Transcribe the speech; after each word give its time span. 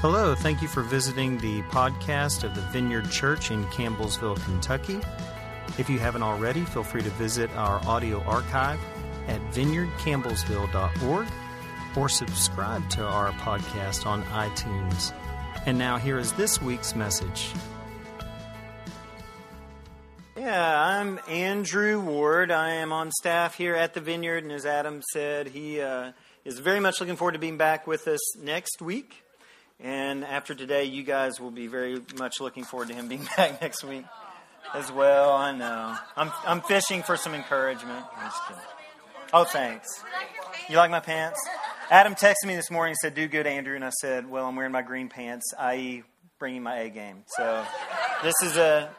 Hello, 0.00 0.34
thank 0.34 0.62
you 0.62 0.68
for 0.68 0.80
visiting 0.82 1.36
the 1.36 1.60
podcast 1.64 2.42
of 2.42 2.54
the 2.54 2.62
Vineyard 2.62 3.10
Church 3.10 3.50
in 3.50 3.66
Campbellsville, 3.66 4.42
Kentucky. 4.44 4.98
If 5.76 5.90
you 5.90 5.98
haven't 5.98 6.22
already, 6.22 6.64
feel 6.64 6.82
free 6.82 7.02
to 7.02 7.10
visit 7.10 7.50
our 7.50 7.86
audio 7.86 8.22
archive 8.22 8.80
at 9.28 9.42
vineyardcampbellsville.org 9.52 11.26
or 11.98 12.08
subscribe 12.08 12.88
to 12.88 13.04
our 13.04 13.32
podcast 13.32 14.06
on 14.06 14.22
iTunes. 14.22 15.12
And 15.66 15.76
now, 15.76 15.98
here 15.98 16.18
is 16.18 16.32
this 16.32 16.62
week's 16.62 16.94
message. 16.94 17.52
Yeah, 20.34 20.82
I'm 20.82 21.20
Andrew 21.28 22.00
Ward. 22.00 22.50
I 22.50 22.70
am 22.70 22.94
on 22.94 23.12
staff 23.12 23.54
here 23.54 23.76
at 23.76 23.92
the 23.92 24.00
Vineyard, 24.00 24.44
and 24.44 24.52
as 24.52 24.64
Adam 24.64 25.02
said, 25.12 25.48
he 25.48 25.82
uh, 25.82 26.12
is 26.46 26.58
very 26.58 26.80
much 26.80 27.00
looking 27.00 27.16
forward 27.16 27.32
to 27.32 27.38
being 27.38 27.58
back 27.58 27.86
with 27.86 28.08
us 28.08 28.38
next 28.38 28.80
week. 28.80 29.24
And 29.82 30.24
after 30.24 30.54
today, 30.54 30.84
you 30.84 31.02
guys 31.02 31.40
will 31.40 31.50
be 31.50 31.66
very 31.66 32.02
much 32.18 32.40
looking 32.40 32.64
forward 32.64 32.88
to 32.88 32.94
him 32.94 33.08
being 33.08 33.26
back 33.36 33.60
next 33.62 33.82
week 33.82 34.04
as 34.74 34.92
well. 34.92 35.32
I 35.32 35.56
know. 35.56 35.96
I'm, 36.16 36.30
I'm 36.44 36.60
fishing 36.60 37.02
for 37.02 37.16
some 37.16 37.34
encouragement. 37.34 38.04
Oh, 39.32 39.44
thanks. 39.44 39.88
You 40.68 40.76
like 40.76 40.90
my 40.90 41.00
pants? 41.00 41.40
Adam 41.90 42.14
texted 42.14 42.46
me 42.46 42.56
this 42.56 42.70
morning 42.70 42.92
and 42.92 42.98
said, 42.98 43.14
Do 43.14 43.26
good, 43.26 43.46
Andrew. 43.46 43.74
And 43.74 43.84
I 43.84 43.90
said, 43.90 44.28
Well, 44.28 44.46
I'm 44.46 44.54
wearing 44.54 44.72
my 44.72 44.82
green 44.82 45.08
pants, 45.08 45.52
i.e., 45.58 46.02
bringing 46.38 46.62
my 46.62 46.80
A 46.80 46.90
game. 46.90 47.24
So 47.36 47.64
this 48.22 48.34
is 48.42 48.56
a. 48.56 48.90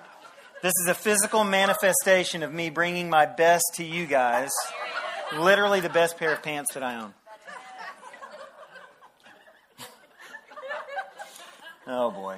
This 0.62 0.74
is 0.84 0.90
a 0.90 0.94
physical 0.94 1.44
manifestation 1.44 2.44
of 2.44 2.54
me 2.54 2.70
bringing 2.70 3.10
my 3.10 3.26
best 3.26 3.64
to 3.78 3.84
you 3.84 4.06
guys. 4.06 4.52
Literally 5.36 5.80
the 5.80 5.90
best 5.90 6.18
pair 6.18 6.32
of 6.34 6.44
pants 6.44 6.76
that 6.76 6.84
I 6.84 7.02
own. 7.02 7.16
Oh 11.88 12.12
boy. 12.12 12.38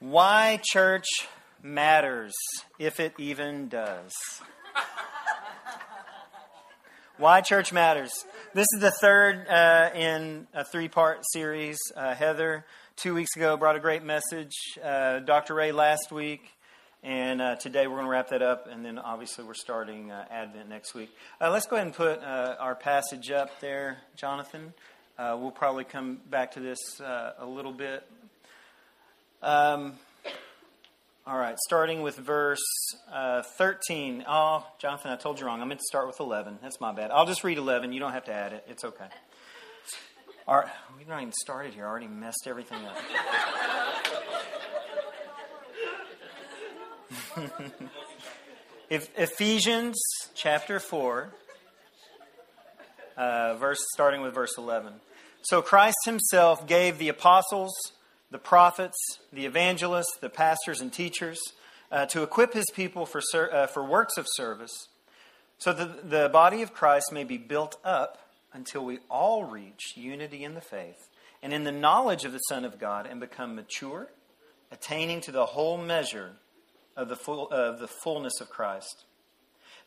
Why 0.00 0.58
church 0.62 1.06
matters, 1.62 2.32
if 2.78 2.98
it 2.98 3.12
even 3.18 3.68
does. 3.68 4.12
Why 7.18 7.42
church 7.42 7.72
matters. 7.72 8.10
This 8.54 8.66
is 8.74 8.80
the 8.80 8.90
third 8.90 9.46
uh, 9.48 9.90
in 9.94 10.46
a 10.54 10.64
three 10.64 10.88
part 10.88 11.24
series. 11.32 11.76
Uh, 11.94 12.14
Heather, 12.14 12.64
two 12.96 13.14
weeks 13.14 13.36
ago, 13.36 13.56
brought 13.58 13.76
a 13.76 13.80
great 13.80 14.02
message. 14.02 14.52
Uh, 14.82 15.18
Dr. 15.18 15.54
Ray 15.54 15.72
last 15.72 16.10
week. 16.10 16.52
And 17.02 17.42
uh, 17.42 17.56
today 17.56 17.86
we're 17.86 17.96
going 17.96 18.06
to 18.06 18.10
wrap 18.10 18.30
that 18.30 18.42
up, 18.42 18.66
and 18.68 18.84
then 18.84 18.98
obviously 18.98 19.44
we're 19.44 19.54
starting 19.54 20.10
uh, 20.10 20.24
Advent 20.30 20.68
next 20.68 20.94
week. 20.94 21.14
Uh, 21.40 21.50
let's 21.50 21.66
go 21.66 21.76
ahead 21.76 21.86
and 21.86 21.94
put 21.94 22.20
our 22.22 22.74
passage 22.74 23.30
up 23.30 23.60
there, 23.60 23.98
Jonathan. 24.16 24.72
Uh, 25.18 25.36
we'll 25.36 25.50
probably 25.50 25.82
come 25.82 26.20
back 26.30 26.52
to 26.52 26.60
this 26.60 27.00
uh, 27.00 27.32
a 27.40 27.46
little 27.46 27.72
bit. 27.72 28.08
Um, 29.42 29.94
all 31.26 31.36
right, 31.36 31.58
starting 31.66 32.02
with 32.02 32.16
verse 32.16 32.62
uh, 33.12 33.42
13. 33.56 34.24
Oh, 34.28 34.64
Jonathan, 34.78 35.10
I 35.10 35.16
told 35.16 35.40
you 35.40 35.46
wrong. 35.46 35.60
I 35.60 35.64
meant 35.64 35.80
to 35.80 35.86
start 35.86 36.06
with 36.06 36.20
11. 36.20 36.60
That's 36.62 36.80
my 36.80 36.92
bad. 36.92 37.10
I'll 37.10 37.26
just 37.26 37.42
read 37.42 37.58
11. 37.58 37.92
You 37.92 37.98
don't 37.98 38.12
have 38.12 38.26
to 38.26 38.32
add 38.32 38.52
it. 38.52 38.64
It's 38.68 38.84
okay. 38.84 39.06
All 40.46 40.54
right, 40.54 40.68
we've 40.96 41.08
not 41.08 41.20
even 41.20 41.32
started 41.32 41.74
here. 41.74 41.84
I 41.84 41.88
already 41.88 42.06
messed 42.06 42.46
everything 42.46 42.78
up. 42.86 42.96
if, 48.88 49.10
Ephesians 49.18 50.00
chapter 50.36 50.78
4, 50.78 51.28
uh, 53.16 53.54
verse 53.56 53.80
starting 53.92 54.20
with 54.22 54.32
verse 54.32 54.56
11. 54.56 54.92
So 55.42 55.62
Christ 55.62 55.96
himself 56.04 56.66
gave 56.66 56.98
the 56.98 57.08
apostles, 57.08 57.72
the 58.30 58.38
prophets, 58.38 58.96
the 59.32 59.46
evangelists, 59.46 60.18
the 60.20 60.28
pastors, 60.28 60.80
and 60.80 60.92
teachers 60.92 61.38
uh, 61.90 62.06
to 62.06 62.22
equip 62.22 62.52
his 62.52 62.66
people 62.74 63.06
for, 63.06 63.20
ser- 63.20 63.50
uh, 63.52 63.66
for 63.66 63.84
works 63.84 64.16
of 64.18 64.26
service, 64.34 64.88
so 65.58 65.72
that 65.72 66.10
the 66.10 66.28
body 66.28 66.62
of 66.62 66.74
Christ 66.74 67.12
may 67.12 67.24
be 67.24 67.38
built 67.38 67.78
up 67.84 68.18
until 68.52 68.84
we 68.84 68.98
all 69.10 69.44
reach 69.44 69.94
unity 69.96 70.44
in 70.44 70.54
the 70.54 70.60
faith 70.60 71.08
and 71.42 71.52
in 71.52 71.64
the 71.64 71.72
knowledge 71.72 72.24
of 72.24 72.32
the 72.32 72.38
Son 72.38 72.64
of 72.64 72.78
God 72.78 73.06
and 73.06 73.20
become 73.20 73.54
mature, 73.54 74.08
attaining 74.70 75.20
to 75.22 75.32
the 75.32 75.46
whole 75.46 75.78
measure 75.78 76.32
of 76.96 77.08
the, 77.08 77.16
full, 77.16 77.48
of 77.50 77.78
the 77.78 77.88
fullness 77.88 78.40
of 78.40 78.50
Christ. 78.50 79.04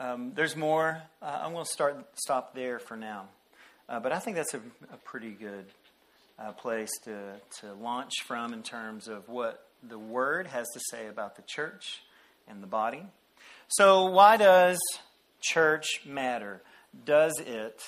Um, 0.00 0.32
there's 0.34 0.56
more. 0.56 1.02
Uh, 1.20 1.40
I'm 1.42 1.52
going 1.52 1.66
to 1.66 1.70
start 1.70 1.94
stop 2.14 2.54
there 2.54 2.78
for 2.78 2.96
now, 2.96 3.28
uh, 3.86 4.00
but 4.00 4.12
I 4.12 4.18
think 4.18 4.38
that's 4.38 4.54
a, 4.54 4.60
a 4.90 4.96
pretty 5.04 5.32
good 5.32 5.66
uh, 6.38 6.52
place 6.52 6.88
to 7.04 7.34
to 7.60 7.74
launch 7.74 8.12
from 8.26 8.54
in 8.54 8.62
terms 8.62 9.08
of 9.08 9.28
what 9.28 9.66
the 9.86 9.98
Word 9.98 10.46
has 10.46 10.66
to 10.72 10.80
say 10.90 11.06
about 11.08 11.36
the 11.36 11.42
church 11.46 12.00
and 12.48 12.62
the 12.62 12.66
body. 12.66 13.02
So, 13.68 14.06
why 14.06 14.38
does 14.38 14.78
church 15.42 16.00
matter? 16.06 16.62
Does 17.04 17.38
it 17.38 17.82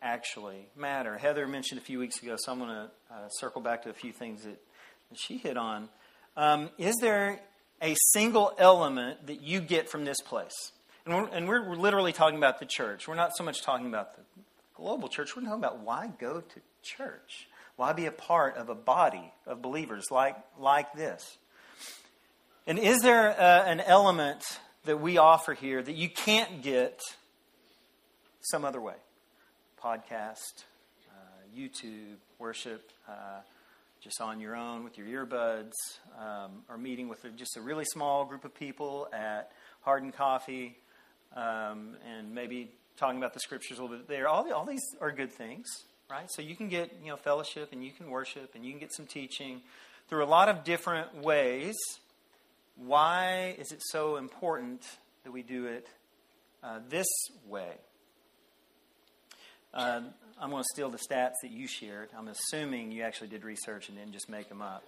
actually 0.00 0.68
matter? 0.76 1.18
Heather 1.18 1.48
mentioned 1.48 1.80
a 1.80 1.84
few 1.84 1.98
weeks 1.98 2.22
ago, 2.22 2.36
so 2.38 2.52
I'm 2.52 2.60
going 2.60 2.70
to 2.70 2.90
uh, 3.10 3.28
circle 3.40 3.60
back 3.60 3.82
to 3.82 3.90
a 3.90 3.94
few 3.94 4.12
things 4.12 4.44
that, 4.44 4.62
that 5.10 5.18
she 5.18 5.36
hit 5.36 5.56
on. 5.56 5.88
Um, 6.36 6.70
is 6.78 6.94
there 7.00 7.40
a 7.82 7.96
single 8.12 8.54
element 8.56 9.26
that 9.26 9.42
you 9.42 9.60
get 9.60 9.90
from 9.90 10.04
this 10.04 10.20
place? 10.24 10.70
And 11.06 11.14
we're, 11.14 11.28
and 11.28 11.48
we're 11.48 11.76
literally 11.76 12.12
talking 12.12 12.36
about 12.36 12.58
the 12.58 12.66
church. 12.66 13.06
We're 13.06 13.14
not 13.14 13.36
so 13.36 13.44
much 13.44 13.62
talking 13.62 13.86
about 13.86 14.16
the 14.16 14.22
global 14.74 15.08
church. 15.08 15.36
We're 15.36 15.42
talking 15.42 15.60
about 15.60 15.78
why 15.78 16.10
go 16.18 16.40
to 16.40 16.60
church? 16.82 17.46
Why 17.76 17.92
be 17.92 18.06
a 18.06 18.10
part 18.10 18.56
of 18.56 18.70
a 18.70 18.74
body 18.74 19.32
of 19.46 19.62
believers 19.62 20.06
like, 20.10 20.36
like 20.58 20.92
this? 20.94 21.38
And 22.66 22.76
is 22.80 23.02
there 23.02 23.30
uh, 23.40 23.64
an 23.66 23.80
element 23.80 24.42
that 24.84 25.00
we 25.00 25.16
offer 25.18 25.54
here 25.54 25.80
that 25.80 25.94
you 25.94 26.08
can't 26.08 26.60
get 26.62 27.00
some 28.40 28.64
other 28.64 28.80
way? 28.80 28.96
Podcast, 29.80 30.64
uh, 31.08 31.56
YouTube, 31.56 32.16
worship, 32.40 32.90
uh, 33.08 33.12
just 34.02 34.20
on 34.20 34.40
your 34.40 34.56
own 34.56 34.82
with 34.82 34.98
your 34.98 35.06
earbuds, 35.06 35.72
um, 36.18 36.64
or 36.68 36.76
meeting 36.76 37.08
with 37.08 37.24
just 37.36 37.56
a 37.56 37.60
really 37.60 37.84
small 37.84 38.24
group 38.24 38.44
of 38.44 38.52
people 38.54 39.06
at 39.12 39.52
Hardin 39.82 40.10
Coffee, 40.10 40.76
um, 41.34 41.96
and 42.06 42.34
maybe 42.34 42.70
talking 42.96 43.18
about 43.18 43.34
the 43.34 43.40
scriptures 43.40 43.78
a 43.78 43.82
little 43.82 43.96
bit 43.96 44.08
there. 44.08 44.28
All, 44.28 44.50
all 44.52 44.64
these 44.64 44.84
are 45.00 45.10
good 45.12 45.32
things, 45.32 45.66
right? 46.10 46.28
So 46.30 46.42
you 46.42 46.56
can 46.56 46.68
get 46.68 46.92
you 47.02 47.10
know 47.10 47.16
fellowship 47.16 47.70
and 47.72 47.84
you 47.84 47.92
can 47.92 48.10
worship 48.10 48.54
and 48.54 48.64
you 48.64 48.70
can 48.70 48.80
get 48.80 48.92
some 48.92 49.06
teaching 49.06 49.62
through 50.08 50.24
a 50.24 50.26
lot 50.26 50.48
of 50.48 50.64
different 50.64 51.22
ways. 51.22 51.74
Why 52.76 53.54
is 53.58 53.72
it 53.72 53.80
so 53.90 54.16
important 54.16 54.82
that 55.24 55.32
we 55.32 55.42
do 55.42 55.66
it 55.66 55.88
uh, 56.62 56.80
this 56.88 57.06
way? 57.46 57.72
Uh, 59.72 60.02
I'm 60.40 60.50
going 60.50 60.62
to 60.62 60.68
steal 60.72 60.90
the 60.90 60.98
stats 60.98 61.34
that 61.42 61.50
you 61.50 61.66
shared. 61.66 62.10
I'm 62.16 62.28
assuming 62.28 62.92
you 62.92 63.02
actually 63.02 63.28
did 63.28 63.44
research 63.44 63.88
and 63.88 63.96
didn't 63.96 64.12
just 64.12 64.28
make 64.28 64.48
them 64.48 64.60
up. 64.62 64.84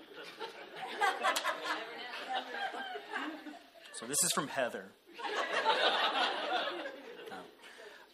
so 3.95 4.07
this 4.07 4.23
is 4.23 4.31
from 4.33 4.49
Heather. 4.49 4.85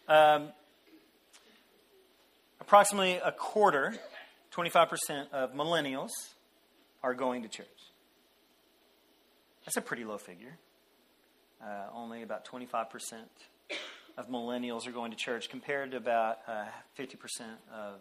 Um, 0.07 0.49
approximately 2.61 3.15
a 3.15 3.31
quarter, 3.31 3.95
25% 4.53 5.31
of 5.31 5.53
millennials 5.53 6.11
are 7.03 7.13
going 7.13 7.41
to 7.41 7.47
church. 7.47 7.67
That's 9.65 9.77
a 9.77 9.81
pretty 9.81 10.05
low 10.05 10.17
figure. 10.17 10.57
Uh, 11.63 11.87
only 11.93 12.21
about 12.21 12.45
25% 12.45 12.85
of 14.17 14.29
millennials 14.29 14.87
are 14.87 14.91
going 14.91 15.11
to 15.11 15.17
church 15.17 15.49
compared 15.49 15.91
to 15.91 15.97
about 15.97 16.37
uh, 16.47 16.65
50% 16.99 17.15
of 17.73 17.99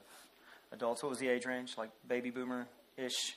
adults. 0.73 1.03
What 1.03 1.09
was 1.09 1.19
the 1.19 1.29
age 1.29 1.47
range? 1.47 1.77
Like 1.79 1.91
baby 2.07 2.31
boomer 2.31 2.67
ish? 2.99 3.37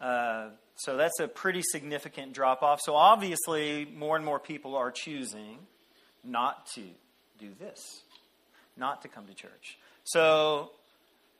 Uh, 0.00 0.48
so 0.74 0.96
that's 0.96 1.20
a 1.20 1.28
pretty 1.28 1.62
significant 1.62 2.32
drop 2.32 2.62
off. 2.62 2.80
So 2.82 2.96
obviously, 2.96 3.86
more 3.96 4.16
and 4.16 4.24
more 4.24 4.40
people 4.40 4.74
are 4.74 4.90
choosing 4.90 5.58
not 6.24 6.66
to 6.74 6.82
do 7.42 7.50
this 7.58 8.02
not 8.76 9.02
to 9.02 9.08
come 9.08 9.26
to 9.26 9.34
church. 9.34 9.78
So, 10.04 10.70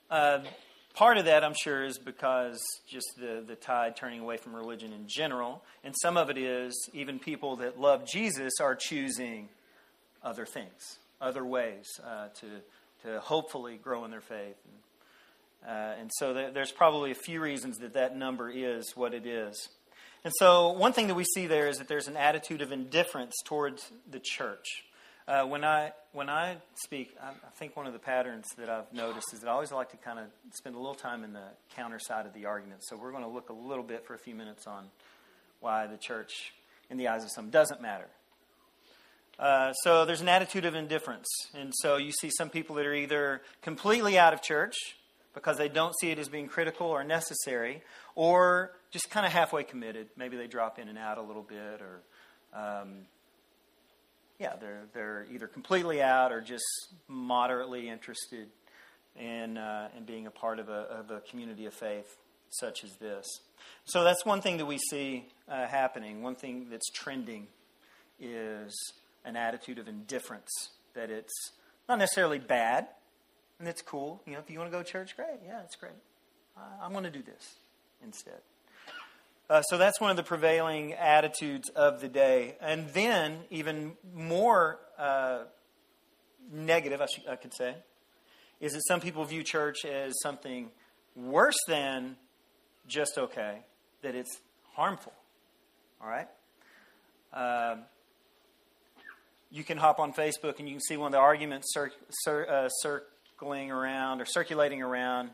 uh, 0.09 0.39
part 0.93 1.17
of 1.17 1.25
that, 1.25 1.43
I'm 1.43 1.55
sure, 1.55 1.83
is 1.83 1.97
because 1.97 2.61
just 2.87 3.15
the, 3.17 3.43
the 3.45 3.55
tide 3.55 3.95
turning 3.95 4.19
away 4.19 4.37
from 4.37 4.55
religion 4.55 4.93
in 4.93 5.07
general. 5.07 5.63
And 5.83 5.93
some 6.01 6.17
of 6.17 6.29
it 6.29 6.37
is 6.37 6.89
even 6.93 7.19
people 7.19 7.57
that 7.57 7.79
love 7.79 8.05
Jesus 8.05 8.53
are 8.61 8.75
choosing 8.75 9.49
other 10.23 10.45
things, 10.45 10.99
other 11.19 11.45
ways 11.45 11.87
uh, 12.05 12.27
to, 12.39 12.47
to 13.07 13.19
hopefully 13.19 13.79
grow 13.81 14.05
in 14.05 14.11
their 14.11 14.21
faith. 14.21 14.57
And, 15.63 15.71
uh, 15.71 15.99
and 15.99 16.11
so 16.17 16.33
there's 16.33 16.71
probably 16.71 17.11
a 17.11 17.15
few 17.15 17.41
reasons 17.41 17.77
that 17.79 17.93
that 17.93 18.15
number 18.15 18.49
is 18.49 18.91
what 18.95 19.13
it 19.13 19.25
is. 19.25 19.69
And 20.25 20.31
so, 20.37 20.71
one 20.71 20.93
thing 20.93 21.07
that 21.07 21.15
we 21.15 21.25
see 21.25 21.47
there 21.47 21.67
is 21.67 21.79
that 21.79 21.89
there's 21.89 22.07
an 22.07 22.15
attitude 22.15 22.61
of 22.61 22.71
indifference 22.71 23.33
towards 23.43 23.91
the 24.09 24.21
church. 24.23 24.85
Uh, 25.25 25.45
when 25.45 25.63
I 25.63 25.93
when 26.11 26.29
I 26.29 26.57
speak, 26.75 27.15
I, 27.21 27.29
I, 27.29 27.49
think 27.57 27.77
one 27.77 27.87
of 27.87 27.93
the 27.93 27.99
patterns 27.99 28.45
that 28.57 28.69
I've 28.69 28.91
noticed 28.91 29.33
is 29.33 29.39
that 29.39 29.47
I 29.47 29.53
always 29.53 29.71
like 29.71 29.91
to 29.91 29.97
kind 29.97 30.19
of 30.19 30.25
spend 30.53 30.75
a 30.75 30.77
little 30.77 30.95
time 30.95 31.23
in 31.23 31.31
the 31.31 31.47
counter 31.75 31.97
side 31.97 32.25
of 32.25 32.33
the 32.33 32.45
argument. 32.45 32.81
So 32.83 32.97
we're 32.97 33.11
going 33.11 33.23
to 33.23 33.29
look 33.29 33.49
a 33.49 33.53
little 33.53 33.85
bit 33.85 34.05
for 34.05 34.15
a 34.15 34.17
few 34.17 34.35
minutes 34.35 34.67
on 34.67 34.85
why 35.61 35.87
the 35.87 35.95
church, 35.95 36.53
in 36.89 36.97
the 36.97 37.07
eyes 37.07 37.23
of 37.23 37.31
some, 37.31 37.49
doesn't 37.49 37.81
matter. 37.81 38.07
Uh, 39.39 39.71
so 39.71 40.03
there's 40.03 40.19
an 40.19 40.27
attitude 40.27 40.65
of 40.65 40.75
indifference, 40.75 41.27
and 41.55 41.71
so 41.81 41.95
you 41.95 42.11
see 42.11 42.29
some 42.37 42.49
people 42.49 42.75
that 42.75 42.85
are 42.85 42.93
either 42.93 43.41
completely 43.61 44.19
out 44.19 44.33
of 44.33 44.41
church 44.41 44.75
because 45.33 45.57
they 45.57 45.69
don't 45.69 45.97
see 45.99 46.11
it 46.11 46.19
as 46.19 46.27
being 46.27 46.47
critical 46.47 46.87
or 46.87 47.03
necessary, 47.03 47.81
or 48.13 48.73
just 48.91 49.09
kind 49.09 49.25
of 49.25 49.31
halfway 49.31 49.63
committed. 49.63 50.07
Maybe 50.17 50.37
they 50.37 50.47
drop 50.47 50.77
in 50.77 50.89
and 50.89 50.97
out 50.97 51.17
a 51.17 51.21
little 51.21 51.41
bit, 51.41 51.81
or 51.81 52.01
um, 52.53 53.07
yeah, 54.43 54.55
they're 54.59 54.83
they're 54.93 55.25
either 55.33 55.47
completely 55.47 56.01
out 56.01 56.33
or 56.33 56.41
just 56.41 56.65
moderately 57.07 57.87
interested 57.87 58.49
in 59.17 59.57
uh, 59.57 59.87
in 59.97 60.03
being 60.03 60.27
a 60.27 60.31
part 60.31 60.59
of 60.59 60.67
a 60.67 60.81
of 60.99 61.11
a 61.11 61.21
community 61.21 61.65
of 61.65 61.73
faith 61.73 62.17
such 62.49 62.83
as 62.83 62.91
this. 62.97 63.25
So 63.85 64.03
that's 64.03 64.25
one 64.25 64.41
thing 64.41 64.57
that 64.57 64.65
we 64.65 64.77
see 64.77 65.25
uh, 65.47 65.65
happening. 65.65 66.21
One 66.21 66.35
thing 66.35 66.67
that's 66.69 66.89
trending 66.91 67.47
is 68.19 68.73
an 69.23 69.37
attitude 69.37 69.79
of 69.79 69.87
indifference. 69.87 70.51
That 70.93 71.09
it's 71.09 71.51
not 71.87 71.97
necessarily 71.97 72.39
bad, 72.39 72.87
and 73.59 73.67
it's 73.67 73.81
cool. 73.81 74.21
You 74.25 74.33
know, 74.33 74.39
if 74.39 74.49
you 74.49 74.59
want 74.59 74.69
to 74.71 74.77
go 74.77 74.83
to 74.83 74.89
church, 74.89 75.15
great. 75.15 75.39
Yeah, 75.45 75.61
it's 75.63 75.77
great. 75.77 75.93
Uh, 76.57 76.83
I'm 76.83 76.91
going 76.91 77.05
to 77.05 77.09
do 77.09 77.23
this 77.23 77.55
instead. 78.03 78.41
Uh, 79.49 79.61
so 79.63 79.77
that's 79.77 79.99
one 79.99 80.09
of 80.09 80.17
the 80.17 80.23
prevailing 80.23 80.93
attitudes 80.93 81.69
of 81.69 81.99
the 82.01 82.07
day. 82.07 82.55
And 82.61 82.89
then, 82.89 83.39
even 83.49 83.93
more 84.13 84.79
uh, 84.97 85.43
negative, 86.51 87.01
I, 87.01 87.07
I 87.29 87.35
could 87.35 87.53
say, 87.53 87.75
is 88.61 88.73
that 88.73 88.81
some 88.87 89.01
people 89.01 89.25
view 89.25 89.43
church 89.43 89.85
as 89.85 90.13
something 90.21 90.69
worse 91.15 91.57
than 91.67 92.15
just 92.87 93.17
okay, 93.17 93.59
that 94.01 94.15
it's 94.15 94.39
harmful. 94.73 95.13
All 96.01 96.09
right? 96.09 96.27
Um, 97.33 97.81
you 99.51 99.63
can 99.63 99.77
hop 99.77 99.99
on 99.99 100.13
Facebook 100.13 100.59
and 100.59 100.67
you 100.67 100.75
can 100.75 100.81
see 100.81 100.97
one 100.97 101.07
of 101.07 101.11
the 101.11 101.19
arguments 101.19 101.73
cir- 101.73 101.91
cir- 102.09 102.47
uh, 102.49 102.69
circling 102.69 103.71
around 103.71 104.21
or 104.21 104.25
circulating 104.25 104.81
around 104.81 105.29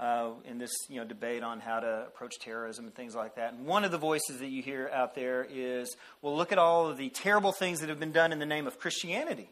uh, 0.00 0.30
in 0.46 0.58
this 0.58 0.72
you 0.88 0.96
know 0.96 1.04
debate 1.04 1.42
on 1.42 1.60
how 1.60 1.78
to 1.78 2.06
approach 2.06 2.38
terrorism 2.40 2.86
and 2.86 2.94
things 2.94 3.14
like 3.14 3.36
that. 3.36 3.52
And 3.52 3.66
one 3.66 3.84
of 3.84 3.90
the 3.90 3.98
voices 3.98 4.38
that 4.38 4.48
you 4.48 4.62
hear 4.62 4.90
out 4.92 5.14
there 5.14 5.46
is, 5.48 5.94
well, 6.22 6.34
look 6.34 6.50
at 6.50 6.58
all 6.58 6.88
of 6.88 6.96
the 6.96 7.10
terrible 7.10 7.52
things 7.52 7.80
that 7.80 7.90
have 7.90 8.00
been 8.00 8.10
done 8.10 8.32
in 8.32 8.38
the 8.38 8.46
name 8.46 8.66
of 8.66 8.78
Christianity 8.78 9.50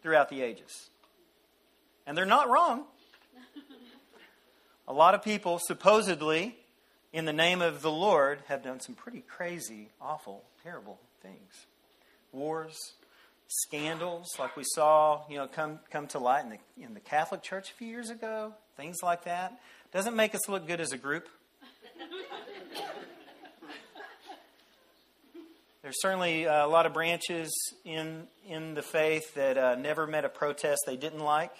throughout 0.00 0.28
the 0.30 0.42
ages, 0.42 0.90
and 2.06 2.16
they're 2.16 2.24
not 2.24 2.48
wrong. 2.48 2.84
A 4.86 4.92
lot 4.92 5.14
of 5.14 5.22
people 5.22 5.58
supposedly, 5.58 6.56
in 7.12 7.26
the 7.26 7.32
name 7.32 7.60
of 7.60 7.82
the 7.82 7.90
Lord, 7.90 8.38
have 8.46 8.62
done 8.62 8.80
some 8.80 8.94
pretty 8.94 9.20
crazy, 9.20 9.90
awful, 10.00 10.44
terrible 10.62 10.98
things. 11.20 11.66
Wars, 12.32 12.94
scandals 13.48 14.28
like 14.38 14.56
we 14.56 14.62
saw, 14.74 15.22
you 15.28 15.38
know, 15.38 15.48
come 15.48 15.80
come 15.90 16.06
to 16.08 16.18
light 16.18 16.44
in 16.44 16.50
the 16.50 16.84
in 16.84 16.94
the 16.94 17.00
Catholic 17.00 17.42
Church 17.42 17.70
a 17.70 17.74
few 17.74 17.88
years 17.88 18.10
ago, 18.10 18.52
things 18.76 18.98
like 19.02 19.24
that, 19.24 19.58
doesn't 19.92 20.14
make 20.14 20.34
us 20.34 20.48
look 20.48 20.66
good 20.66 20.80
as 20.80 20.92
a 20.92 20.98
group. 20.98 21.28
There's 25.82 26.02
certainly 26.02 26.44
a 26.44 26.66
lot 26.66 26.84
of 26.84 26.92
branches 26.92 27.50
in 27.84 28.26
in 28.46 28.74
the 28.74 28.82
faith 28.82 29.34
that 29.34 29.56
uh, 29.56 29.74
never 29.76 30.06
met 30.06 30.24
a 30.24 30.28
protest 30.28 30.82
they 30.86 30.96
didn't 30.96 31.20
like, 31.20 31.52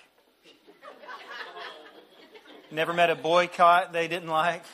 never 2.71 2.93
met 2.93 3.09
a 3.09 3.15
boycott 3.15 3.93
they 3.95 4.09
didn't 4.09 4.29
like. 4.29 4.65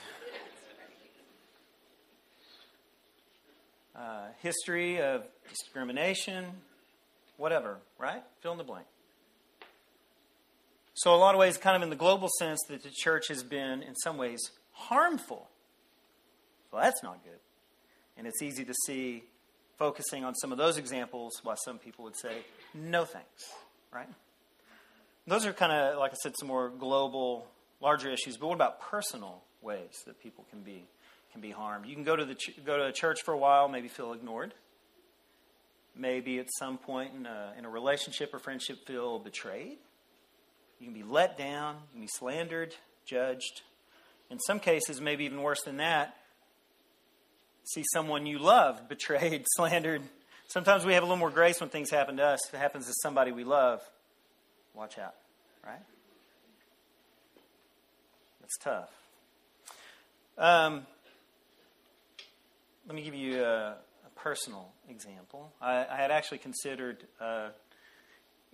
Uh, 3.95 4.27
history 4.43 5.01
of 5.01 5.23
discrimination, 5.49 6.47
whatever, 7.37 7.79
right? 7.99 8.23
Fill 8.41 8.53
in 8.53 8.59
the 8.59 8.65
blank. 8.65 8.87
So, 10.95 11.15
a 11.15 11.17
lot 11.17 11.35
of 11.35 11.41
ways, 11.41 11.57
kind 11.57 11.77
of 11.77 11.83
in 11.83 11.91
the 11.91 11.97
global 11.97 12.29
sense, 12.39 12.61
that 12.69 12.83
the 12.83 12.91
church 12.91 13.29
has 13.29 13.43
been, 13.43 13.83
in 13.83 13.97
some 13.97 14.17
ways, 14.17 14.41
harmful. 14.71 15.49
Well, 16.71 16.83
that's 16.83 17.03
not 17.03 17.25
good. 17.25 17.41
And 18.17 18.29
it's 18.29 18.41
easy 18.43 18.65
to 18.65 18.75
see, 18.87 19.25
focusing 19.77 20.25
on 20.25 20.35
some 20.37 20.53
of 20.53 20.59
those 20.59 20.79
examples, 20.79 21.33
why 21.43 21.55
some 21.65 21.79
people 21.79 22.05
would 22.05 22.17
say, 22.17 22.39
no 22.75 23.05
thanks, 23.05 23.53
right? 23.93 24.09
Those 25.27 25.47
are 25.47 25.53
kind 25.53 25.73
of, 25.73 25.99
like 25.99 26.13
I 26.13 26.17
said, 26.23 26.35
some 26.39 26.47
more 26.49 26.69
global, 26.69 27.47
larger 27.81 28.11
issues. 28.11 28.37
But 28.37 28.47
what 28.47 28.55
about 28.55 28.81
personal 28.81 29.43
ways 29.63 30.03
that 30.07 30.21
people 30.23 30.45
can 30.51 30.61
be 30.61 30.85
can 31.33 31.41
be 31.41 31.51
harmed? 31.51 31.87
You 31.87 31.95
can 31.95 32.05
go 32.05 32.15
to 32.15 32.25
the 32.25 32.37
ch- 32.37 32.61
go 32.65 32.77
to 32.77 32.87
a 32.87 32.93
church 32.93 33.23
for 33.23 33.33
a 33.35 33.39
while, 33.39 33.69
maybe 33.69 33.89
feel 33.89 34.13
ignored 34.13 34.55
maybe 35.97 36.39
at 36.39 36.47
some 36.59 36.79
point 36.79 37.13
in 37.15 37.27
a, 37.27 37.55
in 37.57 37.65
a 37.65 37.71
relationship 37.71 38.35
or 38.35 38.39
friendship 38.39 38.87
feel 38.87 39.19
betrayed. 39.19 39.79
You 40.81 40.87
can 40.87 40.95
be 40.95 41.03
let 41.03 41.39
down, 41.39 41.77
you 41.77 41.93
can 41.93 42.01
be 42.03 42.09
slandered, 42.09 42.75
judged. 43.07 43.63
In 44.31 44.39
some 44.41 44.59
cases, 44.59 45.01
maybe 45.01 45.25
even 45.25 45.41
worse 45.43 45.63
than 45.63 45.77
that, 45.77 46.17
see 47.65 47.85
someone 47.93 48.27
you 48.27 48.39
love 48.39 48.89
betrayed, 48.89 49.45
slandered. 49.57 50.03
Sometimes 50.49 50.85
we 50.85 50.95
have 50.95 51.03
a 51.03 51.07
little 51.07 51.19
more 51.19 51.31
grace 51.31 51.61
when 51.61 51.71
things 51.71 51.91
happen 51.91 52.17
to 52.17 52.25
us. 52.25 52.41
If 52.49 52.55
it 52.55 52.59
happens 52.59 52.87
to 52.87 52.93
somebody 53.03 53.33
we 53.33 53.45
love, 53.45 53.81
watch 54.75 54.99
out, 54.99 55.15
right? 55.65 55.81
That's 58.41 58.59
tough. 58.59 58.91
Um, 60.37 60.87
let 62.87 62.95
me 62.95 63.03
give 63.03 63.15
you 63.15 63.43
a, 63.43 63.77
personal 64.25 64.73
example. 64.89 65.53
I, 65.61 65.85
I 65.85 65.97
had 65.97 66.11
actually 66.11 66.39
considered 66.39 67.05
uh, 67.21 67.51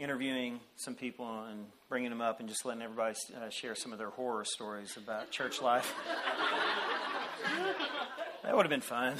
interviewing 0.01 0.59
some 0.75 0.97
people 0.97 1.45
and 1.45 1.67
bringing 1.89 2.11
them 2.11 2.21
up 2.21 2.41
and 2.41 2.49
just 2.49 2.65
letting 2.65 2.83
everybody 2.83 3.15
uh, 3.37 3.51
share 3.51 3.77
some 3.77 3.93
of 3.93 3.99
their 3.99 4.11
horror 4.11 4.45
stories 4.45 4.97
about 4.97 5.31
church 5.31 5.63
life. 5.63 5.95
that 8.43 8.57
would 8.57 8.67
have 8.67 8.71
been 8.71 8.81
fun. 8.81 9.15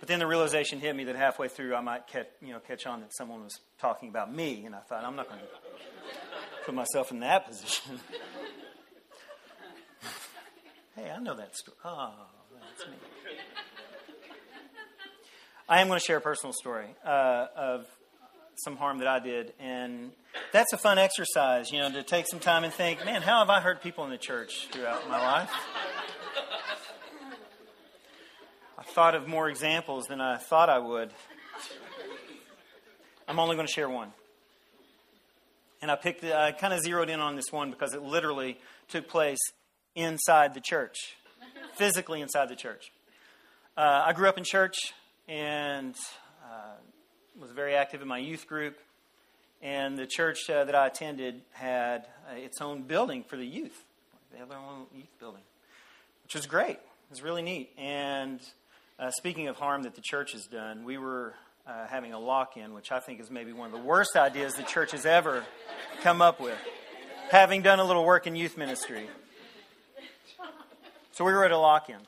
but 0.00 0.08
then 0.08 0.18
the 0.18 0.26
realization 0.26 0.80
hit 0.80 0.96
me 0.96 1.04
that 1.04 1.16
halfway 1.16 1.48
through 1.48 1.74
I 1.74 1.82
might 1.82 2.06
catch, 2.06 2.28
you 2.40 2.54
know, 2.54 2.58
catch 2.58 2.86
on 2.86 3.02
that 3.02 3.14
someone 3.14 3.44
was 3.44 3.60
talking 3.78 4.08
about 4.08 4.34
me, 4.34 4.64
and 4.64 4.74
I 4.74 4.80
thought, 4.80 5.04
I'm 5.04 5.14
not 5.14 5.28
going 5.28 5.40
to 5.40 5.46
put 6.64 6.74
myself 6.74 7.10
in 7.10 7.20
that 7.20 7.46
position. 7.46 8.00
hey, 10.96 11.10
I 11.10 11.18
know 11.18 11.36
that 11.36 11.54
story. 11.54 11.76
Oh. 11.84 12.14
That's 12.78 12.90
me. 12.90 12.96
I 15.68 15.80
am 15.80 15.88
going 15.88 15.98
to 15.98 16.04
share 16.04 16.18
a 16.18 16.20
personal 16.20 16.52
story 16.52 16.86
uh, 17.04 17.46
of 17.56 17.86
some 18.56 18.76
harm 18.76 18.98
that 18.98 19.08
I 19.08 19.18
did, 19.18 19.52
and 19.58 20.12
that's 20.52 20.72
a 20.72 20.78
fun 20.78 20.98
exercise, 20.98 21.72
you 21.72 21.78
know, 21.78 21.90
to 21.90 22.02
take 22.02 22.26
some 22.28 22.40
time 22.40 22.64
and 22.64 22.72
think, 22.72 23.04
man, 23.04 23.22
how 23.22 23.40
have 23.40 23.50
I 23.50 23.60
hurt 23.60 23.82
people 23.82 24.04
in 24.04 24.10
the 24.10 24.18
church 24.18 24.68
throughout 24.70 25.08
my 25.08 25.18
life? 25.20 25.50
I 28.78 28.82
thought 28.82 29.14
of 29.14 29.26
more 29.26 29.48
examples 29.48 30.06
than 30.06 30.20
I 30.20 30.36
thought 30.36 30.68
I 30.68 30.78
would. 30.78 31.10
I'm 33.26 33.38
only 33.38 33.56
going 33.56 33.66
to 33.66 33.72
share 33.72 33.88
one. 33.88 34.12
And 35.82 35.90
I 35.90 35.96
picked, 35.96 36.24
I 36.24 36.52
kind 36.52 36.72
of 36.72 36.80
zeroed 36.80 37.10
in 37.10 37.20
on 37.20 37.36
this 37.36 37.50
one 37.50 37.70
because 37.70 37.94
it 37.94 38.02
literally 38.02 38.58
took 38.88 39.08
place 39.08 39.38
inside 39.94 40.54
the 40.54 40.60
church 40.60 40.96
physically 41.78 42.20
inside 42.20 42.48
the 42.48 42.56
church. 42.56 42.92
Uh, 43.76 44.02
I 44.06 44.12
grew 44.12 44.28
up 44.28 44.36
in 44.36 44.44
church 44.44 44.74
and 45.28 45.94
uh, 46.44 46.74
was 47.40 47.52
very 47.52 47.74
active 47.74 48.02
in 48.02 48.08
my 48.08 48.18
youth 48.18 48.46
group. 48.48 48.76
And 49.62 49.96
the 49.96 50.06
church 50.06 50.50
uh, 50.50 50.64
that 50.64 50.74
I 50.74 50.88
attended 50.88 51.42
had 51.52 52.06
uh, 52.30 52.34
its 52.36 52.60
own 52.60 52.82
building 52.82 53.24
for 53.24 53.36
the 53.36 53.46
youth. 53.46 53.84
They 54.32 54.38
had 54.38 54.50
their 54.50 54.58
own 54.58 54.86
youth 54.94 55.18
building, 55.18 55.42
which 56.24 56.34
was 56.34 56.46
great. 56.46 56.76
It 56.76 57.10
was 57.10 57.22
really 57.22 57.42
neat. 57.42 57.70
And 57.78 58.40
uh, 58.98 59.10
speaking 59.12 59.48
of 59.48 59.56
harm 59.56 59.84
that 59.84 59.94
the 59.94 60.02
church 60.02 60.32
has 60.32 60.46
done, 60.46 60.84
we 60.84 60.98
were 60.98 61.34
uh, 61.66 61.86
having 61.86 62.12
a 62.12 62.18
lock 62.18 62.56
in, 62.56 62.74
which 62.74 62.92
I 62.92 63.00
think 63.00 63.20
is 63.20 63.30
maybe 63.30 63.52
one 63.52 63.66
of 63.66 63.72
the 63.72 63.84
worst 63.84 64.16
ideas 64.16 64.54
the 64.54 64.62
church 64.64 64.92
has 64.92 65.06
ever 65.06 65.44
come 66.02 66.20
up 66.20 66.40
with. 66.40 66.58
having 67.30 67.62
done 67.62 67.78
a 67.78 67.84
little 67.84 68.04
work 68.04 68.26
in 68.26 68.34
youth 68.36 68.56
ministry. 68.56 69.08
So 71.18 71.24
we 71.24 71.32
were 71.32 71.44
at 71.44 71.50
a 71.50 71.58
lock 71.58 71.90
in. 71.90 71.98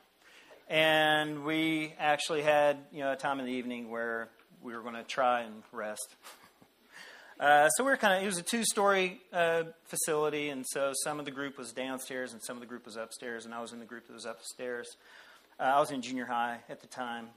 And 0.68 1.44
we 1.44 1.94
actually 1.98 2.42
had 2.42 2.76
you 2.92 3.00
know, 3.00 3.10
a 3.10 3.16
time 3.16 3.40
in 3.40 3.46
the 3.46 3.50
evening 3.50 3.90
where 3.90 4.28
we 4.62 4.72
were 4.72 4.82
going 4.82 4.94
to 4.94 5.02
try 5.02 5.40
and 5.40 5.64
rest. 5.72 6.14
Uh, 7.40 7.70
so 7.70 7.82
we 7.82 7.90
were 7.90 7.96
kind 7.96 8.18
of, 8.18 8.22
it 8.22 8.26
was 8.26 8.36
a 8.36 8.42
two 8.42 8.62
story 8.64 9.18
uh, 9.32 9.62
facility, 9.84 10.50
and 10.50 10.62
so 10.68 10.92
some 11.04 11.18
of 11.18 11.24
the 11.24 11.30
group 11.30 11.56
was 11.56 11.72
downstairs 11.72 12.34
and 12.34 12.42
some 12.42 12.54
of 12.54 12.60
the 12.60 12.66
group 12.66 12.84
was 12.84 12.96
upstairs, 12.96 13.46
and 13.46 13.54
I 13.54 13.62
was 13.62 13.72
in 13.72 13.78
the 13.78 13.86
group 13.86 14.06
that 14.08 14.12
was 14.12 14.26
upstairs. 14.26 14.86
Uh, 15.58 15.62
I 15.62 15.80
was 15.80 15.90
in 15.90 16.02
junior 16.02 16.26
high 16.26 16.58
at 16.68 16.82
the 16.82 16.86
time. 16.86 17.28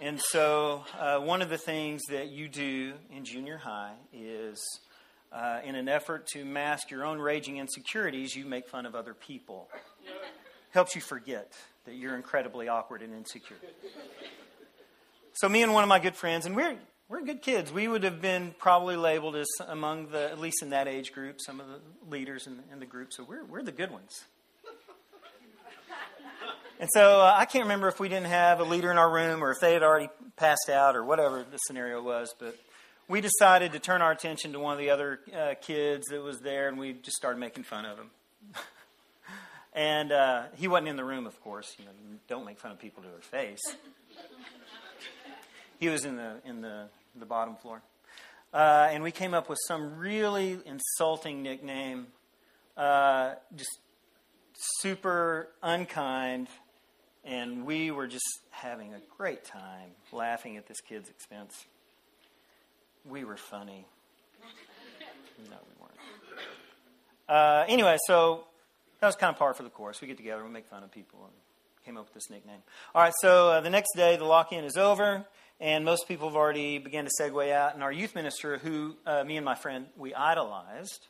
And 0.00 0.20
so 0.20 0.82
uh, 0.98 1.20
one 1.20 1.42
of 1.42 1.48
the 1.48 1.58
things 1.58 2.02
that 2.10 2.30
you 2.30 2.48
do 2.48 2.94
in 3.14 3.24
junior 3.24 3.58
high 3.58 3.92
is, 4.12 4.60
uh, 5.30 5.60
in 5.64 5.76
an 5.76 5.88
effort 5.88 6.26
to 6.32 6.44
mask 6.44 6.90
your 6.90 7.04
own 7.04 7.20
raging 7.20 7.58
insecurities, 7.58 8.34
you 8.34 8.46
make 8.46 8.68
fun 8.68 8.84
of 8.84 8.96
other 8.96 9.14
people. 9.14 9.68
Helps 10.76 10.94
you 10.94 11.00
forget 11.00 11.54
that 11.86 11.94
you're 11.94 12.14
incredibly 12.14 12.68
awkward 12.68 13.00
and 13.00 13.14
insecure. 13.14 13.56
So 15.32 15.48
me 15.48 15.62
and 15.62 15.72
one 15.72 15.82
of 15.82 15.88
my 15.88 15.98
good 15.98 16.14
friends, 16.14 16.44
and 16.44 16.54
we're 16.54 16.76
we're 17.08 17.22
good 17.22 17.40
kids. 17.40 17.72
We 17.72 17.88
would 17.88 18.02
have 18.02 18.20
been 18.20 18.54
probably 18.58 18.96
labeled 18.96 19.36
as 19.36 19.46
among 19.66 20.08
the, 20.08 20.30
at 20.30 20.38
least 20.38 20.62
in 20.62 20.68
that 20.70 20.86
age 20.86 21.14
group, 21.14 21.40
some 21.40 21.60
of 21.60 21.66
the 21.66 21.80
leaders 22.10 22.46
in, 22.46 22.58
in 22.70 22.78
the 22.78 22.84
group. 22.84 23.14
So 23.14 23.24
we're, 23.24 23.42
we're 23.46 23.62
the 23.62 23.72
good 23.72 23.90
ones. 23.90 24.26
And 26.78 26.90
so 26.92 27.22
uh, 27.22 27.34
I 27.34 27.46
can't 27.46 27.64
remember 27.64 27.88
if 27.88 27.98
we 27.98 28.10
didn't 28.10 28.26
have 28.26 28.60
a 28.60 28.64
leader 28.64 28.90
in 28.90 28.98
our 28.98 29.10
room 29.10 29.42
or 29.42 29.52
if 29.52 29.60
they 29.62 29.72
had 29.72 29.82
already 29.82 30.10
passed 30.36 30.68
out 30.68 30.94
or 30.94 31.02
whatever 31.06 31.42
the 31.50 31.56
scenario 31.56 32.02
was, 32.02 32.34
but 32.38 32.54
we 33.08 33.22
decided 33.22 33.72
to 33.72 33.78
turn 33.78 34.02
our 34.02 34.12
attention 34.12 34.52
to 34.52 34.58
one 34.58 34.74
of 34.74 34.78
the 34.78 34.90
other 34.90 35.20
uh, 35.34 35.54
kids 35.58 36.08
that 36.08 36.22
was 36.22 36.40
there 36.40 36.68
and 36.68 36.76
we 36.76 36.92
just 36.92 37.16
started 37.16 37.38
making 37.38 37.64
fun 37.64 37.86
of 37.86 37.96
him. 37.96 38.10
and 39.76 40.10
uh, 40.10 40.44
he 40.56 40.66
wasn't 40.66 40.88
in 40.88 40.96
the 40.96 41.04
room, 41.04 41.26
of 41.26 41.40
course. 41.42 41.76
You 41.78 41.84
know, 41.84 41.90
don't 42.26 42.46
make 42.46 42.58
fun 42.58 42.72
of 42.72 42.78
people 42.78 43.02
to 43.02 43.08
their 43.08 43.18
face. 43.20 43.62
He 45.78 45.88
was 45.88 46.06
in 46.06 46.16
the 46.16 46.40
in 46.44 46.62
the 46.62 46.88
the 47.14 47.26
bottom 47.26 47.54
floor, 47.56 47.82
uh, 48.52 48.88
and 48.90 49.02
we 49.02 49.10
came 49.12 49.34
up 49.34 49.48
with 49.50 49.58
some 49.68 49.98
really 49.98 50.58
insulting 50.64 51.42
nickname, 51.42 52.06
uh, 52.76 53.34
just 53.54 53.78
super 54.78 55.48
unkind, 55.62 56.48
and 57.22 57.66
we 57.66 57.90
were 57.90 58.06
just 58.06 58.40
having 58.50 58.94
a 58.94 59.00
great 59.18 59.44
time 59.44 59.90
laughing 60.10 60.56
at 60.56 60.66
this 60.66 60.80
kid's 60.80 61.10
expense. 61.10 61.66
We 63.04 63.24
were 63.24 63.36
funny. 63.36 63.86
No, 65.50 65.56
we 65.68 65.82
weren't. 65.82 65.98
Uh, 67.28 67.66
anyway, 67.68 67.98
so 68.06 68.46
that 69.00 69.06
was 69.06 69.16
kind 69.16 69.32
of 69.32 69.38
par 69.38 69.54
for 69.54 69.62
the 69.62 69.70
course. 69.70 70.00
We 70.00 70.08
get 70.08 70.16
together, 70.16 70.44
we 70.44 70.50
make 70.50 70.66
fun 70.66 70.82
of 70.82 70.90
people, 70.90 71.24
and 71.24 71.32
came 71.84 71.96
up 71.96 72.04
with 72.04 72.14
this 72.14 72.30
nickname. 72.30 72.60
All 72.94 73.02
right, 73.02 73.14
so 73.20 73.50
uh, 73.50 73.60
the 73.60 73.70
next 73.70 73.94
day, 73.96 74.16
the 74.16 74.24
lock 74.24 74.52
in 74.52 74.64
is 74.64 74.76
over 74.76 75.24
and 75.60 75.84
most 75.84 76.06
people 76.06 76.28
have 76.28 76.36
already 76.36 76.78
begun 76.78 77.06
to 77.06 77.10
segue 77.20 77.52
out. 77.52 77.74
And 77.74 77.82
our 77.82 77.92
youth 77.92 78.14
minister, 78.14 78.58
who 78.58 78.96
uh, 79.06 79.24
me 79.24 79.36
and 79.36 79.44
my 79.44 79.54
friend 79.54 79.86
we 79.96 80.14
idolized, 80.14 81.06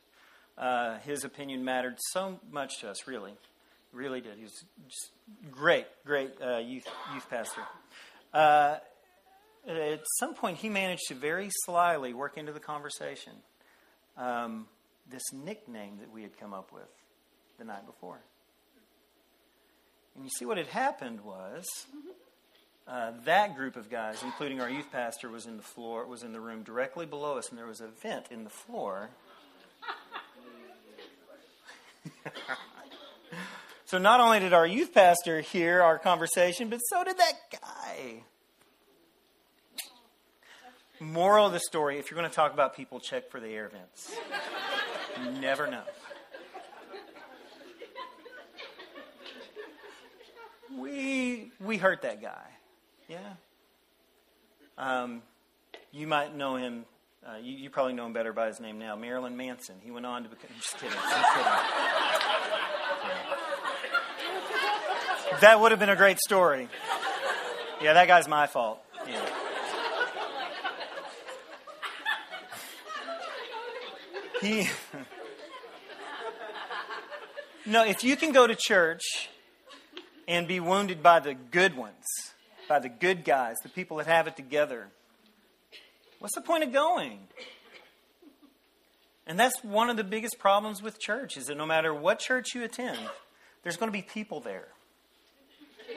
uh, 0.57 0.99
his 0.99 1.25
opinion 1.25 1.65
mattered 1.65 1.97
so 2.13 2.41
much 2.51 2.81
to 2.81 2.91
us. 2.91 3.07
Really, 3.07 3.35
really 3.93 4.21
did. 4.21 4.37
He 4.37 4.45
was 4.45 4.65
just 4.89 5.11
great, 5.51 5.87
great 6.05 6.33
uh, 6.41 6.59
youth 6.59 6.87
youth 7.15 7.29
pastor. 7.29 7.63
Uh, 8.33 8.77
at 9.69 10.01
some 10.21 10.35
point, 10.35 10.59
he 10.59 10.69
managed 10.69 11.09
to 11.09 11.15
very 11.15 11.51
slyly 11.65 12.15
work 12.15 12.37
into 12.37 12.53
the 12.53 12.61
conversation 12.61 13.33
um, 14.17 14.67
this 15.11 15.33
nickname 15.33 15.99
that 15.99 16.13
we 16.13 16.23
had 16.23 16.39
come 16.39 16.55
up 16.55 16.73
with 16.73 16.89
the 17.59 17.65
night 17.65 17.87
before. 17.87 18.21
And 20.15 20.25
you 20.25 20.31
see, 20.31 20.45
what 20.45 20.57
had 20.57 20.69
happened 20.69 21.21
was 21.21 21.87
uh, 22.89 23.13
that 23.25 23.57
group 23.57 23.77
of 23.77 23.91
guys, 23.91 24.23
including 24.23 24.61
our 24.61 24.71
youth 24.71 24.91
pastor, 24.93 25.29
was 25.29 25.47
in 25.47 25.57
the 25.57 25.63
floor, 25.63 26.07
was 26.07 26.23
in 26.23 26.33
the 26.33 26.41
room 26.41 26.63
directly 26.63 27.05
below 27.05 27.37
us, 27.37 27.49
and 27.51 27.59
there 27.59 27.67
was 27.67 27.81
a 27.81 27.89
vent 27.89 28.27
in 28.31 28.45
the 28.45 28.51
floor. 28.51 29.11
so 33.85 33.99
not 33.99 34.21
only 34.21 34.39
did 34.39 34.53
our 34.53 34.67
youth 34.67 34.95
pastor 34.95 35.41
hear 35.41 35.83
our 35.83 35.99
conversation, 35.99 36.69
but 36.69 36.79
so 36.79 37.03
did 37.05 37.19
that 37.19 37.33
guy. 37.61 38.23
Moral 40.99 41.47
of 41.47 41.53
the 41.53 41.61
story: 41.61 41.99
If 41.99 42.11
you're 42.11 42.19
going 42.19 42.31
to 42.31 42.35
talk 42.35 42.55
about 42.55 42.75
people, 42.75 43.01
check 43.01 43.31
for 43.31 43.39
the 43.39 43.49
air 43.49 43.69
vents. 43.69 44.17
You 45.23 45.31
never 45.41 45.67
know. 45.67 45.83
We 50.77 51.53
we 51.61 51.77
hurt 51.79 52.03
that 52.03 52.21
guy. 52.21 52.47
Yeah. 53.09 53.35
Um, 54.79 55.23
you 55.93 56.07
might 56.07 56.35
know 56.35 56.57
him. 56.57 56.85
Uh, 57.27 57.39
you, 57.43 57.57
you, 57.57 57.71
probably 57.71 57.95
know 57.95 58.07
him 58.07 58.13
better 58.13 58.33
by 58.33 58.47
his 58.47 58.61
name 58.61 58.79
now, 58.79 58.95
Marilyn 58.95 59.37
Manson. 59.37 59.77
He 59.83 59.91
went 59.91 60.07
on 60.07 60.23
to 60.23 60.29
become. 60.29 60.51
Just 60.61 60.79
kidding. 60.79 60.91
Just 60.93 61.35
kidding. 61.35 61.53
that 65.41 65.61
would 65.61 65.73
have 65.73 65.81
been 65.81 65.89
a 65.89 65.97
great 65.97 66.19
story. 66.21 66.69
Yeah, 67.83 67.95
that 67.95 68.07
guy's 68.07 68.29
my 68.29 68.47
fault. 68.47 68.81
Yeah. 69.09 69.29
He. 74.41 74.69
no, 77.67 77.85
if 77.85 78.05
you 78.05 78.17
can 78.17 78.33
go 78.33 78.47
to 78.47 78.55
church 78.55 79.31
and 80.29 80.49
be 80.49 80.61
wounded 80.61 81.03
by 81.03 81.21
the 81.21 81.35
good 81.35 81.77
ones, 81.77 82.05
by 82.69 82.79
the 82.79 82.89
good 82.89 83.25
guys, 83.25 83.57
the 83.63 83.69
people 83.69 83.99
that 83.99 84.07
have 84.07 84.27
it 84.27 84.37
together. 84.37 84.89
What's 86.19 86.35
the 86.35 86.41
point 86.41 86.65
of 86.65 86.73
going? 86.73 87.21
And 89.27 89.39
that's 89.39 89.63
one 89.63 89.91
of 89.91 89.97
the 89.97 90.05
biggest 90.05 90.39
problems 90.39 90.83
with 90.83 91.01
church 91.01 91.37
is 91.37 91.47
that 91.47 91.57
no 91.57 91.67
matter 91.67 91.93
what 91.93 92.19
church 92.19 92.55
you 92.55 92.63
attend, 92.63 92.99
there's 93.63 93.77
going 93.77 93.89
to 93.89 93.93
be 93.93 94.03
people 94.03 94.41
there. 94.41 94.69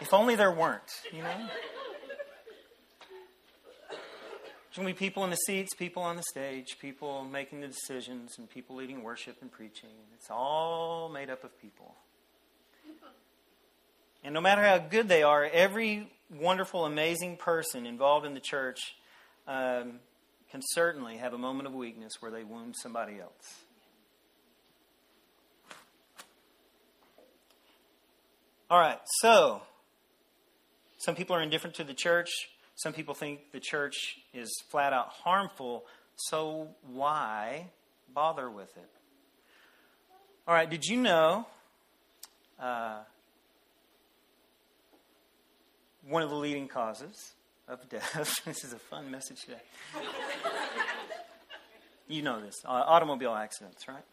if 0.00 0.12
only 0.14 0.34
there 0.36 0.50
weren't, 0.50 1.02
you 1.12 1.22
know? 1.22 1.48
There's 4.76 4.84
going 4.84 4.94
to 4.94 5.00
be 5.00 5.06
people 5.06 5.24
in 5.24 5.30
the 5.30 5.36
seats, 5.36 5.74
people 5.74 6.02
on 6.02 6.16
the 6.16 6.22
stage, 6.30 6.76
people 6.78 7.24
making 7.24 7.62
the 7.62 7.68
decisions, 7.68 8.34
and 8.36 8.46
people 8.50 8.76
leading 8.76 9.02
worship 9.02 9.38
and 9.40 9.50
preaching. 9.50 9.88
It's 10.14 10.28
all 10.28 11.08
made 11.08 11.30
up 11.30 11.44
of 11.44 11.58
people. 11.62 11.94
And 14.22 14.34
no 14.34 14.42
matter 14.42 14.62
how 14.62 14.76
good 14.76 15.08
they 15.08 15.22
are, 15.22 15.46
every 15.46 16.12
wonderful, 16.30 16.84
amazing 16.84 17.38
person 17.38 17.86
involved 17.86 18.26
in 18.26 18.34
the 18.34 18.40
church 18.40 18.96
um, 19.48 20.00
can 20.50 20.60
certainly 20.72 21.16
have 21.16 21.32
a 21.32 21.38
moment 21.38 21.66
of 21.68 21.72
weakness 21.72 22.12
where 22.20 22.30
they 22.30 22.44
wound 22.44 22.74
somebody 22.82 23.18
else. 23.18 23.64
All 28.70 28.78
right, 28.78 29.00
so 29.20 29.62
some 30.98 31.14
people 31.14 31.34
are 31.34 31.40
indifferent 31.40 31.76
to 31.76 31.84
the 31.84 31.94
church. 31.94 32.28
Some 32.76 32.92
people 32.92 33.14
think 33.14 33.52
the 33.52 33.60
church 33.60 34.18
is 34.34 34.50
flat 34.68 34.92
out 34.92 35.08
harmful. 35.08 35.84
So 36.16 36.68
why 36.86 37.70
bother 38.12 38.50
with 38.50 38.76
it? 38.76 38.88
All 40.46 40.54
right, 40.54 40.68
did 40.68 40.84
you 40.84 40.98
know 40.98 41.46
uh, 42.60 42.98
one 46.08 46.22
of 46.22 46.30
the 46.30 46.36
leading 46.36 46.68
causes 46.68 47.32
of 47.68 47.88
death. 47.88 48.42
this 48.44 48.64
is 48.64 48.72
a 48.72 48.78
fun 48.78 49.10
message 49.10 49.40
today. 49.40 49.62
you 52.08 52.22
know 52.22 52.40
this 52.40 52.54
uh, 52.64 52.68
automobile 52.68 53.34
accidents, 53.34 53.88
right? 53.88 54.04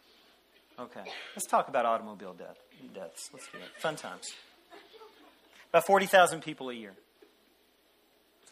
Okay. 0.79 1.03
Let's 1.35 1.45
talk 1.45 1.67
about 1.67 1.85
automobile 1.85 2.33
death, 2.33 2.57
deaths. 2.95 3.29
Let's 3.31 3.45
do 3.51 3.59
it. 3.59 3.79
Fun 3.79 3.95
times. 3.95 4.25
About 5.69 5.85
40,000 5.85 6.41
people 6.41 6.69
a 6.69 6.73
year. 6.73 6.93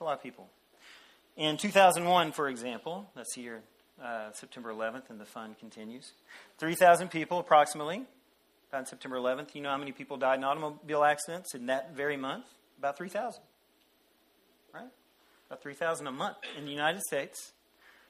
It's 0.02 0.06
a 0.06 0.08
lot 0.08 0.18
of 0.18 0.24
people. 0.24 0.50
In 1.38 1.58
2001, 1.58 2.32
for 2.32 2.50
example, 2.50 3.08
that's 3.16 3.38
year 3.38 3.62
uh, 4.04 4.32
September 4.32 4.74
11th, 4.74 5.12
and 5.12 5.22
the 5.22 5.26
fun 5.26 5.56
continues. 5.60 6.14
3,000 6.58 7.10
people 7.10 7.38
approximately 7.38 8.08
on 8.74 8.88
September 8.88 9.18
11th. 9.18 9.54
You 9.54 9.62
know 9.62 9.70
how 9.70 9.78
many 9.78 9.92
people 9.92 10.18
died 10.18 10.40
in 10.40 10.44
automobile 10.44 11.04
accidents 11.04 11.54
in 11.54 11.68
that 11.68 11.96
very 11.96 12.18
month? 12.18 12.46
About 12.80 12.98
3,000. 12.98 13.44
Right? 14.74 14.88
About 15.46 15.62
3,000 15.62 16.08
a 16.08 16.12
month 16.12 16.38
in 16.58 16.66
the 16.66 16.72
United 16.72 17.04
States 17.04 17.52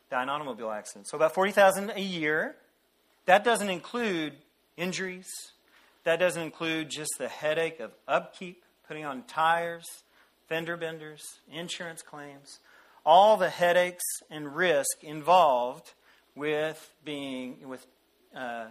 die 0.09 0.23
in 0.23 0.29
automobile 0.29 0.71
accidents. 0.71 1.11
So 1.11 1.17
about 1.17 1.33
40,000 1.33 1.89
a 1.89 1.99
year. 1.99 2.55
That 3.25 3.43
doesn't 3.43 3.69
include 3.69 4.35
injuries. 4.77 5.27
That 6.05 6.21
doesn't 6.21 6.41
include 6.41 6.89
just 6.89 7.11
the 7.19 7.27
headache 7.27 7.81
of 7.81 7.91
upkeep, 8.07 8.63
putting 8.87 9.03
on 9.03 9.23
tires, 9.23 9.85
fender 10.51 10.75
benders, 10.75 11.39
insurance 11.49 12.01
claims, 12.01 12.59
all 13.05 13.37
the 13.37 13.49
headaches 13.49 14.03
and 14.29 14.53
risk 14.53 15.01
involved 15.01 15.93
with 16.35 16.91
being 17.05 17.55
with 17.69 17.87
uh, 18.35 18.65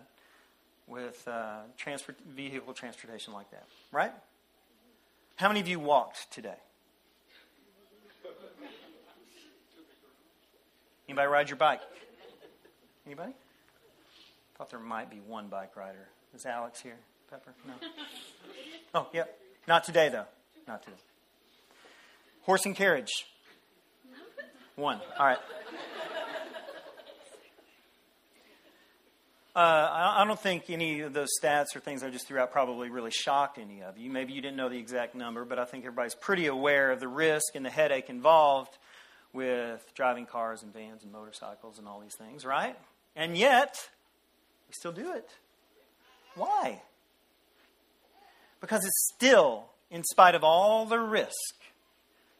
with 0.87 1.27
uh, 1.27 1.61
transport 1.79 2.19
vehicle 2.29 2.75
transportation 2.75 3.33
like 3.33 3.51
that, 3.51 3.65
right? 3.93 4.13
How 5.37 5.49
many 5.49 5.61
of 5.61 5.69
you 5.69 5.81
walked 5.81 6.31
today? 6.31 6.61
Anybody 11.09 11.29
ride 11.29 11.49
your 11.49 11.57
bike? 11.57 11.81
Anybody? 13.07 13.33
Thought 14.59 14.69
there 14.69 14.81
might 14.81 15.09
be 15.09 15.17
one 15.27 15.49
bike 15.49 15.75
rider. 15.79 16.09
Is 16.35 16.45
Alex 16.45 16.83
here? 16.83 16.99
Pepper? 17.31 17.55
No. 17.67 17.73
Oh, 18.95 19.07
yep. 19.15 19.39
Not 19.67 19.85
today 19.85 20.11
though. 20.11 20.27
Not 20.69 20.83
today. 20.83 20.97
Horse 22.43 22.67
and 22.67 22.75
carriage. 22.75 23.27
One. 24.77 25.01
All 25.19 25.27
right. 25.27 25.39
Uh, 29.55 30.15
I 30.17 30.25
don't 30.27 30.39
think 30.39 30.71
any 30.71 31.01
of 31.01 31.13
those 31.13 31.29
stats 31.43 31.75
or 31.75 31.81
things 31.81 32.05
I 32.05 32.11
just 32.11 32.29
threw 32.29 32.39
out 32.39 32.53
probably 32.53 32.89
really 32.89 33.11
shocked 33.11 33.59
any 33.59 33.83
of 33.83 33.99
you. 33.99 34.09
Maybe 34.09 34.33
you 34.33 34.41
didn't 34.41 34.57
know 34.57 34.69
the 34.69 34.79
exact 34.79 35.15
number, 35.15 35.45
but 35.45 35.59
I 35.59 35.65
think 35.65 35.85
everybody's 35.85 36.15
pretty 36.15 36.47
aware 36.47 36.93
of 36.93 37.01
the 37.01 37.09
risk 37.09 37.57
and 37.57 37.67
the 37.67 37.71
headache 37.71 38.09
involved 38.09 38.79
with 39.33 39.85
driving 39.95 40.25
cars 40.25 40.63
and 40.63 40.73
vans 40.73 41.03
and 41.03 41.13
motorcycles 41.13 41.79
and 41.79 41.89
all 41.89 42.01
these 42.01 42.15
things, 42.17 42.45
right? 42.45 42.77
And 43.17 43.37
yet, 43.37 43.77
we 44.69 44.73
still 44.73 44.93
do 44.93 45.13
it. 45.13 45.29
Why? 46.37 46.81
Because 48.61 48.85
it's 48.85 49.13
still, 49.15 49.67
in 49.91 50.05
spite 50.05 50.37
of 50.37 50.45
all 50.45 50.87
the 50.87 51.01
risk, 51.01 51.35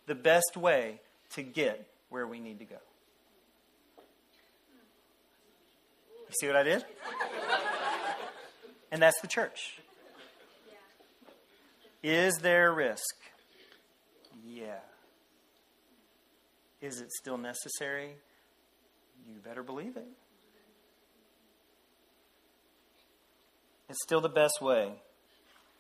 the 0.07 0.15
best 0.15 0.57
way 0.57 1.01
to 1.35 1.43
get 1.43 1.87
where 2.09 2.27
we 2.27 2.41
need 2.41 2.59
to 2.59 2.65
go. 2.65 2.77
You 6.29 6.35
see 6.41 6.47
what 6.47 6.57
I 6.57 6.63
did? 6.63 6.85
And 8.93 9.01
that's 9.03 9.21
the 9.21 9.29
church. 9.29 9.79
Is 12.03 12.39
there 12.39 12.73
risk? 12.73 13.17
Yeah. 14.45 14.79
Is 16.81 17.01
it 17.01 17.13
still 17.13 17.37
necessary? 17.37 18.15
You 19.29 19.39
better 19.45 19.63
believe 19.63 19.97
it. 19.97 20.07
It's 23.89 24.03
still 24.03 24.21
the 24.21 24.29
best 24.29 24.63
way 24.63 24.93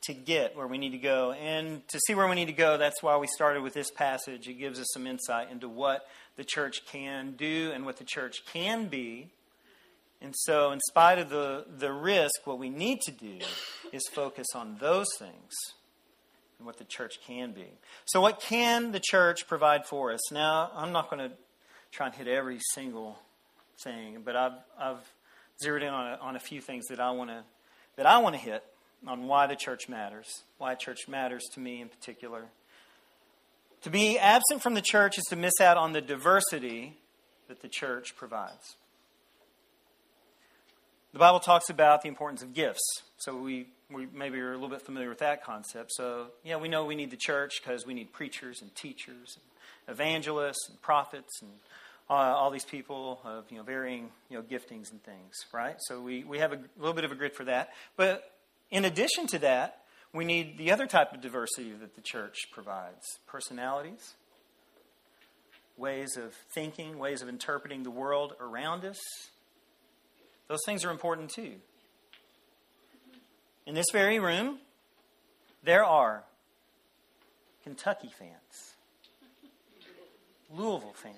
to 0.02 0.14
get 0.14 0.56
where 0.56 0.66
we 0.66 0.78
need 0.78 0.92
to 0.92 0.98
go. 0.98 1.32
And 1.32 1.86
to 1.88 2.00
see 2.06 2.14
where 2.14 2.28
we 2.28 2.34
need 2.34 2.46
to 2.46 2.52
go, 2.52 2.76
that's 2.76 3.02
why 3.02 3.16
we 3.16 3.26
started 3.26 3.62
with 3.62 3.74
this 3.74 3.90
passage. 3.90 4.48
It 4.48 4.54
gives 4.54 4.80
us 4.80 4.86
some 4.92 5.06
insight 5.06 5.50
into 5.50 5.68
what 5.68 6.06
the 6.36 6.44
church 6.44 6.86
can 6.86 7.32
do 7.32 7.70
and 7.74 7.84
what 7.84 7.96
the 7.98 8.04
church 8.04 8.38
can 8.52 8.88
be 8.88 9.30
and 10.22 10.34
so, 10.36 10.72
in 10.72 10.80
spite 10.80 11.18
of 11.18 11.30
the, 11.30 11.64
the 11.78 11.92
risk, 11.92 12.46
what 12.46 12.58
we 12.58 12.68
need 12.68 13.00
to 13.02 13.10
do 13.10 13.38
is 13.90 14.02
focus 14.12 14.48
on 14.54 14.76
those 14.78 15.06
things 15.18 15.52
and 16.58 16.66
what 16.66 16.76
the 16.76 16.84
church 16.84 17.14
can 17.26 17.52
be. 17.52 17.68
So, 18.04 18.20
what 18.20 18.40
can 18.40 18.92
the 18.92 19.00
church 19.00 19.46
provide 19.48 19.86
for 19.86 20.12
us? 20.12 20.30
Now, 20.30 20.70
I'm 20.74 20.92
not 20.92 21.08
going 21.08 21.30
to 21.30 21.36
try 21.90 22.06
and 22.06 22.14
hit 22.14 22.28
every 22.28 22.58
single 22.74 23.18
thing, 23.82 24.18
but 24.22 24.36
I've, 24.36 24.58
I've 24.78 25.10
zeroed 25.62 25.82
in 25.82 25.88
on 25.88 26.12
a, 26.12 26.16
on 26.16 26.36
a 26.36 26.40
few 26.40 26.60
things 26.60 26.88
that 26.88 27.00
I 27.00 27.12
want 27.12 27.30
to 27.30 27.42
that 27.96 28.04
I 28.04 28.18
want 28.18 28.34
to 28.34 28.40
hit 28.40 28.62
on 29.06 29.26
why 29.26 29.46
the 29.46 29.56
church 29.56 29.88
matters, 29.88 30.42
why 30.58 30.74
church 30.74 31.08
matters 31.08 31.44
to 31.54 31.60
me 31.60 31.80
in 31.80 31.88
particular. 31.88 32.44
To 33.82 33.90
be 33.90 34.18
absent 34.18 34.62
from 34.62 34.74
the 34.74 34.82
church 34.82 35.16
is 35.16 35.24
to 35.30 35.36
miss 35.36 35.60
out 35.60 35.76
on 35.76 35.92
the 35.92 36.02
diversity 36.02 36.96
that 37.48 37.62
the 37.62 37.68
church 37.68 38.14
provides. 38.14 38.76
The 41.12 41.18
Bible 41.18 41.40
talks 41.40 41.70
about 41.70 42.02
the 42.02 42.08
importance 42.08 42.42
of 42.42 42.54
gifts. 42.54 43.02
So 43.18 43.36
we, 43.36 43.66
we 43.90 44.06
maybe 44.14 44.38
are 44.38 44.52
a 44.52 44.54
little 44.54 44.68
bit 44.68 44.82
familiar 44.82 45.08
with 45.08 45.18
that 45.18 45.42
concept. 45.42 45.92
So, 45.94 46.28
yeah, 46.44 46.56
we 46.56 46.68
know 46.68 46.84
we 46.84 46.94
need 46.94 47.10
the 47.10 47.16
church 47.16 47.60
because 47.62 47.84
we 47.86 47.94
need 47.94 48.12
preachers 48.12 48.62
and 48.62 48.72
teachers 48.76 49.36
and 49.36 49.96
evangelists 49.96 50.68
and 50.68 50.80
prophets 50.80 51.40
and 51.42 51.50
uh, 52.08 52.12
all 52.12 52.50
these 52.50 52.64
people 52.64 53.20
of 53.24 53.50
you 53.50 53.56
know, 53.56 53.62
varying 53.62 54.10
you 54.28 54.36
know, 54.36 54.42
giftings 54.42 54.92
and 54.92 55.02
things, 55.02 55.34
right? 55.52 55.76
So 55.80 56.00
we, 56.00 56.22
we 56.22 56.38
have 56.38 56.52
a 56.52 56.60
little 56.78 56.94
bit 56.94 57.04
of 57.04 57.12
a 57.12 57.14
grid 57.14 57.34
for 57.34 57.44
that. 57.44 57.70
But 57.96 58.30
in 58.70 58.84
addition 58.84 59.26
to 59.28 59.38
that, 59.40 59.82
we 60.12 60.24
need 60.24 60.58
the 60.58 60.72
other 60.72 60.86
type 60.86 61.12
of 61.12 61.20
diversity 61.20 61.72
that 61.72 61.94
the 61.94 62.00
church 62.00 62.36
provides 62.52 63.18
personalities, 63.26 64.14
ways 65.76 66.16
of 66.16 66.34
thinking, 66.54 66.98
ways 66.98 67.22
of 67.22 67.28
interpreting 67.28 67.82
the 67.82 67.90
world 67.90 68.34
around 68.40 68.84
us 68.84 68.98
those 70.50 70.64
things 70.66 70.84
are 70.84 70.90
important 70.90 71.30
too. 71.30 71.52
In 73.66 73.74
this 73.76 73.86
very 73.92 74.18
room, 74.18 74.58
there 75.62 75.84
are 75.84 76.24
Kentucky 77.62 78.10
fans, 78.18 78.74
Louisville 80.52 80.92
fans. 80.96 81.14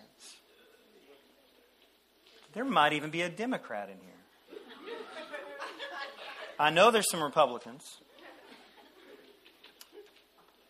There 2.52 2.66
might 2.66 2.92
even 2.92 3.08
be 3.08 3.22
a 3.22 3.30
Democrat 3.30 3.88
in 3.88 3.96
here. 4.04 4.21
I 6.62 6.70
know 6.70 6.92
there's 6.92 7.10
some 7.10 7.24
Republicans. 7.24 7.82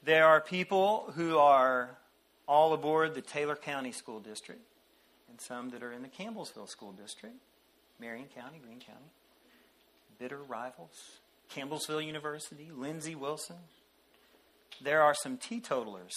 There 0.02 0.24
are 0.26 0.40
people 0.40 1.12
who 1.14 1.36
are 1.36 1.98
all 2.48 2.72
aboard 2.72 3.14
the 3.14 3.20
Taylor 3.20 3.56
County 3.56 3.92
School 3.92 4.18
District 4.18 4.62
and 5.28 5.38
some 5.38 5.68
that 5.68 5.82
are 5.82 5.92
in 5.92 6.00
the 6.00 6.08
Campbellsville 6.08 6.66
School 6.66 6.92
District. 6.92 7.36
Marion 8.00 8.24
County, 8.34 8.58
Green 8.64 8.80
County. 8.80 9.12
Bitter 10.18 10.38
rivals. 10.38 10.96
Campbellsville 11.54 12.06
University, 12.06 12.70
Lindsey 12.74 13.14
Wilson. 13.14 13.56
There 14.80 15.02
are 15.02 15.14
some 15.14 15.36
teetotalers, 15.36 16.14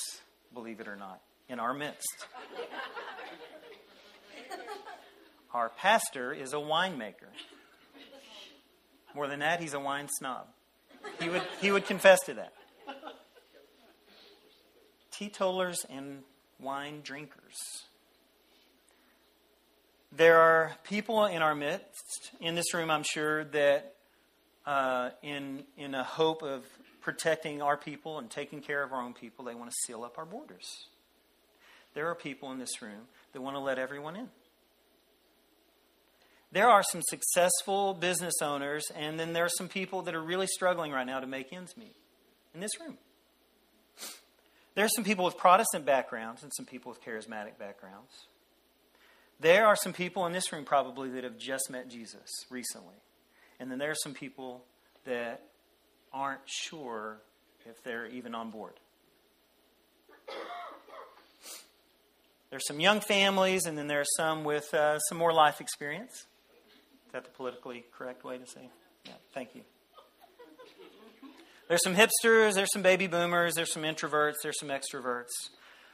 believe 0.53 0.79
it 0.79 0.87
or 0.87 0.95
not, 0.95 1.19
in 1.49 1.59
our 1.59 1.73
midst. 1.73 2.27
Our 5.53 5.67
pastor 5.67 6.31
is 6.31 6.53
a 6.53 6.59
winemaker. 6.59 7.27
More 9.15 9.27
than 9.27 9.39
that, 9.39 9.61
he's 9.61 9.73
a 9.73 9.79
wine 9.79 10.09
snob. 10.09 10.47
He 11.21 11.29
would, 11.29 11.43
he 11.61 11.71
would 11.71 11.85
confess 11.85 12.19
to 12.25 12.33
that. 12.33 12.53
Teetotalers 15.11 15.85
and 15.89 16.23
wine 16.59 16.99
drinkers. 17.01 17.55
There 20.11 20.37
are 20.37 20.75
people 20.83 21.25
in 21.25 21.41
our 21.41 21.55
midst, 21.55 22.31
in 22.41 22.55
this 22.55 22.73
room, 22.73 22.91
I'm 22.91 23.03
sure, 23.03 23.45
that 23.45 23.95
uh, 24.65 25.11
in, 25.23 25.63
in 25.77 25.95
a 25.95 26.03
hope 26.03 26.43
of 26.43 26.65
protecting 27.01 27.61
our 27.61 27.77
people 27.77 28.19
and 28.19 28.29
taking 28.29 28.61
care 28.61 28.83
of 28.83 28.91
our 28.91 29.01
own 29.01 29.13
people, 29.13 29.45
they 29.45 29.55
want 29.55 29.69
to 29.69 29.75
seal 29.85 30.03
up 30.03 30.17
our 30.17 30.25
borders. 30.25 30.87
There 31.93 32.07
are 32.09 32.15
people 32.15 32.51
in 32.51 32.59
this 32.59 32.81
room 32.81 33.07
that 33.31 33.41
want 33.41 33.55
to 33.55 33.61
let 33.61 33.79
everyone 33.79 34.17
in. 34.17 34.29
There 36.55 36.69
are 36.69 36.83
some 36.83 37.01
successful 37.01 37.93
business 37.93 38.35
owners, 38.41 38.85
and 38.95 39.19
then 39.19 39.33
there 39.33 39.43
are 39.43 39.49
some 39.49 39.67
people 39.67 40.03
that 40.03 40.15
are 40.15 40.21
really 40.21 40.47
struggling 40.47 40.93
right 40.93 41.05
now 41.05 41.19
to 41.19 41.27
make 41.27 41.51
ends 41.51 41.75
meet 41.75 41.97
in 42.53 42.61
this 42.61 42.79
room. 42.79 42.97
There 44.73 44.85
are 44.85 44.89
some 44.95 45.03
people 45.03 45.25
with 45.25 45.37
Protestant 45.37 45.85
backgrounds 45.85 46.43
and 46.43 46.53
some 46.55 46.65
people 46.65 46.91
with 46.91 47.03
charismatic 47.03 47.59
backgrounds. 47.59 48.09
There 49.41 49.65
are 49.65 49.75
some 49.75 49.91
people 49.91 50.25
in 50.27 50.31
this 50.31 50.53
room 50.53 50.63
probably 50.63 51.09
that 51.09 51.25
have 51.25 51.37
just 51.37 51.69
met 51.69 51.89
Jesus 51.89 52.29
recently. 52.49 52.95
And 53.59 53.69
then 53.69 53.77
there 53.77 53.91
are 53.91 54.01
some 54.01 54.13
people 54.13 54.63
that 55.03 55.41
aren't 56.13 56.39
sure 56.45 57.17
if 57.65 57.83
they're 57.83 58.07
even 58.07 58.33
on 58.33 58.49
board. 58.49 58.79
There's 62.49 62.65
some 62.65 62.79
young 62.79 63.01
families, 63.01 63.65
and 63.65 63.77
then 63.77 63.87
there 63.87 63.99
are 63.99 64.11
some 64.15 64.45
with 64.45 64.73
uh, 64.73 64.99
some 64.99 65.17
more 65.17 65.33
life 65.33 65.59
experience. 65.59 66.27
That 67.15 67.23
the 67.23 67.29
politically 67.29 67.85
correct 67.97 68.25
way 68.25 68.37
to 68.37 68.45
say? 68.45 68.67
Yeah, 69.05 69.13
thank 69.33 69.55
you. 69.55 69.61
There's 71.69 71.81
some 71.81 71.95
hipsters, 71.95 72.55
there's 72.55 72.73
some 72.73 72.81
baby 72.81 73.07
boomers, 73.07 73.53
there's 73.53 73.71
some 73.71 73.83
introverts, 73.83 74.33
there's 74.43 74.59
some 74.59 74.67
extroverts. 74.67 75.29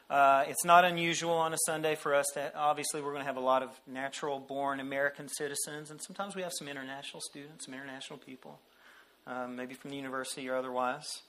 Uh, 0.10 0.46
it's 0.48 0.66
not 0.66 0.84
unusual 0.84 1.34
on 1.34 1.54
a 1.54 1.58
Sunday 1.68 1.94
for 1.94 2.16
us 2.16 2.26
to, 2.34 2.52
obviously, 2.58 3.02
we're 3.04 3.12
going 3.12 3.22
to 3.22 3.28
have 3.28 3.38
a 3.38 3.40
lot 3.40 3.62
of 3.62 3.70
natural 3.86 4.40
born 4.40 4.80
American 4.80 5.28
citizens, 5.28 5.92
and 5.92 6.02
sometimes 6.02 6.36
we 6.36 6.42
have 6.42 6.54
some 6.58 6.68
international 6.68 7.22
students, 7.30 7.66
some 7.66 7.76
international 7.76 8.18
people, 8.18 8.60
um, 9.28 9.56
maybe 9.56 9.76
from 9.76 9.92
the 9.92 9.98
university 9.98 10.50
or 10.50 10.56
otherwise. 10.56 11.22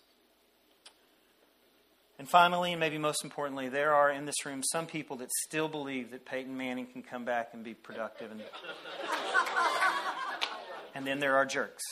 And 2.19 2.29
finally, 2.29 2.73
and 2.73 2.79
maybe 2.79 2.99
most 2.99 3.25
importantly, 3.25 3.69
there 3.69 3.95
are 3.95 4.11
in 4.11 4.27
this 4.27 4.47
room 4.47 4.63
some 4.71 4.87
people 4.87 5.17
that 5.17 5.31
still 5.45 5.67
believe 5.67 6.13
that 6.13 6.25
Peyton 6.25 6.57
Manning 6.57 6.87
can 6.87 7.03
come 7.03 7.25
back 7.25 7.51
and 7.53 7.65
be 7.65 7.75
productive. 7.75 8.31
And, 8.31 8.43
and 10.95 11.07
then 11.07 11.21
there 11.21 11.37
are 11.37 11.47
jerks. 11.47 11.83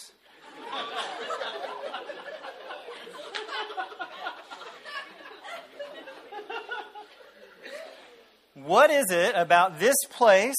What 8.54 8.90
is 8.90 9.10
it 9.10 9.32
about 9.34 9.80
this 9.80 9.96
place 10.10 10.56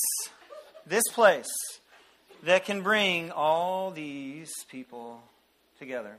this 0.86 1.04
place 1.14 1.52
that 2.44 2.66
can 2.66 2.82
bring 2.82 3.32
all 3.32 3.92
these 3.92 4.52
people 4.70 5.22
together. 5.80 6.18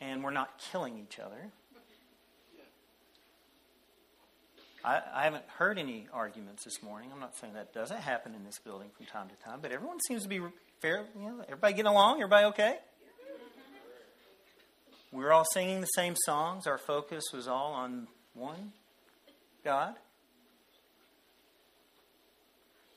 And 0.00 0.22
we're 0.22 0.32
not 0.32 0.60
killing 0.70 0.98
each 0.98 1.18
other. 1.18 1.50
I, 4.84 5.00
I, 5.14 5.24
haven't 5.24 5.44
heard 5.56 5.78
any 5.78 6.06
arguments 6.12 6.64
this 6.64 6.82
morning. 6.82 7.08
I'm 7.12 7.20
not 7.20 7.34
saying 7.36 7.54
that 7.54 7.72
doesn't 7.72 8.00
happen 8.00 8.34
in 8.34 8.44
this 8.44 8.58
building 8.58 8.90
from 8.96 9.06
time 9.06 9.28
to 9.28 9.34
time, 9.48 9.60
but 9.62 9.72
everyone 9.72 9.98
seems 10.06 10.24
to 10.24 10.28
be 10.28 10.40
fair. 10.80 11.06
You 11.18 11.22
know, 11.22 11.40
everybody 11.44 11.72
getting 11.72 11.90
along? 11.90 12.16
Everybody 12.16 12.46
okay? 12.46 12.78
We 15.10 15.22
were 15.22 15.32
all 15.32 15.46
singing 15.52 15.80
the 15.80 15.86
same 15.86 16.14
songs. 16.16 16.66
Our 16.66 16.76
focus 16.76 17.24
was 17.32 17.48
all 17.48 17.72
on 17.72 18.08
one 18.34 18.72
God. 19.64 19.94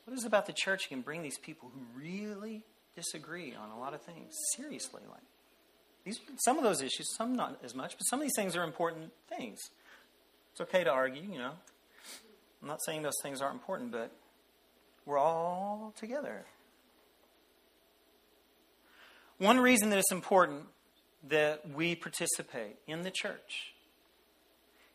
What 0.03 0.17
is 0.17 0.25
about 0.25 0.45
the 0.45 0.53
church 0.53 0.89
can 0.89 1.01
bring 1.01 1.21
these 1.21 1.37
people 1.37 1.71
who 1.73 1.99
really 1.99 2.63
disagree 2.95 3.53
on 3.53 3.69
a 3.69 3.79
lot 3.79 3.93
of 3.93 4.01
things 4.01 4.33
seriously? 4.55 5.03
Like 5.09 5.21
these, 6.05 6.19
some 6.43 6.57
of 6.57 6.63
those 6.63 6.81
issues, 6.81 7.15
some 7.15 7.35
not 7.35 7.59
as 7.63 7.75
much, 7.75 7.97
but 7.97 8.03
some 8.03 8.19
of 8.19 8.23
these 8.23 8.35
things 8.35 8.55
are 8.55 8.63
important 8.63 9.11
things. 9.29 9.59
It's 10.51 10.61
okay 10.61 10.83
to 10.83 10.89
argue, 10.89 11.21
you 11.21 11.37
know. 11.37 11.51
I'm 12.67 12.71
not 12.71 12.83
saying 12.83 13.01
those 13.01 13.21
things 13.23 13.41
aren't 13.41 13.53
important, 13.53 13.93
but 13.93 14.11
we're 15.05 15.17
all 15.17 15.93
together. 15.95 16.43
One 19.37 19.57
reason 19.57 19.89
that 19.91 19.99
it's 19.99 20.11
important 20.11 20.63
that 21.29 21.71
we 21.71 21.95
participate 21.95 22.75
in 22.85 23.03
the 23.03 23.09
church 23.09 23.71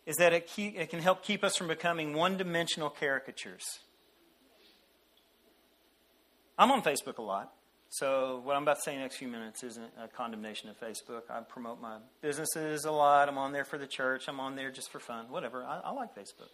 is 0.04 0.16
that 0.16 0.35
it, 0.35 0.48
keep, 0.48 0.78
it 0.78 0.90
can 0.90 1.00
help 1.00 1.24
keep 1.24 1.42
us 1.42 1.56
from 1.56 1.68
becoming 1.68 2.12
one 2.12 2.37
dimensional 2.37 2.90
caricatures. 2.90 3.64
I'm 6.58 6.70
on 6.70 6.82
Facebook 6.82 7.16
a 7.16 7.22
lot. 7.22 7.54
So, 7.88 8.42
what 8.44 8.54
I'm 8.54 8.64
about 8.64 8.76
to 8.76 8.82
say 8.82 8.92
in 8.92 8.98
the 8.98 9.04
next 9.04 9.16
few 9.16 9.28
minutes 9.28 9.62
isn't 9.62 9.92
a 9.98 10.08
condemnation 10.08 10.68
of 10.68 10.78
Facebook. 10.78 11.22
I 11.30 11.40
promote 11.40 11.80
my 11.80 12.00
businesses 12.20 12.85
a 12.85 12.92
lot. 12.92 13.30
I'm 13.30 13.38
on 13.38 13.52
there 13.52 13.64
for 13.64 13.78
the 13.78 13.87
church. 13.87 14.24
I'm 14.28 14.40
on 14.40 14.56
there 14.56 14.70
just 14.70 14.92
for 14.92 14.98
fun. 14.98 15.30
Whatever. 15.30 15.64
I, 15.64 15.80
I 15.85 15.92
like 15.92 16.14
Facebook. 16.14 16.50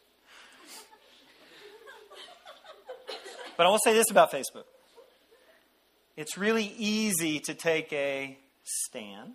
But 3.59 3.67
I 3.67 3.69
will 3.69 3.79
say 3.79 3.93
this 3.93 4.11
about 4.11 4.33
Facebook 4.33 4.65
it's 6.17 6.39
really 6.39 6.75
easy 6.79 7.41
to 7.41 7.55
take 7.55 7.93
a 7.93 8.39
stand. 8.65 9.35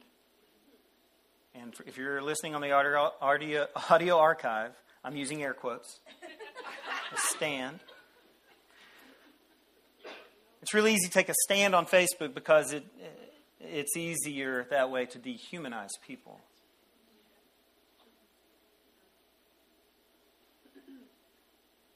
And 1.55 1.73
if 1.85 1.97
you're 1.97 2.21
listening 2.21 2.55
on 2.55 2.61
the 2.61 2.71
audio, 2.71 3.11
audio, 3.21 3.67
audio 3.89 4.17
archive, 4.17 4.71
I'm 5.03 5.15
using 5.15 5.43
air 5.43 5.53
quotes. 5.53 5.99
A 7.13 7.17
stand 7.17 7.79
it's 10.63 10.73
really 10.73 10.93
easy 10.93 11.07
to 11.07 11.13
take 11.13 11.27
a 11.27 11.33
stand 11.43 11.75
on 11.75 11.85
Facebook 11.85 12.33
because 12.33 12.71
it, 12.71 12.85
it's 13.59 13.97
easier 13.97 14.65
that 14.69 14.89
way 14.89 15.05
to 15.07 15.19
dehumanize 15.19 15.89
people. 16.07 16.39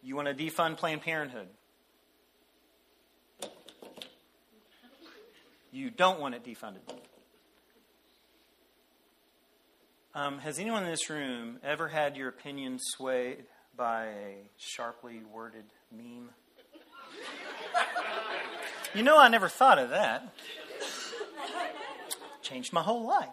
You 0.03 0.17
want 0.17 0.27
to 0.27 0.33
defund 0.33 0.75
Planned 0.75 1.01
Parenthood. 1.01 1.47
You 5.71 5.89
don't 5.89 6.19
want 6.19 6.35
it 6.35 6.43
defunded. 6.43 6.79
Um, 10.15 10.39
has 10.39 10.57
anyone 10.57 10.83
in 10.83 10.89
this 10.89 11.09
room 11.09 11.59
ever 11.63 11.87
had 11.87 12.17
your 12.17 12.29
opinion 12.29 12.79
swayed 12.79 13.45
by 13.75 14.05
a 14.05 14.49
sharply 14.57 15.21
worded 15.31 15.65
meme? 15.91 16.29
You 18.95 19.03
know, 19.03 19.19
I 19.19 19.27
never 19.27 19.47
thought 19.47 19.77
of 19.77 19.91
that. 19.91 20.33
Changed 22.41 22.73
my 22.73 22.81
whole 22.81 23.05
life. 23.05 23.29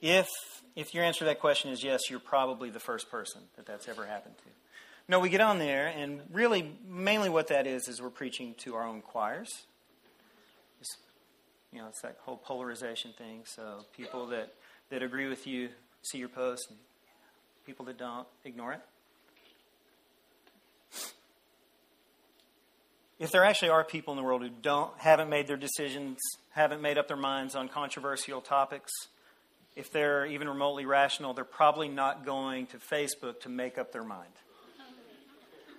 If 0.00 0.28
if 0.76 0.94
your 0.94 1.02
answer 1.02 1.20
to 1.20 1.24
that 1.24 1.40
question 1.40 1.72
is 1.72 1.82
yes, 1.82 2.02
you're 2.08 2.20
probably 2.20 2.70
the 2.70 2.78
first 2.78 3.10
person 3.10 3.42
that 3.56 3.66
that's 3.66 3.88
ever 3.88 4.06
happened 4.06 4.36
to. 4.38 4.50
No, 5.08 5.20
we 5.20 5.30
get 5.30 5.40
on 5.40 5.58
there, 5.58 5.86
and 5.86 6.20
really, 6.30 6.70
mainly 6.86 7.30
what 7.30 7.48
that 7.48 7.66
is 7.66 7.88
is 7.88 8.02
we're 8.02 8.10
preaching 8.10 8.54
to 8.58 8.74
our 8.74 8.86
own 8.86 9.00
choirs. 9.00 9.66
It's, 10.80 10.96
you 11.72 11.80
know, 11.80 11.88
it's 11.88 12.02
that 12.02 12.18
whole 12.24 12.36
polarization 12.36 13.12
thing. 13.16 13.40
So 13.44 13.86
people 13.96 14.26
that 14.28 14.52
that 14.90 15.02
agree 15.02 15.26
with 15.28 15.46
you 15.46 15.70
see 16.02 16.18
your 16.18 16.28
post, 16.28 16.66
and 16.68 16.78
people 17.64 17.86
that 17.86 17.98
don't 17.98 18.28
ignore 18.44 18.72
it. 18.72 18.80
if 23.18 23.32
there 23.32 23.44
actually 23.44 23.70
are 23.70 23.84
people 23.84 24.12
in 24.12 24.16
the 24.16 24.22
world 24.22 24.42
who 24.42 24.48
don't 24.48 24.92
haven't 24.98 25.28
made 25.28 25.46
their 25.46 25.56
decisions, 25.56 26.18
haven't 26.50 26.80
made 26.80 26.98
up 26.98 27.08
their 27.08 27.16
minds 27.16 27.56
on 27.56 27.68
controversial 27.68 28.40
topics, 28.40 28.92
if 29.74 29.90
they're 29.90 30.26
even 30.26 30.48
remotely 30.48 30.86
rational, 30.86 31.34
they're 31.34 31.44
probably 31.44 31.88
not 31.88 32.24
going 32.24 32.66
to 32.66 32.78
Facebook 32.78 33.40
to 33.40 33.48
make 33.48 33.78
up 33.78 33.92
their 33.92 34.04
mind. 34.04 34.32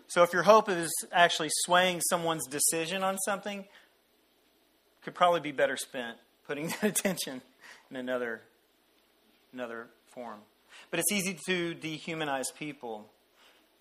So 0.10 0.24
if 0.24 0.34
your 0.34 0.44
hope 0.44 0.70
is 0.70 0.92
actually 1.12 1.50
swaying 1.66 2.02
someone's 2.02 2.48
decision 2.48 3.04
on 3.04 3.18
something, 3.20 3.66
could 5.04 5.14
probably 5.14 5.40
be 5.40 5.52
better 5.52 5.78
spent 5.78 6.18
putting 6.48 6.68
that 6.82 6.84
attention 6.84 7.42
in 7.90 7.96
another 7.96 8.42
another 9.54 9.88
form. 10.14 10.40
But 10.92 11.00
it's 11.00 11.12
easy 11.12 11.38
to 11.48 11.76
dehumanize 11.76 12.54
people. 12.58 13.10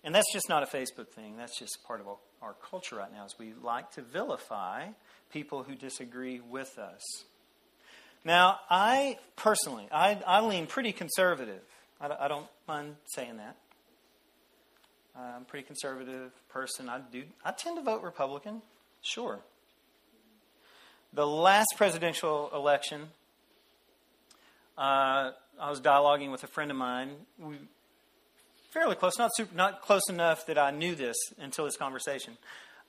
And 0.03 0.15
that's 0.15 0.31
just 0.31 0.47
not 0.49 0.63
a 0.63 0.65
Facebook 0.65 1.09
thing. 1.09 1.35
That's 1.37 1.57
just 1.57 1.79
part 1.85 1.99
of 1.99 2.07
our 2.41 2.55
culture 2.69 2.95
right 2.95 3.11
now 3.11 3.25
is 3.25 3.35
we 3.37 3.53
like 3.61 3.91
to 3.91 4.01
vilify 4.01 4.87
people 5.31 5.63
who 5.63 5.75
disagree 5.75 6.39
with 6.39 6.77
us. 6.77 7.01
Now, 8.23 8.59
I 8.69 9.17
personally, 9.35 9.87
I, 9.91 10.19
I 10.25 10.41
lean 10.41 10.67
pretty 10.67 10.91
conservative. 10.91 11.61
I, 11.99 12.09
I 12.21 12.27
don't 12.27 12.47
mind 12.67 12.95
saying 13.13 13.37
that. 13.37 13.55
I'm 15.19 15.41
a 15.41 15.45
pretty 15.45 15.65
conservative 15.65 16.31
person. 16.49 16.87
I 16.87 16.99
do. 16.99 17.23
I 17.43 17.51
tend 17.51 17.77
to 17.77 17.83
vote 17.83 18.03
Republican. 18.03 18.61
Sure. 19.01 19.39
The 21.11 21.27
last 21.27 21.73
presidential 21.75 22.49
election, 22.53 23.07
uh, 24.77 25.31
I 25.59 25.69
was 25.69 25.81
dialoguing 25.81 26.31
with 26.31 26.43
a 26.43 26.47
friend 26.47 26.71
of 26.71 26.77
mine. 26.77 27.11
We 27.37 27.57
fairly 28.71 28.95
close, 28.95 29.17
not 29.17 29.31
super, 29.35 29.53
not 29.55 29.81
close 29.81 30.07
enough 30.09 30.45
that 30.45 30.57
I 30.57 30.71
knew 30.71 30.95
this 30.95 31.17
until 31.39 31.65
this 31.65 31.75
conversation, 31.75 32.37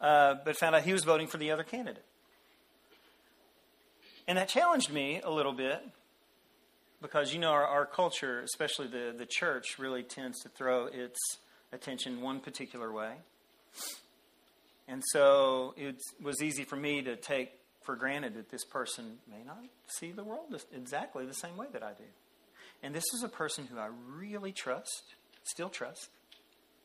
uh, 0.01 0.35
but 0.45 0.57
found 0.57 0.77
out 0.77 0.83
he 0.83 0.93
was 0.93 1.03
voting 1.05 1.27
for 1.27 1.39
the 1.39 1.51
other 1.51 1.65
candidate, 1.65 2.05
and 4.29 4.39
that 4.39 4.49
challenged 4.49 4.93
me 4.93 5.21
a 5.25 5.31
little 5.31 5.55
bit 5.55 5.83
because 7.03 7.33
you 7.33 7.41
know 7.41 7.51
our, 7.51 7.67
our 7.67 7.87
culture, 7.87 8.41
especially 8.41 8.87
the 8.87 9.15
the 9.17 9.27
church, 9.27 9.79
really 9.79 10.03
tends 10.03 10.41
to 10.43 10.49
throw 10.51 10.87
its 10.87 11.19
attention 11.73 12.21
one 12.21 12.41
particular 12.41 12.93
way, 12.93 13.13
and 14.89 15.03
so 15.13 15.75
it 15.77 15.97
was 16.23 16.43
easy 16.43 16.65
for 16.65 16.77
me 16.77 17.03
to 17.03 17.17
take 17.17 17.53
for 17.85 17.97
granted 17.97 18.35
that 18.35 18.51
this 18.51 18.65
person 18.65 19.19
may 19.29 19.43
not 19.45 19.59
see 19.99 20.13
the 20.13 20.25
world 20.25 20.61
exactly 20.75 21.25
the 21.27 21.35
same 21.35 21.57
way 21.57 21.67
that 21.73 21.83
I 21.83 21.93
do. 21.93 22.05
And 22.83 22.95
this 22.95 23.05
is 23.15 23.23
a 23.23 23.29
person 23.29 23.67
who 23.67 23.79
I 23.79 23.89
really 24.17 24.53
trust 24.53 25.15
Still 25.45 25.69
trust. 25.69 26.09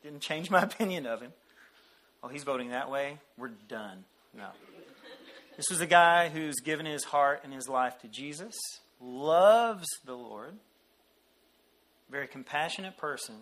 Didn't 0.02 0.20
change 0.20 0.50
my 0.50 0.62
opinion 0.62 1.06
of 1.06 1.20
him. 1.20 1.32
Oh, 2.22 2.28
he's 2.28 2.44
voting 2.44 2.70
that 2.70 2.90
way? 2.90 3.18
We're 3.38 3.52
done. 3.68 4.04
No. 4.34 4.48
This 5.56 5.66
was 5.70 5.80
a 5.80 5.86
guy 5.86 6.28
who's 6.28 6.56
given 6.56 6.84
his 6.84 7.04
heart 7.04 7.40
and 7.44 7.52
his 7.52 7.68
life 7.68 7.98
to 8.00 8.08
Jesus, 8.08 8.54
loves 9.00 9.86
the 10.04 10.14
Lord, 10.14 10.54
very 12.10 12.26
compassionate 12.26 12.98
person, 12.98 13.36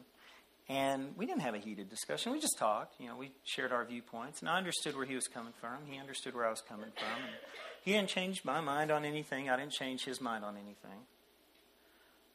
and 0.68 1.14
we 1.16 1.26
didn't 1.26 1.42
have 1.42 1.54
a 1.54 1.58
heated 1.58 1.90
discussion. 1.90 2.32
We 2.32 2.40
just 2.40 2.56
talked. 2.58 2.98
You 2.98 3.08
know, 3.08 3.16
we 3.16 3.32
shared 3.44 3.72
our 3.72 3.84
viewpoints, 3.84 4.40
and 4.40 4.48
I 4.48 4.56
understood 4.56 4.96
where 4.96 5.04
he 5.04 5.14
was 5.14 5.26
coming 5.26 5.52
from. 5.60 5.78
He 5.86 5.98
understood 5.98 6.34
where 6.34 6.46
I 6.46 6.50
was 6.50 6.62
coming 6.62 6.90
from. 6.96 7.22
And 7.22 7.34
he 7.82 7.92
didn't 7.92 8.08
change 8.08 8.44
my 8.44 8.60
mind 8.60 8.90
on 8.90 9.04
anything. 9.04 9.50
I 9.50 9.56
didn't 9.56 9.72
change 9.72 10.04
his 10.04 10.20
mind 10.20 10.44
on 10.44 10.56
anything. 10.56 11.00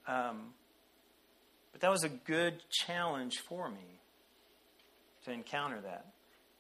Um, 0.08 0.54
but 1.72 1.82
that 1.82 1.90
was 1.92 2.04
a 2.04 2.10
good 2.10 2.62
challenge 2.70 3.40
for 3.40 3.70
me 3.70 4.00
to 5.26 5.32
encounter 5.32 5.82
that. 5.82 6.06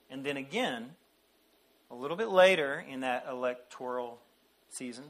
And 0.10 0.26
then 0.26 0.38
again, 0.38 0.92
a 1.92 1.96
little 1.96 2.18
bit 2.18 2.30
later 2.30 2.84
in 2.88 3.02
that 3.02 3.26
electoral 3.30 4.20
season, 4.70 5.06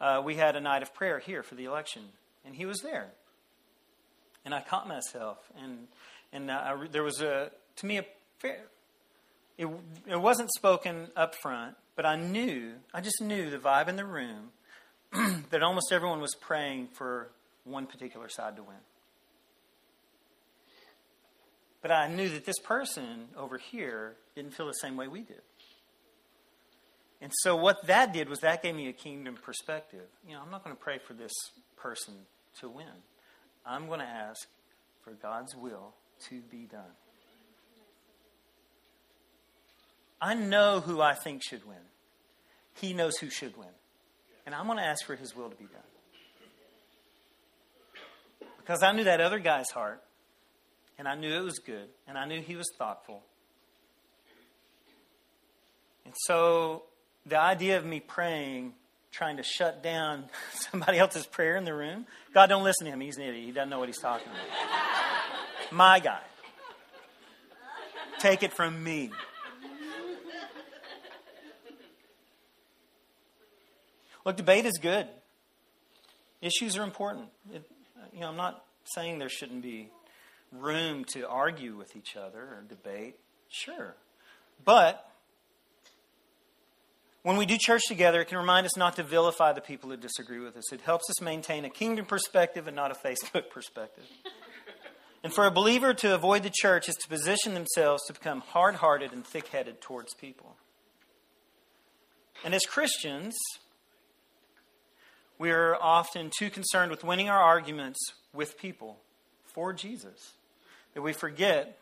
uh, 0.00 0.22
we 0.24 0.36
had 0.36 0.56
a 0.56 0.60
night 0.60 0.82
of 0.82 0.94
prayer 0.94 1.18
here 1.18 1.42
for 1.42 1.54
the 1.54 1.64
election, 1.64 2.02
and 2.44 2.54
he 2.54 2.64
was 2.64 2.80
there. 2.80 3.10
And 4.48 4.54
I 4.54 4.62
caught 4.62 4.88
myself, 4.88 5.36
and 5.62 5.88
and 6.32 6.50
uh, 6.50 6.54
I, 6.54 6.86
there 6.90 7.02
was 7.02 7.20
a 7.20 7.50
to 7.76 7.86
me 7.86 7.98
a 7.98 8.06
fair. 8.38 8.62
It, 9.58 9.68
it 10.06 10.18
wasn't 10.18 10.50
spoken 10.56 11.08
up 11.14 11.34
front, 11.34 11.76
but 11.96 12.06
I 12.06 12.16
knew, 12.16 12.72
I 12.94 13.02
just 13.02 13.20
knew 13.20 13.50
the 13.50 13.58
vibe 13.58 13.88
in 13.88 13.96
the 13.96 14.06
room 14.06 14.48
that 15.50 15.62
almost 15.62 15.92
everyone 15.92 16.22
was 16.22 16.34
praying 16.40 16.88
for 16.94 17.28
one 17.64 17.86
particular 17.86 18.30
side 18.30 18.56
to 18.56 18.62
win. 18.62 18.78
But 21.82 21.90
I 21.90 22.08
knew 22.08 22.30
that 22.30 22.46
this 22.46 22.58
person 22.58 23.28
over 23.36 23.58
here 23.58 24.16
didn't 24.34 24.54
feel 24.54 24.66
the 24.66 24.72
same 24.72 24.96
way 24.96 25.08
we 25.08 25.20
did. 25.20 25.42
And 27.20 27.32
so 27.42 27.54
what 27.54 27.86
that 27.86 28.14
did 28.14 28.30
was 28.30 28.38
that 28.38 28.62
gave 28.62 28.74
me 28.74 28.88
a 28.88 28.94
kingdom 28.94 29.34
perspective. 29.42 30.06
You 30.26 30.32
know, 30.32 30.40
I'm 30.42 30.50
not 30.50 30.64
going 30.64 30.74
to 30.74 30.82
pray 30.82 31.00
for 31.06 31.12
this 31.12 31.34
person 31.76 32.14
to 32.60 32.70
win. 32.70 32.86
I'm 33.66 33.86
going 33.86 34.00
to 34.00 34.06
ask 34.06 34.48
for 35.02 35.12
God's 35.12 35.54
will 35.54 35.94
to 36.28 36.40
be 36.40 36.66
done. 36.66 36.80
I 40.20 40.34
know 40.34 40.80
who 40.80 41.00
I 41.00 41.14
think 41.14 41.42
should 41.42 41.64
win. 41.64 41.76
He 42.74 42.92
knows 42.92 43.16
who 43.18 43.30
should 43.30 43.56
win. 43.56 43.68
And 44.46 44.54
I'm 44.54 44.66
going 44.66 44.78
to 44.78 44.84
ask 44.84 45.04
for 45.04 45.14
his 45.14 45.36
will 45.36 45.50
to 45.50 45.56
be 45.56 45.64
done. 45.66 45.82
Because 48.58 48.82
I 48.82 48.92
knew 48.92 49.04
that 49.04 49.20
other 49.20 49.38
guy's 49.38 49.70
heart, 49.70 50.02
and 50.98 51.06
I 51.06 51.14
knew 51.14 51.32
it 51.32 51.42
was 51.42 51.58
good, 51.58 51.88
and 52.06 52.18
I 52.18 52.26
knew 52.26 52.40
he 52.40 52.56
was 52.56 52.66
thoughtful. 52.76 53.22
And 56.04 56.14
so 56.24 56.84
the 57.26 57.38
idea 57.38 57.76
of 57.76 57.84
me 57.84 58.00
praying, 58.00 58.72
trying 59.18 59.36
to 59.38 59.42
shut 59.42 59.82
down 59.82 60.24
somebody 60.52 60.98
else's 60.98 61.26
prayer 61.26 61.56
in 61.56 61.64
the 61.64 61.74
room, 61.74 62.06
God, 62.32 62.46
don't 62.46 62.62
listen 62.62 62.86
to 62.86 62.92
him. 62.92 63.00
He's 63.00 63.16
an 63.16 63.24
idiot. 63.24 63.44
He 63.44 63.52
doesn't 63.52 63.68
know 63.68 63.80
what 63.80 63.88
he's 63.88 63.98
talking 63.98 64.28
about. 64.28 65.72
My 65.72 65.98
guy. 65.98 66.20
Take 68.20 68.42
it 68.42 68.52
from 68.52 68.82
me. 68.82 69.10
Look, 74.24 74.36
debate 74.36 74.66
is 74.66 74.78
good. 74.78 75.08
Issues 76.40 76.76
are 76.76 76.84
important. 76.84 77.26
It, 77.52 77.68
you 78.12 78.20
know, 78.20 78.28
I'm 78.28 78.36
not 78.36 78.64
saying 78.84 79.18
there 79.18 79.28
shouldn't 79.28 79.62
be 79.62 79.90
room 80.52 81.04
to 81.12 81.28
argue 81.28 81.76
with 81.76 81.96
each 81.96 82.16
other 82.16 82.40
or 82.40 82.64
debate. 82.68 83.16
Sure. 83.48 83.94
But 84.64 85.08
when 87.22 87.36
we 87.36 87.46
do 87.46 87.56
church 87.58 87.82
together, 87.88 88.20
it 88.20 88.28
can 88.28 88.38
remind 88.38 88.64
us 88.64 88.76
not 88.76 88.96
to 88.96 89.02
vilify 89.02 89.52
the 89.52 89.60
people 89.60 89.90
who 89.90 89.96
disagree 89.96 90.38
with 90.38 90.56
us. 90.56 90.72
It 90.72 90.80
helps 90.82 91.10
us 91.10 91.20
maintain 91.20 91.64
a 91.64 91.70
kingdom 91.70 92.06
perspective 92.06 92.66
and 92.66 92.76
not 92.76 92.90
a 92.90 92.94
Facebook 92.94 93.50
perspective. 93.50 94.04
and 95.24 95.32
for 95.32 95.46
a 95.46 95.50
believer 95.50 95.92
to 95.94 96.14
avoid 96.14 96.42
the 96.42 96.52
church 96.52 96.88
is 96.88 96.94
to 96.96 97.08
position 97.08 97.54
themselves 97.54 98.04
to 98.06 98.12
become 98.12 98.40
hard 98.40 98.76
hearted 98.76 99.12
and 99.12 99.26
thick 99.26 99.48
headed 99.48 99.80
towards 99.80 100.14
people. 100.14 100.56
And 102.44 102.54
as 102.54 102.64
Christians, 102.64 103.36
we 105.38 105.50
are 105.50 105.76
often 105.76 106.30
too 106.36 106.50
concerned 106.50 106.90
with 106.90 107.04
winning 107.04 107.28
our 107.28 107.40
arguments 107.40 107.98
with 108.32 108.58
people 108.58 108.98
for 109.44 109.72
Jesus 109.72 110.34
that 110.94 111.02
we 111.02 111.12
forget 111.12 111.78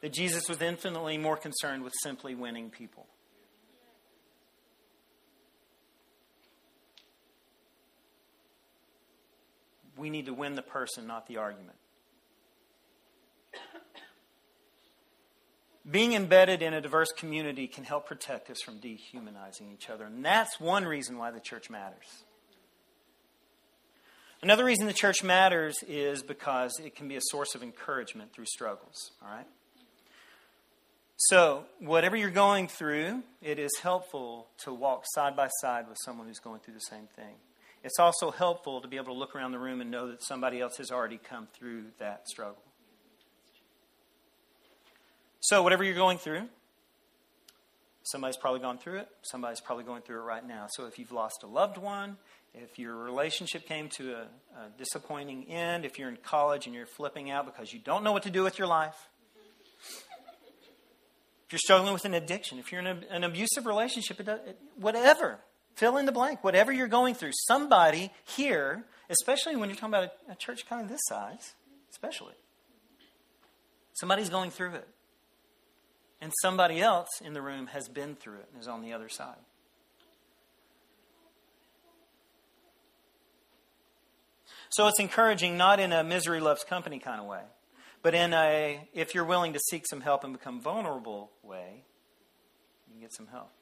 that 0.00 0.12
Jesus 0.12 0.48
was 0.48 0.60
infinitely 0.60 1.16
more 1.16 1.36
concerned 1.36 1.82
with 1.82 1.92
simply 2.02 2.34
winning 2.34 2.70
people. 2.70 3.06
We 9.96 10.10
need 10.10 10.26
to 10.26 10.34
win 10.34 10.54
the 10.54 10.62
person, 10.62 11.06
not 11.06 11.26
the 11.26 11.38
argument. 11.38 11.76
Being 15.90 16.14
embedded 16.14 16.62
in 16.62 16.72
a 16.72 16.80
diverse 16.80 17.12
community 17.12 17.66
can 17.66 17.84
help 17.84 18.06
protect 18.06 18.48
us 18.48 18.62
from 18.62 18.78
dehumanizing 18.78 19.70
each 19.70 19.90
other. 19.90 20.04
And 20.04 20.24
that's 20.24 20.58
one 20.58 20.86
reason 20.86 21.18
why 21.18 21.30
the 21.30 21.40
church 21.40 21.68
matters. 21.68 22.24
Another 24.42 24.64
reason 24.64 24.86
the 24.86 24.92
church 24.92 25.22
matters 25.22 25.76
is 25.86 26.22
because 26.22 26.78
it 26.82 26.96
can 26.96 27.08
be 27.08 27.16
a 27.16 27.20
source 27.22 27.54
of 27.54 27.62
encouragement 27.62 28.32
through 28.32 28.46
struggles, 28.46 29.12
all 29.22 29.30
right? 29.30 29.46
So, 31.16 31.64
whatever 31.80 32.16
you're 32.16 32.30
going 32.30 32.68
through, 32.68 33.22
it 33.40 33.58
is 33.58 33.70
helpful 33.82 34.48
to 34.64 34.74
walk 34.74 35.04
side 35.14 35.36
by 35.36 35.48
side 35.60 35.88
with 35.88 35.96
someone 36.04 36.26
who's 36.26 36.40
going 36.40 36.60
through 36.60 36.74
the 36.74 36.80
same 36.80 37.08
thing. 37.14 37.36
It's 37.84 37.98
also 37.98 38.30
helpful 38.30 38.80
to 38.80 38.88
be 38.88 38.96
able 38.96 39.12
to 39.12 39.18
look 39.18 39.36
around 39.36 39.52
the 39.52 39.58
room 39.58 39.82
and 39.82 39.90
know 39.90 40.08
that 40.08 40.22
somebody 40.24 40.58
else 40.58 40.78
has 40.78 40.90
already 40.90 41.18
come 41.18 41.48
through 41.52 41.84
that 41.98 42.26
struggle. 42.26 42.62
So, 45.40 45.62
whatever 45.62 45.84
you're 45.84 45.94
going 45.94 46.16
through, 46.16 46.48
somebody's 48.02 48.38
probably 48.38 48.60
gone 48.60 48.78
through 48.78 49.00
it. 49.00 49.08
Somebody's 49.20 49.60
probably 49.60 49.84
going 49.84 50.00
through 50.00 50.20
it 50.20 50.24
right 50.24 50.46
now. 50.46 50.66
So, 50.70 50.86
if 50.86 50.98
you've 50.98 51.12
lost 51.12 51.42
a 51.42 51.46
loved 51.46 51.76
one, 51.76 52.16
if 52.54 52.78
your 52.78 52.96
relationship 52.96 53.68
came 53.68 53.90
to 53.90 54.14
a, 54.14 54.22
a, 54.22 54.70
disappointing 54.78 55.44
end, 55.48 55.84
if 55.84 55.98
you're 55.98 56.08
in 56.08 56.16
college 56.16 56.64
and 56.64 56.74
you're 56.74 56.86
flipping 56.86 57.30
out 57.30 57.44
because 57.44 57.74
you 57.74 57.80
don't 57.80 58.02
know 58.02 58.12
what 58.12 58.22
to 58.22 58.30
do 58.30 58.42
with 58.42 58.58
your 58.58 58.68
life, 58.68 58.96
if 61.44 61.52
you're 61.52 61.58
struggling 61.58 61.92
with 61.92 62.06
an 62.06 62.14
addiction, 62.14 62.58
if 62.58 62.72
you're 62.72 62.80
in 62.80 62.86
a, 62.86 63.00
an 63.10 63.24
abusive 63.24 63.66
relationship, 63.66 64.20
it, 64.20 64.28
it, 64.28 64.58
whatever, 64.76 65.40
fill 65.74 65.96
in 65.96 66.06
the 66.06 66.12
blank, 66.12 66.42
whatever 66.42 66.72
you're 66.72 66.88
going 66.88 67.14
through, 67.14 67.32
somebody 67.46 68.10
here, 68.24 68.84
especially 69.10 69.56
when 69.56 69.68
you're 69.68 69.76
talking 69.76 69.94
about 69.94 70.12
a, 70.28 70.32
a 70.32 70.34
church 70.36 70.66
kind 70.66 70.82
of 70.82 70.88
this 70.88 71.00
size, 71.08 71.54
especially, 71.90 72.34
somebody's 73.94 74.28
going 74.28 74.50
through 74.50 74.74
it. 74.74 74.88
And 76.20 76.32
somebody 76.40 76.80
else 76.80 77.08
in 77.22 77.34
the 77.34 77.42
room 77.42 77.66
has 77.66 77.88
been 77.88 78.14
through 78.14 78.38
it 78.38 78.48
and 78.52 78.62
is 78.62 78.68
on 78.68 78.80
the 78.80 78.94
other 78.94 79.10
side. 79.10 79.36
So 84.70 84.88
it's 84.88 84.98
encouraging 84.98 85.56
not 85.56 85.78
in 85.78 85.92
a 85.92 86.02
misery 86.02 86.40
loves 86.40 86.64
company 86.64 86.98
kind 86.98 87.20
of 87.20 87.26
way, 87.26 87.42
but 88.02 88.14
in 88.14 88.32
a 88.32 88.88
if 88.92 89.14
you're 89.14 89.24
willing 89.24 89.52
to 89.52 89.60
seek 89.70 89.86
some 89.86 90.00
help 90.00 90.24
and 90.24 90.32
become 90.32 90.60
vulnerable 90.60 91.30
way, 91.42 91.84
you 92.88 92.94
can 92.94 93.00
get 93.00 93.12
some 93.12 93.28
help. 93.28 93.52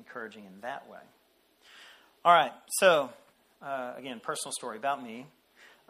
Encouraging 0.00 0.46
in 0.46 0.60
that 0.62 0.88
way. 0.88 0.98
All 2.24 2.32
right, 2.32 2.52
so 2.78 3.10
uh, 3.60 3.92
again, 3.98 4.18
personal 4.18 4.50
story 4.52 4.78
about 4.78 5.02
me. 5.02 5.26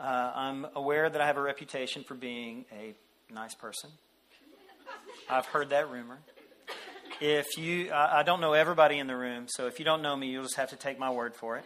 Uh, 0.01 0.33
I'm 0.35 0.67
aware 0.75 1.09
that 1.09 1.21
I 1.21 1.27
have 1.29 1.37
a 1.37 1.41
reputation 1.41 2.03
for 2.03 2.15
being 2.15 2.65
a 2.73 2.93
nice 3.33 3.55
person. 3.55 3.89
I've 5.29 5.47
heard 5.47 5.71
that 5.71 5.93
rumor. 5.93 6.19
If 7.21 7.57
you, 7.57 7.93
I, 7.93 8.19
I 8.19 8.23
don't 8.25 8.41
know 8.41 8.53
everybody 8.53 8.99
in 8.99 9.07
the 9.07 9.15
room, 9.15 9.47
so 9.47 9.69
if 9.69 9.79
you 9.79 9.85
don't 9.85 10.03
know 10.03 10.17
me, 10.17 10.27
you'll 10.27 10.43
just 10.43 10.57
have 10.57 10.71
to 10.71 10.77
take 10.77 10.99
my 10.99 11.11
word 11.11 11.37
for 11.37 11.59
it. 11.59 11.65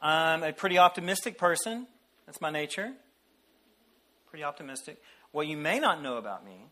I'm 0.00 0.44
a 0.44 0.52
pretty 0.52 0.78
optimistic 0.78 1.38
person. 1.38 1.88
That's 2.26 2.40
my 2.40 2.50
nature. 2.50 2.92
Pretty 4.30 4.44
optimistic. 4.44 5.02
What 5.32 5.48
you 5.48 5.56
may 5.56 5.80
not 5.80 6.00
know 6.04 6.18
about 6.18 6.44
me 6.44 6.66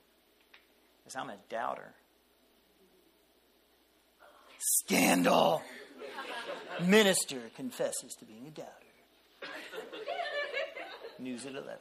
is 1.07 1.16
I'm 1.16 1.31
a 1.31 1.37
doubter. 1.49 1.95
Scandal! 4.59 5.62
Minister 6.83 7.40
confesses 7.55 8.14
to 8.19 8.25
being 8.25 8.47
a 8.47 8.51
doubter. 8.51 8.71
News 11.19 11.47
at 11.47 11.53
11. 11.53 11.73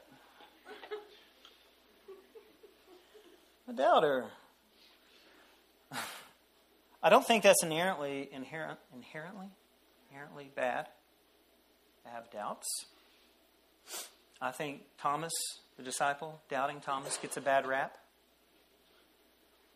A 3.67 3.73
doubter. 3.73 4.25
I 7.03 7.09
don't 7.09 7.25
think 7.25 7.43
that's 7.43 7.63
inherently 7.63 8.29
inherent, 8.31 8.79
inherently 8.93 9.47
inherently 10.09 10.49
bad 10.55 10.87
I 12.05 12.09
have 12.11 12.31
doubts. 12.31 12.67
I 14.41 14.51
think 14.51 14.81
Thomas, 14.97 15.33
the 15.77 15.83
disciple, 15.83 16.41
doubting 16.49 16.79
Thomas, 16.79 17.17
gets 17.17 17.35
a 17.35 17.41
bad 17.41 17.65
rap. 17.65 17.97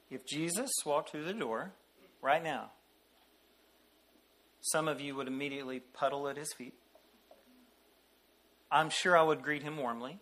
If 0.09 0.25
Jesus 0.25 0.69
walked 0.85 1.11
through 1.11 1.25
the 1.25 1.33
door 1.33 1.71
right 2.21 2.43
now, 2.43 2.71
some 4.61 4.87
of 4.87 4.99
you 4.99 5.15
would 5.15 5.27
immediately 5.27 5.79
puddle 5.79 6.27
at 6.27 6.37
his 6.37 6.51
feet. 6.57 6.73
I'm 8.71 8.89
sure 8.89 9.17
I 9.17 9.23
would 9.23 9.41
greet 9.41 9.63
him 9.63 9.77
warmly, 9.77 10.19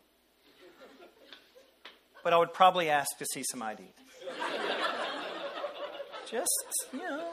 but 2.23 2.33
I 2.33 2.37
would 2.37 2.53
probably 2.53 2.89
ask 2.89 3.17
to 3.19 3.25
see 3.25 3.43
some 3.49 3.61
ID. 3.61 3.83
Just, 6.29 6.65
you 6.91 6.99
know, 6.99 7.25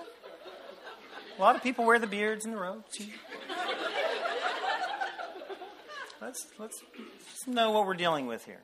a 1.37 1.41
lot 1.41 1.57
of 1.57 1.63
people 1.63 1.85
wear 1.85 1.99
the 1.99 2.07
beards 2.07 2.45
and 2.45 2.55
the 2.55 2.59
robes. 2.59 2.97
Let's, 6.21 6.47
let's, 6.59 6.81
let's 6.97 7.47
know 7.47 7.73
what 7.73 7.87
we're 7.87 7.95
dealing 7.95 8.27
with 8.27 8.45
here. 8.45 8.63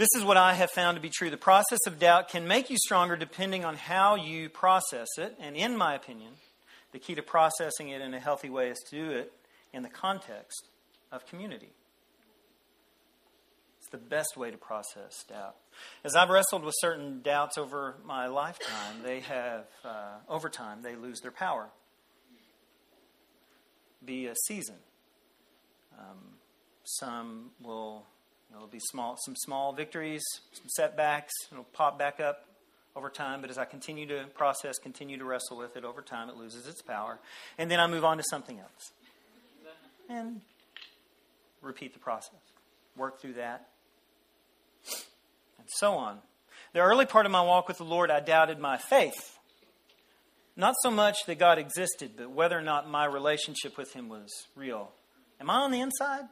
This 0.00 0.08
is 0.16 0.24
what 0.24 0.38
I 0.38 0.54
have 0.54 0.70
found 0.70 0.96
to 0.96 1.00
be 1.02 1.10
true. 1.10 1.28
The 1.28 1.36
process 1.36 1.80
of 1.86 1.98
doubt 1.98 2.30
can 2.30 2.48
make 2.48 2.70
you 2.70 2.78
stronger 2.78 3.16
depending 3.16 3.66
on 3.66 3.76
how 3.76 4.14
you 4.14 4.48
process 4.48 5.08
it. 5.18 5.36
And 5.38 5.54
in 5.54 5.76
my 5.76 5.94
opinion, 5.94 6.32
the 6.92 6.98
key 6.98 7.14
to 7.16 7.22
processing 7.22 7.90
it 7.90 8.00
in 8.00 8.14
a 8.14 8.18
healthy 8.18 8.48
way 8.48 8.70
is 8.70 8.78
to 8.88 8.96
do 8.96 9.10
it 9.10 9.30
in 9.74 9.82
the 9.82 9.90
context 9.90 10.68
of 11.12 11.26
community. 11.26 11.68
It's 13.78 13.90
the 13.90 13.98
best 13.98 14.38
way 14.38 14.50
to 14.50 14.56
process 14.56 15.22
doubt. 15.28 15.56
As 16.02 16.16
I've 16.16 16.30
wrestled 16.30 16.64
with 16.64 16.76
certain 16.78 17.20
doubts 17.20 17.58
over 17.58 17.96
my 18.02 18.26
lifetime, 18.26 19.02
they 19.04 19.20
have, 19.20 19.66
uh, 19.84 20.14
over 20.30 20.48
time, 20.48 20.80
they 20.80 20.96
lose 20.96 21.20
their 21.20 21.30
power. 21.30 21.68
be 24.02 24.28
a 24.28 24.34
season. 24.46 24.76
Um, 25.98 26.38
some 26.84 27.50
will 27.60 28.06
know, 28.52 28.66
be 28.66 28.80
small, 28.80 29.16
some 29.24 29.36
small 29.36 29.72
victories, 29.72 30.22
some 30.52 30.68
setbacks. 30.68 31.32
It'll 31.52 31.64
pop 31.64 31.98
back 31.98 32.20
up 32.20 32.44
over 32.96 33.08
time, 33.08 33.40
but 33.40 33.50
as 33.50 33.58
I 33.58 33.64
continue 33.64 34.06
to 34.08 34.24
process, 34.34 34.78
continue 34.78 35.16
to 35.18 35.24
wrestle 35.24 35.56
with 35.56 35.76
it 35.76 35.84
over 35.84 36.02
time, 36.02 36.28
it 36.28 36.36
loses 36.36 36.66
its 36.66 36.82
power. 36.82 37.18
And 37.58 37.70
then 37.70 37.78
I 37.80 37.86
move 37.86 38.04
on 38.04 38.16
to 38.16 38.24
something 38.28 38.58
else. 38.58 38.92
And 40.08 40.40
repeat 41.62 41.92
the 41.92 42.00
process. 42.00 42.40
Work 42.96 43.20
through 43.20 43.34
that. 43.34 43.68
And 45.58 45.68
so 45.68 45.94
on. 45.94 46.18
The 46.72 46.80
early 46.80 47.06
part 47.06 47.26
of 47.26 47.32
my 47.32 47.42
walk 47.42 47.68
with 47.68 47.78
the 47.78 47.84
Lord, 47.84 48.10
I 48.10 48.20
doubted 48.20 48.58
my 48.58 48.76
faith. 48.76 49.38
Not 50.56 50.74
so 50.82 50.90
much 50.90 51.24
that 51.26 51.38
God 51.38 51.58
existed, 51.58 52.12
but 52.16 52.30
whether 52.30 52.58
or 52.58 52.62
not 52.62 52.88
my 52.88 53.04
relationship 53.04 53.78
with 53.78 53.92
Him 53.92 54.08
was 54.08 54.28
real. 54.56 54.90
Am 55.40 55.48
I 55.48 55.54
on 55.54 55.70
the 55.70 55.80
inside? 55.80 56.24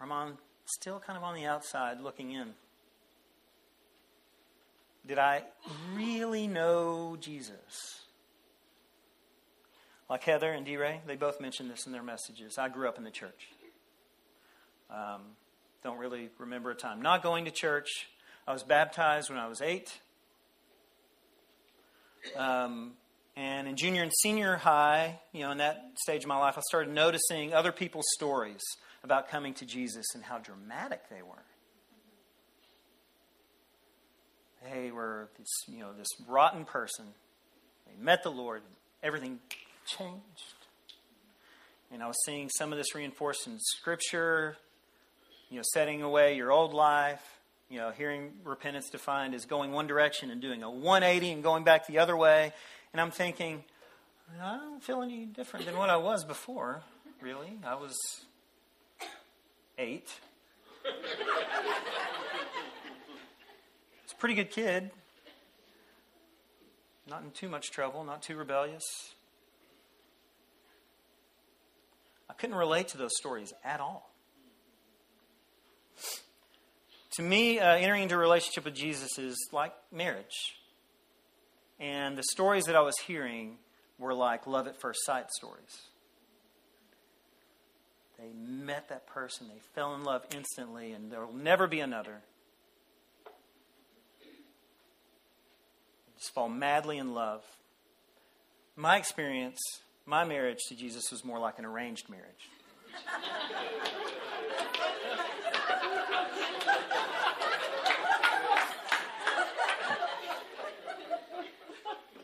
Or 0.00 0.06
am 0.06 0.12
I 0.12 0.30
still 0.68 1.00
kind 1.00 1.16
of 1.16 1.24
on 1.24 1.34
the 1.34 1.46
outside 1.46 2.00
looking 2.00 2.32
in? 2.32 2.54
Did 5.06 5.18
I 5.18 5.42
really 5.94 6.46
know 6.46 7.16
Jesus? 7.18 8.02
Like 10.10 10.22
Heather 10.24 10.50
and 10.50 10.66
D. 10.66 10.76
Ray, 10.76 11.00
they 11.06 11.16
both 11.16 11.40
mentioned 11.40 11.70
this 11.70 11.86
in 11.86 11.92
their 11.92 12.02
messages. 12.02 12.58
I 12.58 12.68
grew 12.68 12.88
up 12.88 12.98
in 12.98 13.04
the 13.04 13.10
church. 13.10 13.48
Um, 14.90 15.22
don't 15.82 15.98
really 15.98 16.30
remember 16.38 16.70
a 16.70 16.74
time 16.74 17.02
not 17.02 17.22
going 17.22 17.44
to 17.44 17.50
church. 17.50 17.88
I 18.46 18.52
was 18.52 18.62
baptized 18.62 19.30
when 19.30 19.38
I 19.38 19.48
was 19.48 19.60
eight. 19.60 19.98
Um, 22.36 22.92
and 23.36 23.68
in 23.68 23.76
junior 23.76 24.02
and 24.02 24.12
senior 24.22 24.56
high, 24.56 25.20
you 25.32 25.42
know, 25.42 25.52
in 25.52 25.58
that 25.58 25.92
stage 26.02 26.24
of 26.24 26.28
my 26.28 26.38
life, 26.38 26.54
I 26.56 26.62
started 26.68 26.92
noticing 26.92 27.54
other 27.54 27.72
people's 27.72 28.06
stories 28.14 28.62
about 29.04 29.28
coming 29.28 29.54
to 29.54 29.64
Jesus 29.64 30.06
and 30.14 30.24
how 30.24 30.38
dramatic 30.38 31.08
they 31.08 31.22
were. 31.22 31.44
They 34.72 34.90
were 34.90 35.28
this, 35.38 35.48
you 35.68 35.80
know, 35.80 35.92
this 35.96 36.08
rotten 36.26 36.64
person. 36.64 37.06
They 37.86 38.02
met 38.02 38.22
the 38.22 38.30
Lord, 38.30 38.62
everything 39.02 39.38
changed. 39.86 40.54
And 41.90 42.02
I 42.02 42.06
was 42.06 42.16
seeing 42.26 42.50
some 42.50 42.72
of 42.72 42.78
this 42.78 42.94
reinforced 42.94 43.46
in 43.46 43.58
Scripture, 43.58 44.56
you 45.48 45.56
know, 45.56 45.62
setting 45.72 46.02
away 46.02 46.36
your 46.36 46.52
old 46.52 46.74
life, 46.74 47.22
you 47.70 47.78
know, 47.78 47.90
hearing 47.90 48.32
repentance 48.44 48.90
defined 48.90 49.34
as 49.34 49.46
going 49.46 49.72
one 49.72 49.86
direction 49.86 50.30
and 50.30 50.40
doing 50.40 50.62
a 50.62 50.70
180 50.70 51.32
and 51.32 51.42
going 51.42 51.64
back 51.64 51.86
the 51.86 51.98
other 51.98 52.16
way. 52.16 52.52
And 52.92 53.00
I'm 53.00 53.10
thinking, 53.10 53.64
I 54.42 54.56
don't 54.56 54.82
feel 54.82 55.02
any 55.02 55.24
different 55.24 55.66
than 55.66 55.76
what 55.76 55.88
I 55.88 55.96
was 55.96 56.24
before, 56.24 56.82
really. 57.22 57.58
I 57.64 57.74
was 57.74 57.96
eight. 59.78 60.10
It's 64.04 64.12
a 64.12 64.16
pretty 64.16 64.34
good 64.34 64.50
kid. 64.50 64.90
Not 67.08 67.22
in 67.22 67.30
too 67.30 67.48
much 67.48 67.70
trouble, 67.70 68.04
not 68.04 68.22
too 68.22 68.36
rebellious. 68.36 68.84
I 72.28 72.34
couldn't 72.34 72.56
relate 72.56 72.88
to 72.88 72.98
those 72.98 73.16
stories 73.16 73.54
at 73.64 73.80
all. 73.80 74.10
To 77.12 77.22
me, 77.22 77.58
uh, 77.58 77.76
entering 77.76 78.02
into 78.04 78.14
a 78.14 78.18
relationship 78.18 78.64
with 78.64 78.74
Jesus 78.74 79.18
is 79.18 79.36
like 79.52 79.72
marriage. 79.90 80.54
And 81.80 82.18
the 82.18 82.22
stories 82.32 82.64
that 82.64 82.76
I 82.76 82.80
was 82.80 82.94
hearing 83.06 83.56
were 83.98 84.14
like 84.14 84.46
love 84.46 84.66
at 84.66 84.80
first 84.80 85.00
sight 85.04 85.30
stories. 85.30 85.88
They 88.18 88.32
met 88.32 88.88
that 88.88 89.06
person, 89.06 89.46
they 89.48 89.60
fell 89.74 89.94
in 89.94 90.02
love 90.02 90.26
instantly, 90.34 90.92
and 90.92 91.10
there 91.10 91.24
will 91.24 91.34
never 91.34 91.66
be 91.66 91.80
another. 91.80 92.22
just 96.18 96.34
fall 96.34 96.48
madly 96.48 96.98
in 96.98 97.14
love. 97.14 97.42
My 98.74 98.96
experience, 98.96 99.60
my 100.04 100.24
marriage 100.24 100.58
to 100.68 100.74
Jesus 100.74 101.12
was 101.12 101.24
more 101.24 101.38
like 101.38 101.58
an 101.58 101.64
arranged 101.64 102.08
marriage. 102.10 102.48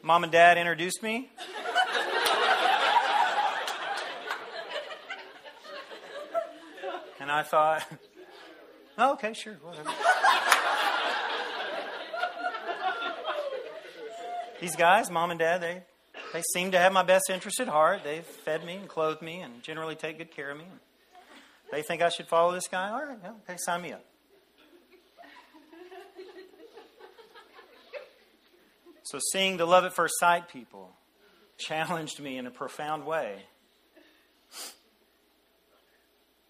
Mom 0.03 0.25
and 0.25 0.33
dad 0.33 0.59
introduced 0.59 1.03
me. 1.03 1.31
and 7.21 7.24
I 7.35 7.43
thought, 7.43 7.85
oh, 8.99 9.15
okay, 9.15 9.33
sure, 9.33 9.55
whatever. 9.55 9.91
These 14.61 14.77
guys, 14.77 15.11
mom 15.11 15.33
and 15.33 15.41
dad, 15.41 15.61
they, 15.61 15.83
they 16.33 16.43
seem 16.53 16.71
to 16.71 16.79
have 16.79 16.93
my 16.93 17.03
best 17.03 17.25
interest 17.29 17.59
at 17.59 17.67
heart. 17.67 18.03
They've 18.05 18.25
fed 18.25 18.65
me 18.65 18.77
and 18.77 18.89
clothed 18.89 19.21
me 19.21 19.41
and 19.41 19.65
generally 19.65 19.97
take 19.97 20.19
good 20.19 20.31
care 20.31 20.53
of 20.53 20.59
me. 20.59 20.65
They 21.73 21.83
think 21.83 22.03
I 22.03 22.09
should 22.09 22.29
follow 22.29 22.53
this 22.53 22.69
guy. 22.69 22.89
All 22.91 23.05
right, 23.05 23.19
okay, 23.49 23.57
sign 23.59 23.83
me 23.83 23.93
up. 23.93 24.05
So, 29.03 29.19
seeing 29.33 29.57
the 29.57 29.67
love 29.67 29.85
at 29.85 29.93
first 29.93 30.15
sight 30.19 30.49
people 30.49 30.93
challenged 31.59 32.21
me 32.21 32.39
in 32.39 32.47
a 32.47 32.51
profound 32.51 33.05
way. 33.05 33.43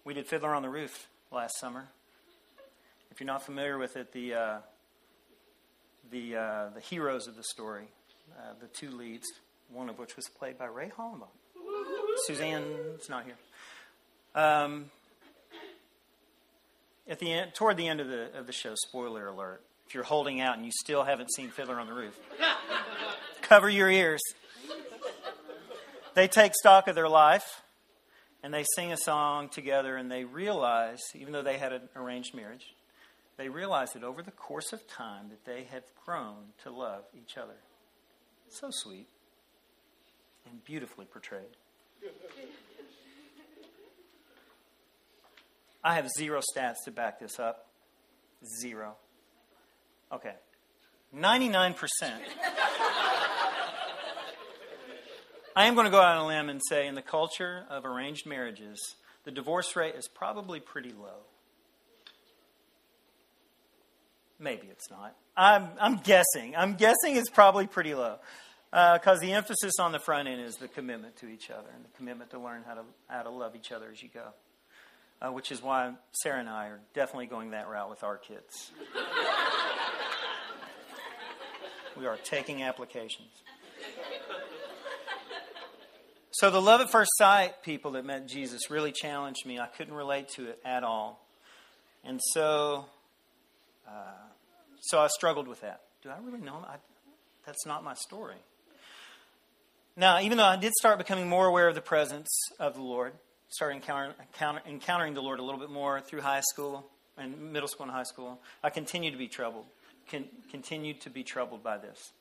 We 0.05 0.13
did 0.13 0.27
Fiddler 0.27 0.53
on 0.53 0.61
the 0.61 0.69
Roof 0.69 1.07
last 1.31 1.57
summer. 1.59 1.87
If 3.09 3.19
you're 3.19 3.25
not 3.25 3.41
familiar 3.41 3.79
with 3.79 3.97
it, 3.97 4.11
the, 4.11 4.35
uh, 4.35 4.57
the, 6.11 6.35
uh, 6.35 6.69
the 6.75 6.79
heroes 6.79 7.27
of 7.27 7.35
the 7.35 7.41
story, 7.41 7.85
uh, 8.37 8.53
the 8.61 8.67
two 8.67 8.91
leads, 8.91 9.25
one 9.73 9.89
of 9.89 9.97
which 9.97 10.15
was 10.15 10.27
played 10.27 10.59
by 10.59 10.65
Ray 10.65 10.91
Hollenbaum. 10.95 11.25
Suzanne's 12.27 13.09
not 13.09 13.25
here. 13.25 13.33
Um, 14.35 14.91
at 17.07 17.17
the 17.17 17.33
end, 17.33 17.55
toward 17.55 17.75
the 17.75 17.87
end 17.87 17.99
of 17.99 18.07
the 18.07 18.37
of 18.37 18.45
the 18.45 18.53
show, 18.53 18.75
spoiler 18.75 19.27
alert: 19.27 19.61
if 19.87 19.95
you're 19.95 20.03
holding 20.03 20.39
out 20.39 20.55
and 20.55 20.65
you 20.65 20.71
still 20.71 21.03
haven't 21.03 21.33
seen 21.33 21.49
Fiddler 21.49 21.79
on 21.79 21.87
the 21.87 21.93
Roof, 21.93 22.17
cover 23.41 23.69
your 23.69 23.89
ears. 23.89 24.21
They 26.13 26.27
take 26.27 26.53
stock 26.53 26.87
of 26.87 26.95
their 26.95 27.09
life 27.09 27.63
and 28.45 28.53
they 28.53 28.63
sing 28.75 28.91
a 28.91 28.97
song 28.97 29.49
together 29.49 29.95
and 29.95 30.11
they 30.11 30.23
realize, 30.23 31.01
even 31.15 31.33
though 31.33 31.41
they 31.41 31.57
had 31.57 31.73
an 31.73 31.89
arranged 31.95 32.35
marriage, 32.35 32.75
they 33.37 33.49
realize 33.49 33.93
that 33.93 34.03
over 34.03 34.21
the 34.21 34.29
course 34.29 34.71
of 34.71 34.87
time 34.87 35.29
that 35.29 35.43
they 35.45 35.63
have 35.71 35.81
grown 36.05 36.35
to 36.61 36.69
love 36.69 37.05
each 37.19 37.39
other. 37.39 37.55
So 38.49 38.67
sweet 38.69 39.07
and 40.47 40.63
beautifully 40.63 41.05
portrayed. 41.05 41.57
I 45.83 45.95
have 45.95 46.07
zero 46.15 46.39
stats 46.55 46.75
to 46.85 46.91
back 46.91 47.19
this 47.19 47.39
up. 47.39 47.65
Zero. 48.61 48.95
Okay. 50.11 50.35
99%. 51.15 51.75
I 55.55 55.65
am 55.65 55.75
going 55.75 55.85
to 55.85 55.91
go 55.91 56.01
out 56.01 56.17
on 56.17 56.25
a 56.25 56.27
limb 56.27 56.49
and 56.49 56.61
say, 56.67 56.87
in 56.87 56.95
the 56.95 57.01
culture 57.01 57.63
of 57.69 57.85
arranged 57.85 58.25
marriages, 58.25 58.95
the 59.23 59.31
divorce 59.31 59.75
rate 59.75 59.95
is 59.95 60.07
probably 60.07 60.59
pretty 60.59 60.91
low. 60.91 61.23
Maybe 64.37 64.67
it's 64.69 64.91
not. 64.91 65.15
I'm, 65.37 65.69
I'm 65.79 65.97
guessing. 65.97 66.55
I'm 66.57 66.75
guessing 66.75 67.15
it's 67.15 67.29
probably 67.29 67.67
pretty 67.67 67.95
low 67.95 68.17
because 68.71 69.19
uh, 69.19 69.21
the 69.21 69.31
emphasis 69.31 69.79
on 69.79 69.93
the 69.93 69.99
front 69.99 70.27
end 70.27 70.41
is 70.41 70.55
the 70.55 70.67
commitment 70.67 71.15
to 71.17 71.27
each 71.27 71.49
other 71.49 71.69
and 71.73 71.85
the 71.85 71.89
commitment 71.95 72.31
to 72.31 72.39
learn 72.39 72.63
how 72.67 72.73
to, 72.73 72.81
how 73.07 73.23
to 73.23 73.29
love 73.29 73.55
each 73.55 73.71
other 73.71 73.87
as 73.91 74.03
you 74.03 74.09
go 74.13 74.33
uh, 75.21 75.31
which 75.31 75.51
is 75.51 75.61
why 75.61 75.93
Sarah 76.11 76.39
and 76.39 76.49
I 76.49 76.67
are 76.67 76.79
definitely 76.93 77.27
going 77.27 77.51
that 77.51 77.69
route 77.69 77.89
with 77.89 78.03
our 78.03 78.17
kids. 78.17 78.71
we 81.97 82.05
are 82.05 82.17
taking 82.17 82.63
applications. 82.63 83.29
So, 86.39 86.49
the 86.49 86.61
love 86.61 86.81
at 86.81 86.91
first 86.91 87.11
sight 87.17 87.63
people 87.63 87.91
that 87.91 88.03
met 88.03 88.27
Jesus 88.27 88.69
really 88.69 88.91
challenged 88.91 89.45
me. 89.45 89.57
I 89.57 89.67
couldn't 89.67 89.93
relate 89.93 90.27
to 90.35 90.49
it 90.49 90.59
at 90.65 90.83
all. 90.83 91.25
And 92.03 92.19
so, 92.33 92.87
uh, 93.87 93.91
so 94.81 94.99
I 94.99 95.07
struggled 95.07 95.47
with 95.47 95.61
that. 95.61 95.83
Do 96.03 96.09
I 96.09 96.17
really 96.21 96.41
know? 96.41 96.55
I, 96.67 96.75
that's 97.45 97.65
not 97.65 97.85
my 97.85 97.93
story. 97.93 98.35
Now, 99.95 100.19
even 100.19 100.37
though 100.37 100.43
I 100.43 100.57
did 100.57 100.73
start 100.73 100.97
becoming 100.97 101.29
more 101.29 101.45
aware 101.45 101.69
of 101.69 101.75
the 101.75 101.79
presence 101.79 102.27
of 102.59 102.73
the 102.73 102.81
Lord, 102.81 103.13
started 103.47 103.75
encounter, 103.75 104.13
encounter, 104.19 104.61
encountering 104.67 105.13
the 105.13 105.21
Lord 105.21 105.39
a 105.39 105.41
little 105.41 105.61
bit 105.61 105.69
more 105.69 106.01
through 106.01 106.19
high 106.19 106.41
school 106.41 106.85
and 107.17 107.53
middle 107.53 107.69
school 107.69 107.85
and 107.85 107.93
high 107.93 108.03
school, 108.03 108.41
I 108.61 108.71
continued 108.71 109.11
to 109.11 109.17
be 109.17 109.29
troubled, 109.29 109.67
con- 110.11 110.27
continued 110.51 110.99
to 110.99 111.09
be 111.09 111.23
troubled 111.23 111.63
by 111.63 111.77
this. 111.77 112.11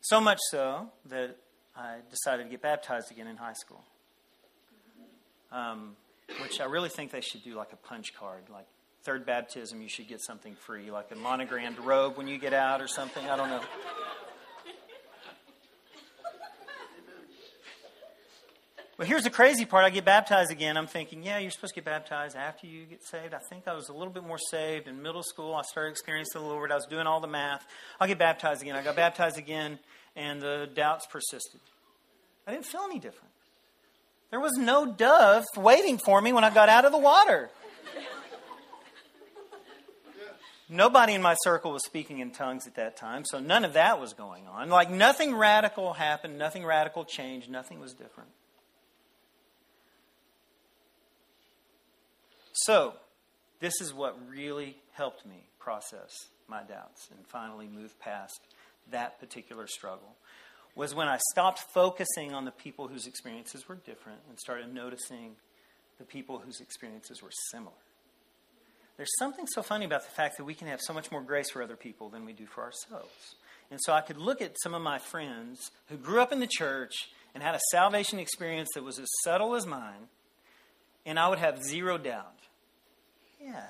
So 0.00 0.18
much 0.18 0.38
so 0.50 0.88
that 1.10 1.36
I 1.76 1.98
decided 2.10 2.44
to 2.44 2.48
get 2.50 2.62
baptized 2.62 3.10
again 3.10 3.26
in 3.26 3.36
high 3.36 3.54
school. 3.54 3.82
um, 5.52 5.96
which 6.42 6.60
I 6.60 6.64
really 6.66 6.88
think 6.88 7.10
they 7.10 7.20
should 7.20 7.42
do 7.42 7.54
like 7.54 7.72
a 7.72 7.76
punch 7.76 8.14
card. 8.14 8.42
Like 8.52 8.66
third 9.02 9.26
baptism, 9.26 9.80
you 9.82 9.88
should 9.88 10.08
get 10.08 10.20
something 10.22 10.54
free, 10.54 10.90
like 10.90 11.10
a 11.10 11.16
monogrammed 11.16 11.78
robe 11.78 12.16
when 12.16 12.28
you 12.28 12.38
get 12.38 12.52
out 12.52 12.80
or 12.80 12.86
something. 12.88 13.24
I 13.28 13.36
don't 13.36 13.48
know. 13.48 13.62
But 18.96 19.06
here's 19.08 19.22
the 19.22 19.30
crazy 19.30 19.64
part. 19.64 19.86
I 19.86 19.90
get 19.90 20.04
baptized 20.04 20.50
again. 20.50 20.76
I'm 20.76 20.86
thinking, 20.86 21.22
yeah, 21.22 21.38
you're 21.38 21.50
supposed 21.50 21.72
to 21.74 21.80
get 21.80 21.86
baptized 21.86 22.36
after 22.36 22.66
you 22.66 22.84
get 22.84 23.02
saved. 23.02 23.32
I 23.32 23.38
think 23.38 23.66
I 23.66 23.72
was 23.72 23.88
a 23.88 23.94
little 23.94 24.12
bit 24.12 24.24
more 24.24 24.36
saved 24.50 24.88
in 24.88 25.00
middle 25.00 25.22
school. 25.22 25.54
I 25.54 25.62
started 25.62 25.92
experiencing 25.92 26.42
the 26.42 26.46
Lord. 26.46 26.70
I 26.70 26.74
was 26.74 26.84
doing 26.84 27.06
all 27.06 27.18
the 27.18 27.26
math. 27.26 27.66
I'll 27.98 28.06
get 28.08 28.18
baptized 28.18 28.60
again. 28.60 28.76
I 28.76 28.82
got 28.82 28.96
baptized 28.96 29.38
again, 29.38 29.78
and 30.20 30.42
the 30.42 30.68
doubts 30.74 31.06
persisted. 31.06 31.60
I 32.46 32.52
didn't 32.52 32.66
feel 32.66 32.82
any 32.84 32.98
different. 32.98 33.32
There 34.30 34.38
was 34.38 34.52
no 34.52 34.86
dove 34.86 35.44
waiting 35.56 35.98
for 35.98 36.20
me 36.20 36.32
when 36.32 36.44
I 36.44 36.50
got 36.50 36.68
out 36.68 36.84
of 36.84 36.92
the 36.92 36.98
water. 36.98 37.50
Nobody 40.68 41.14
in 41.14 41.22
my 41.22 41.34
circle 41.42 41.72
was 41.72 41.84
speaking 41.84 42.20
in 42.20 42.30
tongues 42.30 42.68
at 42.68 42.76
that 42.76 42.96
time, 42.96 43.24
so 43.24 43.40
none 43.40 43.64
of 43.64 43.72
that 43.72 43.98
was 43.98 44.12
going 44.12 44.46
on. 44.46 44.68
Like 44.68 44.88
nothing 44.88 45.34
radical 45.34 45.94
happened, 45.94 46.38
nothing 46.38 46.64
radical 46.64 47.04
changed, 47.04 47.50
nothing 47.50 47.80
was 47.80 47.92
different. 47.92 48.30
So, 52.52 52.94
this 53.58 53.80
is 53.80 53.92
what 53.92 54.16
really 54.28 54.76
helped 54.92 55.26
me 55.26 55.46
process 55.58 56.14
my 56.46 56.62
doubts 56.62 57.08
and 57.10 57.26
finally 57.26 57.66
move 57.66 57.98
past 57.98 58.40
that 58.90 59.20
particular 59.20 59.66
struggle. 59.66 60.16
Was 60.74 60.94
when 60.94 61.08
I 61.08 61.18
stopped 61.32 61.58
focusing 61.74 62.32
on 62.32 62.44
the 62.44 62.52
people 62.52 62.88
whose 62.88 63.06
experiences 63.06 63.68
were 63.68 63.74
different 63.74 64.20
and 64.28 64.38
started 64.38 64.72
noticing 64.72 65.32
the 65.98 66.04
people 66.04 66.38
whose 66.38 66.60
experiences 66.60 67.22
were 67.22 67.32
similar. 67.50 67.72
There's 68.96 69.10
something 69.18 69.46
so 69.48 69.62
funny 69.62 69.84
about 69.84 70.04
the 70.04 70.10
fact 70.10 70.36
that 70.36 70.44
we 70.44 70.54
can 70.54 70.68
have 70.68 70.80
so 70.80 70.92
much 70.92 71.10
more 71.10 71.22
grace 71.22 71.50
for 71.50 71.62
other 71.62 71.76
people 71.76 72.08
than 72.08 72.24
we 72.24 72.32
do 72.32 72.46
for 72.46 72.62
ourselves. 72.62 73.34
And 73.70 73.80
so 73.82 73.92
I 73.92 74.00
could 74.00 74.16
look 74.16 74.40
at 74.40 74.56
some 74.62 74.74
of 74.74 74.82
my 74.82 74.98
friends 74.98 75.70
who 75.88 75.96
grew 75.96 76.20
up 76.20 76.32
in 76.32 76.40
the 76.40 76.46
church 76.46 76.94
and 77.34 77.42
had 77.42 77.54
a 77.54 77.60
salvation 77.70 78.18
experience 78.18 78.68
that 78.74 78.84
was 78.84 78.98
as 78.98 79.08
subtle 79.24 79.54
as 79.54 79.66
mine, 79.66 80.08
and 81.04 81.18
I 81.18 81.28
would 81.28 81.38
have 81.38 81.62
zero 81.62 81.98
doubt 81.98 82.40
yeah, 83.40 83.66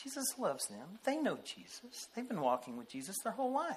Jesus 0.00 0.38
loves 0.38 0.66
them. 0.68 0.98
They 1.04 1.16
know 1.16 1.38
Jesus. 1.44 2.08
They've 2.14 2.28
been 2.28 2.40
walking 2.40 2.76
with 2.76 2.88
Jesus 2.88 3.16
their 3.24 3.32
whole 3.32 3.52
life. 3.52 3.76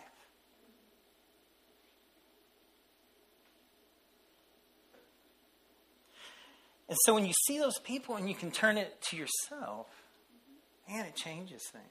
And 6.94 6.98
so 7.06 7.16
when 7.16 7.26
you 7.26 7.34
see 7.48 7.58
those 7.58 7.80
people 7.80 8.18
and 8.18 8.30
you 8.30 8.36
can 8.36 8.52
turn 8.52 8.78
it 8.78 9.02
to 9.10 9.18
yourself, 9.18 9.88
man, 10.88 11.08
it 11.08 11.16
changes 11.16 11.64
things. 11.72 11.88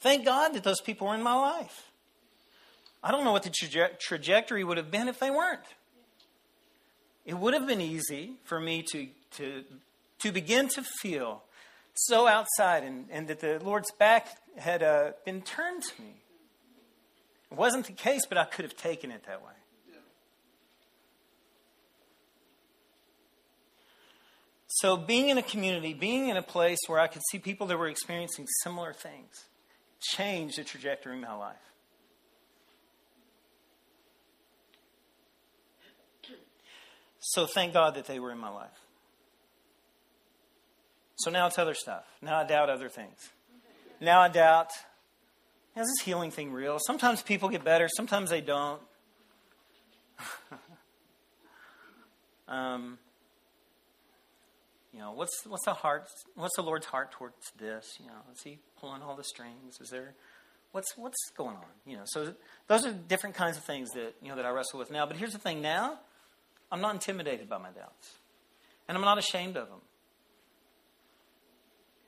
Thank 0.00 0.26
God 0.26 0.52
that 0.52 0.62
those 0.62 0.82
people 0.82 1.06
were 1.06 1.14
in 1.14 1.22
my 1.22 1.32
life. 1.32 1.90
I 3.02 3.10
don't 3.10 3.24
know 3.24 3.32
what 3.32 3.42
the 3.42 3.48
traje- 3.48 3.98
trajectory 3.98 4.64
would 4.64 4.76
have 4.76 4.90
been 4.90 5.08
if 5.08 5.18
they 5.18 5.30
weren't. 5.30 5.62
It 7.24 7.38
would 7.38 7.54
have 7.54 7.66
been 7.66 7.80
easy 7.80 8.34
for 8.44 8.60
me 8.60 8.84
to, 8.92 9.08
to 9.38 9.64
to 10.18 10.30
begin 10.30 10.68
to 10.68 10.82
feel 11.00 11.42
so 11.94 12.26
outside 12.26 12.84
and, 12.84 13.06
and 13.10 13.28
that 13.28 13.40
the 13.40 13.60
Lord's 13.64 13.90
back 13.92 14.28
had 14.58 14.82
uh, 14.82 15.12
been 15.24 15.40
turned 15.40 15.84
to 15.84 16.02
me. 16.02 16.16
It 17.50 17.56
wasn't 17.56 17.86
the 17.86 17.92
case, 17.92 18.26
but 18.28 18.36
I 18.36 18.44
could 18.44 18.66
have 18.66 18.76
taken 18.76 19.10
it 19.10 19.24
that 19.26 19.40
way. 19.42 19.55
So, 24.80 24.96
being 24.96 25.30
in 25.30 25.38
a 25.38 25.42
community, 25.42 25.94
being 25.94 26.28
in 26.28 26.36
a 26.36 26.42
place 26.42 26.78
where 26.86 26.98
I 26.98 27.06
could 27.06 27.22
see 27.30 27.38
people 27.38 27.66
that 27.68 27.78
were 27.78 27.88
experiencing 27.88 28.46
similar 28.62 28.92
things, 28.92 29.46
changed 30.00 30.58
the 30.58 30.64
trajectory 30.64 31.14
of 31.14 31.22
my 31.22 31.34
life. 31.34 31.56
So, 37.20 37.46
thank 37.46 37.72
God 37.72 37.94
that 37.94 38.06
they 38.06 38.20
were 38.20 38.32
in 38.32 38.38
my 38.38 38.50
life. 38.50 38.78
So 41.16 41.30
now 41.30 41.46
it's 41.46 41.58
other 41.58 41.74
stuff. 41.74 42.04
Now 42.20 42.38
I 42.38 42.44
doubt 42.44 42.68
other 42.68 42.88
things. 42.88 43.30
Now 44.00 44.20
I 44.20 44.28
doubt, 44.28 44.70
is 45.74 45.86
this 45.86 46.04
healing 46.04 46.30
thing 46.30 46.52
real? 46.52 46.78
Sometimes 46.78 47.22
people 47.22 47.48
get 47.48 47.64
better, 47.64 47.88
sometimes 47.88 48.28
they 48.28 48.42
don't. 48.42 48.80
um, 52.48 52.98
you 54.96 55.02
know, 55.02 55.12
what's 55.12 55.44
what's 55.46 55.66
the 55.66 55.74
heart? 55.74 56.08
What's 56.36 56.56
the 56.56 56.62
Lord's 56.62 56.86
heart 56.86 57.12
towards 57.12 57.52
this? 57.58 57.98
You 58.00 58.06
know, 58.06 58.14
is 58.32 58.40
He 58.42 58.60
pulling 58.80 59.02
all 59.02 59.14
the 59.14 59.24
strings? 59.24 59.78
Is 59.78 59.90
there 59.90 60.14
what's 60.72 60.96
what's 60.96 61.18
going 61.36 61.56
on? 61.56 61.64
You 61.84 61.98
know, 61.98 62.04
so 62.06 62.32
those 62.66 62.86
are 62.86 62.92
different 62.92 63.36
kinds 63.36 63.58
of 63.58 63.64
things 63.64 63.90
that 63.90 64.14
you 64.22 64.30
know 64.30 64.36
that 64.36 64.46
I 64.46 64.50
wrestle 64.50 64.78
with 64.78 64.90
now. 64.90 65.04
But 65.04 65.18
here's 65.18 65.34
the 65.34 65.38
thing: 65.38 65.60
now 65.60 65.98
I'm 66.72 66.80
not 66.80 66.94
intimidated 66.94 67.46
by 67.46 67.58
my 67.58 67.68
doubts, 67.68 68.10
and 68.88 68.96
I'm 68.96 69.04
not 69.04 69.18
ashamed 69.18 69.58
of 69.58 69.68
them. 69.68 69.80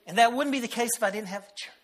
And 0.06 0.16
that 0.16 0.32
wouldn't 0.32 0.52
be 0.52 0.60
the 0.60 0.66
case 0.66 0.92
if 0.96 1.02
I 1.02 1.10
didn't 1.10 1.28
have 1.28 1.42
the 1.42 1.52
church. 1.54 1.74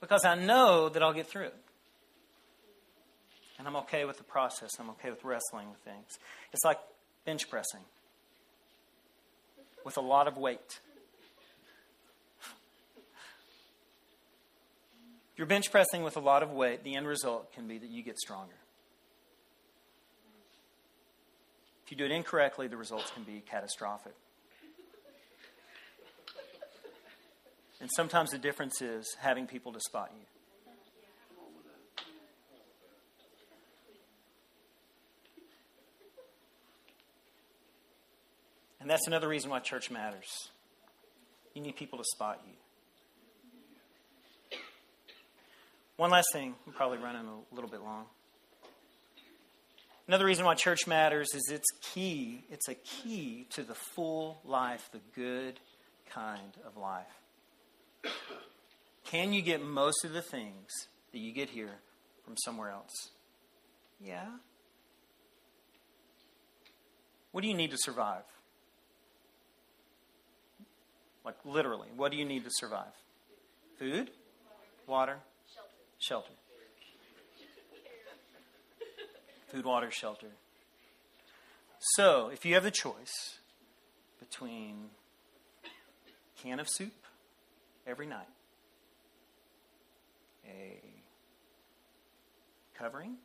Because 0.00 0.24
I 0.24 0.34
know 0.34 0.88
that 0.88 1.00
I'll 1.00 1.12
get 1.12 1.28
through 1.28 1.44
it. 1.44 1.56
And 3.60 3.68
I'm 3.68 3.76
okay 3.76 4.04
with 4.04 4.18
the 4.18 4.24
process. 4.24 4.72
I'm 4.80 4.90
okay 4.90 5.10
with 5.10 5.24
wrestling 5.24 5.70
with 5.70 5.78
things. 5.78 6.18
It's 6.52 6.64
like 6.64 6.78
bench 7.26 7.50
pressing 7.50 7.80
with 9.84 9.98
a 9.98 10.00
lot 10.00 10.28
of 10.28 10.38
weight. 10.38 10.80
You're 15.36 15.46
bench 15.46 15.70
pressing 15.70 16.02
with 16.02 16.16
a 16.16 16.20
lot 16.20 16.42
of 16.42 16.52
weight, 16.52 16.82
the 16.82 16.94
end 16.94 17.06
result 17.06 17.52
can 17.52 17.68
be 17.68 17.76
that 17.76 17.90
you 17.90 18.02
get 18.02 18.16
stronger. 18.16 18.54
If 21.84 21.90
you 21.90 21.98
do 21.98 22.06
it 22.06 22.10
incorrectly, 22.10 22.68
the 22.68 22.76
results 22.76 23.10
can 23.10 23.24
be 23.24 23.42
catastrophic. 23.48 24.14
And 27.80 27.90
sometimes 27.94 28.30
the 28.30 28.38
difference 28.38 28.80
is 28.80 29.14
having 29.20 29.46
people 29.46 29.72
to 29.72 29.80
spot 29.80 30.10
you. 30.14 30.35
And 38.86 38.90
that's 38.92 39.08
another 39.08 39.26
reason 39.26 39.50
why 39.50 39.58
church 39.58 39.90
matters. 39.90 40.48
You 41.54 41.60
need 41.60 41.74
people 41.74 41.98
to 41.98 42.04
spot 42.04 42.40
you. 42.46 42.52
One 45.96 46.12
last 46.12 46.28
thing, 46.32 46.54
I'm 46.64 46.72
probably 46.72 46.98
running 46.98 47.26
a 47.26 47.52
little 47.52 47.68
bit 47.68 47.80
long. 47.80 48.04
Another 50.06 50.24
reason 50.24 50.44
why 50.44 50.54
church 50.54 50.86
matters 50.86 51.34
is 51.34 51.50
it's 51.50 51.66
key. 51.82 52.44
It's 52.48 52.68
a 52.68 52.76
key 52.76 53.48
to 53.54 53.64
the 53.64 53.74
full 53.74 54.38
life, 54.44 54.88
the 54.92 55.00
good 55.16 55.58
kind 56.08 56.56
of 56.64 56.76
life. 56.76 58.14
Can 59.02 59.32
you 59.32 59.42
get 59.42 59.60
most 59.60 60.04
of 60.04 60.12
the 60.12 60.22
things 60.22 60.68
that 61.10 61.18
you 61.18 61.32
get 61.32 61.50
here 61.50 61.74
from 62.24 62.36
somewhere 62.36 62.70
else? 62.70 63.10
Yeah. 64.00 64.28
What 67.32 67.42
do 67.42 67.48
you 67.48 67.54
need 67.54 67.72
to 67.72 67.78
survive? 67.78 68.22
Like 71.26 71.34
literally, 71.44 71.88
what 71.96 72.12
do 72.12 72.18
you 72.18 72.24
need 72.24 72.44
to 72.44 72.50
survive? 72.52 72.94
Food, 73.80 74.10
water, 74.86 75.18
shelter. 75.98 76.30
Food, 79.48 79.64
water, 79.64 79.90
shelter. 79.90 80.28
So, 81.96 82.30
if 82.32 82.44
you 82.44 82.54
have 82.54 82.62
the 82.62 82.70
choice 82.70 83.38
between 84.20 84.90
a 85.64 86.42
can 86.42 86.60
of 86.60 86.68
soup 86.68 86.94
every 87.88 88.06
night. 88.06 88.28
A 90.48 90.80
covering, 92.78 93.16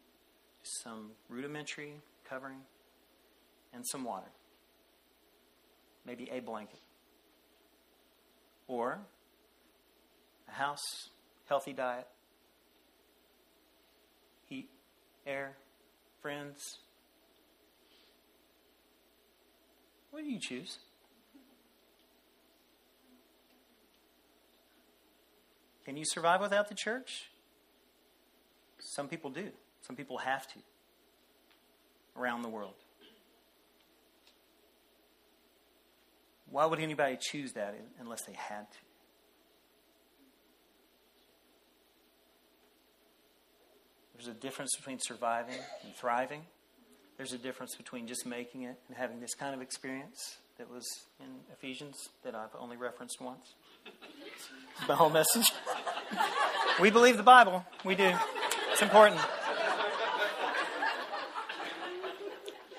some 0.64 1.12
rudimentary 1.30 1.94
covering, 2.28 2.62
and 3.74 3.86
some 3.88 4.04
water. 4.04 4.32
Maybe 6.04 6.28
a 6.32 6.40
blanket. 6.40 6.80
Or 8.72 9.00
a 10.48 10.52
house, 10.54 11.10
healthy 11.50 11.74
diet, 11.74 12.08
heat, 14.46 14.70
air, 15.28 15.58
friends. 16.22 16.78
What 20.12 20.24
do 20.24 20.30
you 20.30 20.40
choose? 20.40 20.78
Can 25.84 25.98
you 25.98 26.06
survive 26.06 26.40
without 26.40 26.70
the 26.70 26.76
church? 26.76 27.30
Some 28.80 29.10
people 29.10 29.32
do. 29.32 29.50
Some 29.82 29.98
people 29.98 30.20
have 30.20 30.48
to. 30.48 30.60
around 32.16 32.44
the 32.44 32.50
world. 32.50 32.76
Why 36.52 36.66
would 36.66 36.80
anybody 36.80 37.18
choose 37.20 37.54
that 37.54 37.76
unless 38.00 38.24
they 38.24 38.34
had 38.34 38.70
to? 38.70 38.78
There's 44.14 44.28
a 44.28 44.40
difference 44.40 44.76
between 44.76 45.00
surviving 45.00 45.56
and 45.84 45.96
thriving. 45.96 46.42
There's 47.18 47.34
a 47.34 47.38
difference 47.38 47.76
between 47.76 48.06
just 48.06 48.26
making 48.26 48.64
it 48.64 48.78
and 48.88 48.98
having 48.98 49.20
this 49.20 49.34
kind 49.34 49.56
of 49.56 49.62
experience 49.62 50.38
that 50.58 50.70
was 50.70 50.86
in 51.20 51.28
Ephesians 51.54 52.10
that 52.24 52.36
I've 52.36 52.54
only 52.60 52.78
referenced 52.78 53.20
once. 53.22 53.56
It's 53.86 54.90
whole 54.90 55.10
message. 55.10 55.52
we 56.80 56.92
believe 56.92 57.18
the 57.18 57.24
Bible. 57.24 57.66
We 57.86 57.96
do. 57.96 58.12
It's 58.72 58.82
important. 58.82 59.20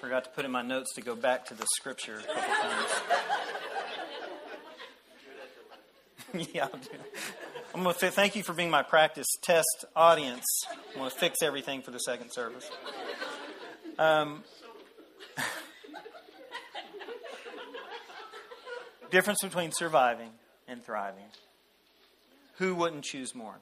Forgot 0.01 0.25
to 0.25 0.31
put 0.31 0.45
in 0.45 0.51
my 0.51 0.63
notes 0.63 0.95
to 0.95 1.01
go 1.01 1.17
back 1.17 1.47
to 1.47 1.55
the 1.55 1.67
scripture 1.77 2.19
a 2.19 2.23
couple 2.23 2.43
times. 2.43 3.32
yeah, 6.53 6.65
I'll 6.65 6.79
do. 6.79 6.89
I'm 7.75 7.83
going 7.83 7.95
to 7.95 8.11
thank 8.11 8.37
you 8.37 8.43
for 8.43 8.55
being 8.55 8.71
my 8.71 8.83
practice 8.83 9.27
test 9.43 9.85
audience. 9.95 10.45
I'm 10.71 10.99
going 10.99 11.11
to 11.11 11.17
fix 11.17 11.43
everything 11.43 11.83
for 11.83 11.91
the 11.91 11.99
second 11.99 12.31
service. 12.31 12.71
Um, 13.99 14.45
difference 19.11 19.43
between 19.43 19.73
surviving 19.73 20.31
and 20.67 20.83
thriving. 20.85 21.25
Who 22.59 22.75
wouldn't 22.75 23.05
choose 23.05 23.35
more? 23.35 23.59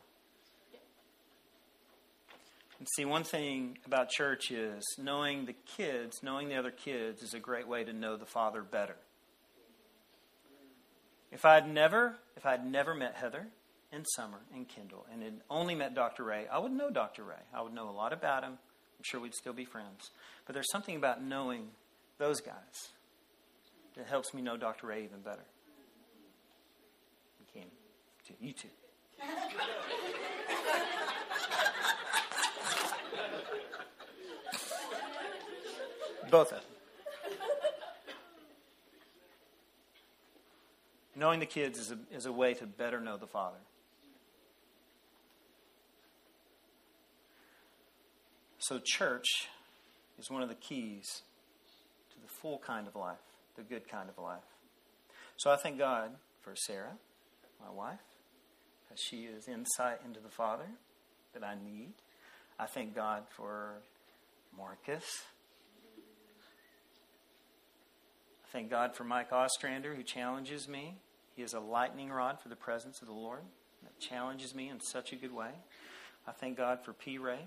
And 2.78 2.86
see, 2.96 3.04
one 3.04 3.24
thing 3.24 3.78
about 3.84 4.10
church 4.10 4.50
is 4.50 4.84
knowing 4.96 5.46
the 5.46 5.54
kids, 5.76 6.22
knowing 6.22 6.48
the 6.48 6.56
other 6.56 6.70
kids, 6.70 7.22
is 7.22 7.34
a 7.34 7.40
great 7.40 7.66
way 7.66 7.84
to 7.84 7.92
know 7.92 8.16
the 8.16 8.26
Father 8.26 8.62
better. 8.62 8.96
If 11.32 11.44
I 11.44 11.54
had 11.54 11.68
never, 11.68 12.16
if 12.36 12.44
I'd 12.44 12.66
never 12.66 12.94
met 12.94 13.14
Heather 13.14 13.46
and 13.92 14.04
Summer 14.16 14.38
and 14.54 14.68
Kendall 14.68 15.06
and 15.12 15.22
had 15.22 15.40
only 15.48 15.74
met 15.74 15.94
Dr. 15.94 16.24
Ray, 16.24 16.46
I 16.50 16.58
would 16.58 16.72
know 16.72 16.90
Dr. 16.90 17.24
Ray. 17.24 17.42
I 17.54 17.62
would 17.62 17.72
know 17.72 17.88
a 17.88 17.92
lot 17.92 18.12
about 18.12 18.42
him. 18.42 18.52
I'm 18.52 19.04
sure 19.04 19.20
we'd 19.20 19.34
still 19.34 19.52
be 19.52 19.64
friends. 19.64 20.10
But 20.46 20.54
there's 20.54 20.70
something 20.70 20.96
about 20.96 21.22
knowing 21.22 21.68
those 22.18 22.40
guys 22.40 22.90
that 23.96 24.06
helps 24.06 24.34
me 24.34 24.42
know 24.42 24.56
Dr. 24.56 24.88
Ray 24.88 25.04
even 25.04 25.20
better. 25.20 25.44
You 27.38 27.46
can. 27.60 27.70
You 28.40 28.52
too. 28.52 28.68
Both 36.30 36.52
of 36.52 36.60
them. 36.60 36.69
Knowing 41.20 41.38
the 41.38 41.44
kids 41.44 41.78
is 41.78 41.90
a, 41.90 41.98
is 42.10 42.24
a 42.24 42.32
way 42.32 42.54
to 42.54 42.64
better 42.64 42.98
know 42.98 43.18
the 43.18 43.26
Father. 43.26 43.58
So, 48.56 48.80
church 48.82 49.26
is 50.18 50.30
one 50.30 50.42
of 50.42 50.48
the 50.48 50.54
keys 50.54 51.20
to 52.14 52.20
the 52.22 52.28
full 52.40 52.58
kind 52.66 52.86
of 52.88 52.96
life, 52.96 53.18
the 53.54 53.62
good 53.62 53.86
kind 53.86 54.08
of 54.08 54.16
life. 54.16 54.40
So, 55.36 55.50
I 55.50 55.56
thank 55.56 55.76
God 55.76 56.12
for 56.40 56.54
Sarah, 56.56 56.96
my 57.62 57.70
wife, 57.70 58.00
because 58.88 59.02
she 59.02 59.24
is 59.24 59.46
insight 59.46 59.98
into 60.06 60.20
the 60.20 60.30
Father 60.30 60.68
that 61.34 61.44
I 61.44 61.54
need. 61.54 61.92
I 62.58 62.64
thank 62.64 62.94
God 62.94 63.24
for 63.28 63.74
Marcus. 64.56 65.04
I 68.42 68.48
thank 68.52 68.70
God 68.70 68.96
for 68.96 69.04
Mike 69.04 69.32
Ostrander, 69.34 69.94
who 69.94 70.02
challenges 70.02 70.66
me. 70.66 70.96
He 71.34 71.42
is 71.42 71.54
a 71.54 71.60
lightning 71.60 72.10
rod 72.10 72.40
for 72.40 72.48
the 72.48 72.56
presence 72.56 73.00
of 73.00 73.08
the 73.08 73.14
Lord 73.14 73.42
that 73.82 73.98
challenges 73.98 74.54
me 74.54 74.68
in 74.68 74.80
such 74.80 75.12
a 75.12 75.16
good 75.16 75.32
way. 75.32 75.50
I 76.26 76.32
thank 76.32 76.56
God 76.56 76.84
for 76.84 76.92
P. 76.92 77.18
Ray, 77.18 77.40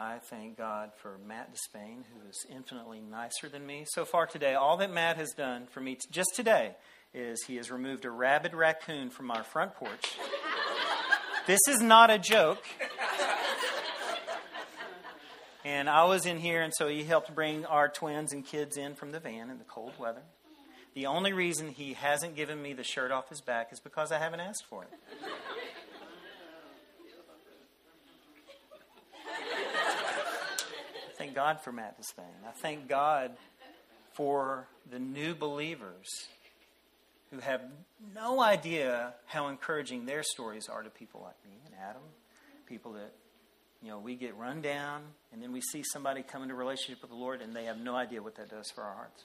I 0.00 0.18
thank 0.18 0.56
God 0.56 0.92
for 1.02 1.18
Matt 1.26 1.52
Despain, 1.52 2.04
who 2.14 2.28
is 2.28 2.46
infinitely 2.48 3.00
nicer 3.00 3.48
than 3.48 3.66
me. 3.66 3.84
So 3.88 4.04
far 4.04 4.26
today, 4.26 4.54
all 4.54 4.76
that 4.76 4.92
Matt 4.92 5.16
has 5.16 5.30
done 5.36 5.66
for 5.72 5.80
me 5.80 5.98
just 6.12 6.36
today 6.36 6.76
is 7.12 7.42
he 7.42 7.56
has 7.56 7.68
removed 7.68 8.04
a 8.04 8.10
rabid 8.12 8.54
raccoon 8.54 9.10
from 9.10 9.32
our 9.32 9.42
front 9.42 9.74
porch. 9.74 10.16
this 11.48 11.58
is 11.68 11.80
not 11.80 12.10
a 12.10 12.18
joke. 12.18 12.62
And 15.64 15.90
I 15.90 16.04
was 16.04 16.26
in 16.26 16.38
here, 16.38 16.62
and 16.62 16.72
so 16.72 16.86
he 16.86 17.02
helped 17.02 17.34
bring 17.34 17.66
our 17.66 17.88
twins 17.88 18.32
and 18.32 18.46
kids 18.46 18.76
in 18.76 18.94
from 18.94 19.10
the 19.10 19.18
van 19.18 19.50
in 19.50 19.58
the 19.58 19.64
cold 19.64 19.94
weather. 19.98 20.22
The 20.98 21.06
only 21.06 21.32
reason 21.32 21.68
he 21.68 21.92
hasn't 21.92 22.34
given 22.34 22.60
me 22.60 22.72
the 22.72 22.82
shirt 22.82 23.12
off 23.12 23.28
his 23.28 23.40
back 23.40 23.72
is 23.72 23.78
because 23.78 24.10
I 24.10 24.18
haven't 24.18 24.40
asked 24.40 24.64
for 24.68 24.82
it. 24.82 24.88
thank 31.16 31.36
God 31.36 31.60
for 31.60 31.70
Matt 31.70 31.96
Despain. 32.00 32.24
I 32.44 32.50
thank 32.50 32.88
God 32.88 33.36
for 34.14 34.66
the 34.90 34.98
new 34.98 35.36
believers 35.36 36.08
who 37.30 37.38
have 37.38 37.60
no 38.12 38.42
idea 38.42 39.14
how 39.26 39.46
encouraging 39.46 40.04
their 40.04 40.24
stories 40.24 40.68
are 40.68 40.82
to 40.82 40.90
people 40.90 41.20
like 41.22 41.36
me 41.48 41.60
and 41.64 41.76
Adam, 41.80 42.02
people 42.66 42.94
that 42.94 43.12
you 43.84 43.90
know 43.90 44.00
we 44.00 44.16
get 44.16 44.36
run 44.36 44.60
down, 44.62 45.02
and 45.32 45.40
then 45.40 45.52
we 45.52 45.60
see 45.60 45.84
somebody 45.92 46.24
come 46.24 46.42
into 46.42 46.56
relationship 46.56 47.02
with 47.02 47.12
the 47.12 47.16
Lord, 47.16 47.40
and 47.40 47.54
they 47.54 47.66
have 47.66 47.78
no 47.78 47.94
idea 47.94 48.20
what 48.20 48.34
that 48.34 48.50
does 48.50 48.68
for 48.74 48.82
our 48.82 48.96
hearts. 48.96 49.22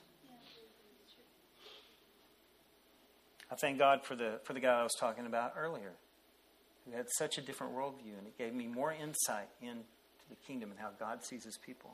I 3.54 3.56
thank 3.56 3.78
God 3.78 4.04
for 4.04 4.16
the 4.16 4.40
for 4.42 4.52
the 4.52 4.58
guy 4.58 4.80
I 4.80 4.82
was 4.82 4.94
talking 4.98 5.26
about 5.26 5.52
earlier, 5.56 5.92
who 6.84 6.96
had 6.96 7.06
such 7.16 7.38
a 7.38 7.40
different 7.40 7.72
worldview, 7.72 8.18
and 8.18 8.26
it 8.26 8.36
gave 8.36 8.52
me 8.52 8.66
more 8.66 8.92
insight 8.92 9.48
into 9.62 9.84
the 10.28 10.34
kingdom 10.44 10.72
and 10.72 10.80
how 10.80 10.90
God 10.98 11.24
sees 11.24 11.44
his 11.44 11.56
people. 11.56 11.92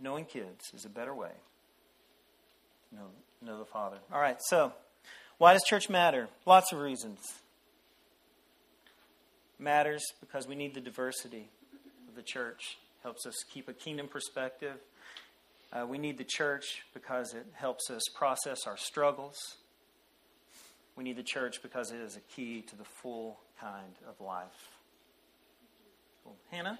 Knowing 0.00 0.24
kids 0.24 0.72
is 0.74 0.84
a 0.84 0.88
better 0.88 1.14
way 1.14 1.30
to 2.90 2.96
know, 2.96 3.06
know 3.40 3.58
the 3.60 3.64
Father. 3.64 3.98
All 4.12 4.20
right, 4.20 4.38
so 4.40 4.72
why 5.38 5.52
does 5.52 5.62
church 5.62 5.88
matter? 5.88 6.28
Lots 6.44 6.72
of 6.72 6.80
reasons. 6.80 7.20
matters 9.56 10.02
because 10.20 10.48
we 10.48 10.56
need 10.56 10.74
the 10.74 10.80
diversity 10.80 11.48
of 12.08 12.16
the 12.16 12.22
church. 12.22 12.78
Helps 13.04 13.24
us 13.24 13.34
keep 13.52 13.68
a 13.68 13.72
kingdom 13.72 14.08
perspective. 14.08 14.78
Uh, 15.72 15.86
we 15.86 15.96
need 15.96 16.18
the 16.18 16.24
church 16.24 16.82
because 16.92 17.32
it 17.32 17.46
helps 17.54 17.88
us 17.90 18.02
process 18.14 18.66
our 18.66 18.76
struggles. 18.76 19.56
We 20.96 21.04
need 21.04 21.16
the 21.16 21.22
church 21.22 21.62
because 21.62 21.90
it 21.90 22.00
is 22.00 22.16
a 22.16 22.20
key 22.20 22.60
to 22.68 22.76
the 22.76 22.84
full 22.84 23.40
kind 23.58 23.94
of 24.06 24.20
life. 24.20 24.68
Cool. 26.24 26.36
Hannah, 26.50 26.78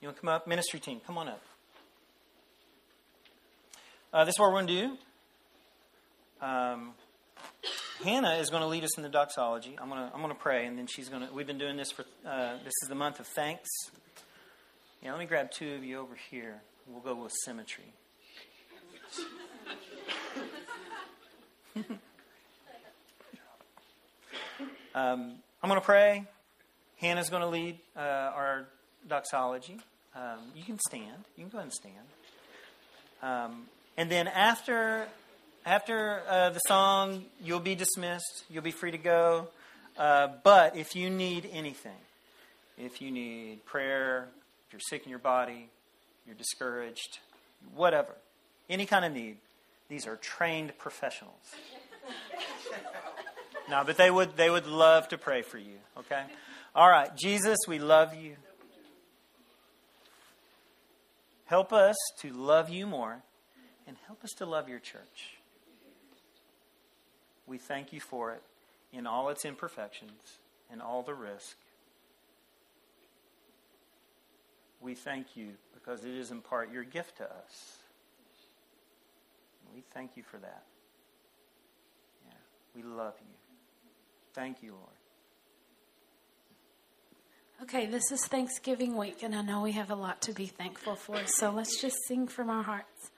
you 0.00 0.06
want 0.06 0.16
to 0.16 0.20
come 0.20 0.28
up? 0.28 0.46
Ministry 0.46 0.78
team, 0.78 1.00
come 1.04 1.18
on 1.18 1.28
up. 1.28 1.42
Uh, 4.12 4.24
this 4.24 4.34
is 4.34 4.38
what 4.38 4.52
we're 4.52 4.62
going 4.62 4.66
to 4.68 4.80
do. 4.80 6.46
Um, 6.46 6.92
Hannah 8.04 8.36
is 8.36 8.48
going 8.48 8.62
to 8.62 8.68
lead 8.68 8.84
us 8.84 8.96
in 8.96 9.02
the 9.02 9.08
doxology. 9.08 9.76
I'm 9.80 9.88
going 9.88 10.00
to 10.00 10.14
I'm 10.14 10.22
going 10.22 10.34
to 10.34 10.40
pray, 10.40 10.66
and 10.66 10.78
then 10.78 10.86
she's 10.86 11.08
going 11.08 11.26
to. 11.26 11.32
We've 11.32 11.46
been 11.46 11.58
doing 11.58 11.76
this 11.76 11.90
for. 11.90 12.04
Uh, 12.26 12.54
this 12.64 12.72
is 12.82 12.88
the 12.88 12.94
month 12.94 13.20
of 13.20 13.26
thanks. 13.26 13.68
Yeah, 15.02 15.10
let 15.10 15.18
me 15.18 15.26
grab 15.26 15.50
two 15.50 15.74
of 15.74 15.84
you 15.84 15.98
over 15.98 16.16
here. 16.30 16.62
We'll 16.86 17.02
go 17.02 17.14
with 17.22 17.32
symmetry. 17.44 17.92
um, 24.94 25.34
I'm 25.62 25.68
going 25.68 25.80
to 25.80 25.84
pray. 25.84 26.24
Hannah's 26.98 27.30
going 27.30 27.42
to 27.42 27.48
lead 27.48 27.78
uh, 27.96 28.00
our 28.00 28.66
doxology. 29.08 29.78
Um, 30.14 30.38
you 30.54 30.64
can 30.64 30.78
stand. 30.78 31.24
You 31.36 31.44
can 31.44 31.50
go 31.50 31.58
ahead 31.58 31.66
and 31.66 31.72
stand. 31.72 31.94
Um, 33.22 33.66
and 33.96 34.10
then 34.10 34.28
after 34.28 35.06
after 35.66 36.22
uh, 36.28 36.50
the 36.50 36.58
song, 36.60 37.24
you'll 37.42 37.60
be 37.60 37.74
dismissed. 37.74 38.44
You'll 38.48 38.62
be 38.62 38.70
free 38.70 38.92
to 38.92 38.98
go. 38.98 39.48
Uh, 39.98 40.28
but 40.42 40.76
if 40.76 40.96
you 40.96 41.10
need 41.10 41.48
anything, 41.52 41.98
if 42.78 43.02
you 43.02 43.10
need 43.10 43.64
prayer, 43.66 44.28
if 44.66 44.72
you're 44.72 44.80
sick 44.80 45.04
in 45.04 45.10
your 45.10 45.18
body, 45.18 45.68
you're 46.26 46.36
discouraged, 46.36 47.18
whatever, 47.74 48.14
any 48.70 48.86
kind 48.86 49.04
of 49.04 49.12
need, 49.12 49.36
these 49.88 50.06
are 50.06 50.16
trained 50.16 50.76
professionals. 50.78 51.34
no, 53.70 53.82
but 53.84 53.96
they 53.96 54.10
would 54.10 54.36
they 54.36 54.48
would 54.48 54.66
love 54.66 55.08
to 55.08 55.18
pray 55.18 55.42
for 55.42 55.58
you. 55.58 55.76
Okay. 55.98 56.22
All 56.74 56.88
right, 56.88 57.14
Jesus, 57.16 57.58
we 57.66 57.78
love 57.78 58.14
you. 58.14 58.36
Help 61.46 61.72
us 61.72 61.96
to 62.20 62.32
love 62.32 62.70
you 62.70 62.86
more 62.86 63.22
and 63.86 63.96
help 64.06 64.22
us 64.22 64.30
to 64.38 64.46
love 64.46 64.68
your 64.68 64.78
church. 64.78 65.34
We 67.46 67.58
thank 67.58 67.92
you 67.92 68.00
for 68.00 68.30
it 68.30 68.42
in 68.92 69.06
all 69.06 69.28
its 69.30 69.44
imperfections 69.44 70.38
and 70.70 70.80
all 70.80 71.02
the 71.02 71.14
risk. 71.14 71.56
we 74.80 74.94
thank 74.94 75.36
you 75.36 75.48
because 75.74 76.04
it 76.04 76.14
is 76.14 76.30
in 76.30 76.40
part 76.40 76.72
your 76.72 76.84
gift 76.84 77.18
to 77.18 77.24
us. 77.24 77.76
We 79.74 79.82
thank 79.94 80.16
you 80.16 80.22
for 80.22 80.38
that. 80.38 80.64
Yeah, 82.26 82.32
we 82.74 82.82
love 82.82 83.14
you. 83.20 83.34
Thank 84.34 84.62
you, 84.62 84.72
Lord. 84.72 84.86
Okay, 87.62 87.86
this 87.86 88.10
is 88.10 88.24
Thanksgiving 88.26 88.96
week, 88.96 89.22
and 89.22 89.34
I 89.34 89.42
know 89.42 89.60
we 89.60 89.72
have 89.72 89.90
a 89.90 89.94
lot 89.94 90.22
to 90.22 90.32
be 90.32 90.46
thankful 90.46 90.96
for, 90.96 91.26
so 91.26 91.50
let's 91.50 91.80
just 91.80 91.96
sing 92.08 92.26
from 92.26 92.48
our 92.48 92.62
hearts. 92.62 93.10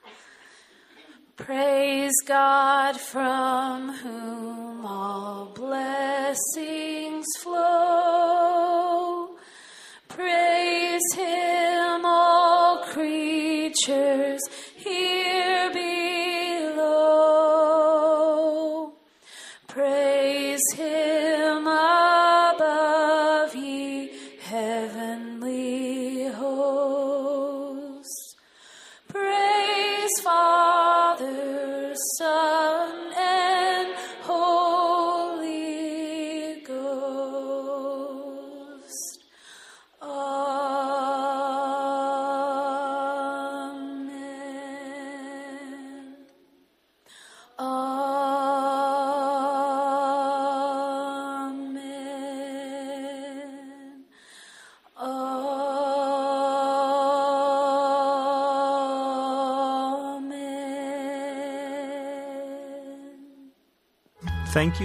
Praise 1.37 2.11
God 2.27 2.99
from 2.99 3.93
whom 3.93 4.85
all 4.85 5.53
blessings 5.55 7.25
flow. 7.39 8.02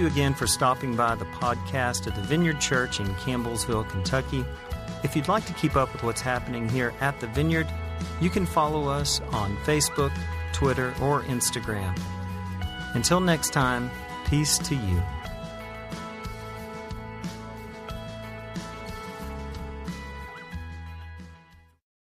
Again 0.09 0.33
for 0.33 0.47
stopping 0.47 0.95
by 0.95 1.13
the 1.15 1.25
podcast 1.25 2.07
at 2.07 2.15
the 2.15 2.21
Vineyard 2.21 2.59
Church 2.59 2.99
in 2.99 3.05
Campbellsville, 3.15 3.87
Kentucky. 3.89 4.43
If 5.03 5.15
you'd 5.15 5.27
like 5.27 5.45
to 5.45 5.53
keep 5.53 5.75
up 5.75 5.93
with 5.93 6.03
what's 6.03 6.19
happening 6.19 6.67
here 6.67 6.93
at 6.99 7.19
the 7.19 7.27
Vineyard, 7.27 7.67
you 8.19 8.29
can 8.29 8.45
follow 8.45 8.89
us 8.89 9.21
on 9.31 9.55
Facebook, 9.57 10.11
Twitter, 10.51 10.93
or 11.01 11.21
Instagram. 11.23 11.97
Until 12.95 13.19
next 13.19 13.53
time, 13.53 13.91
peace 14.25 14.57
to 14.57 14.75
you. 14.75 15.01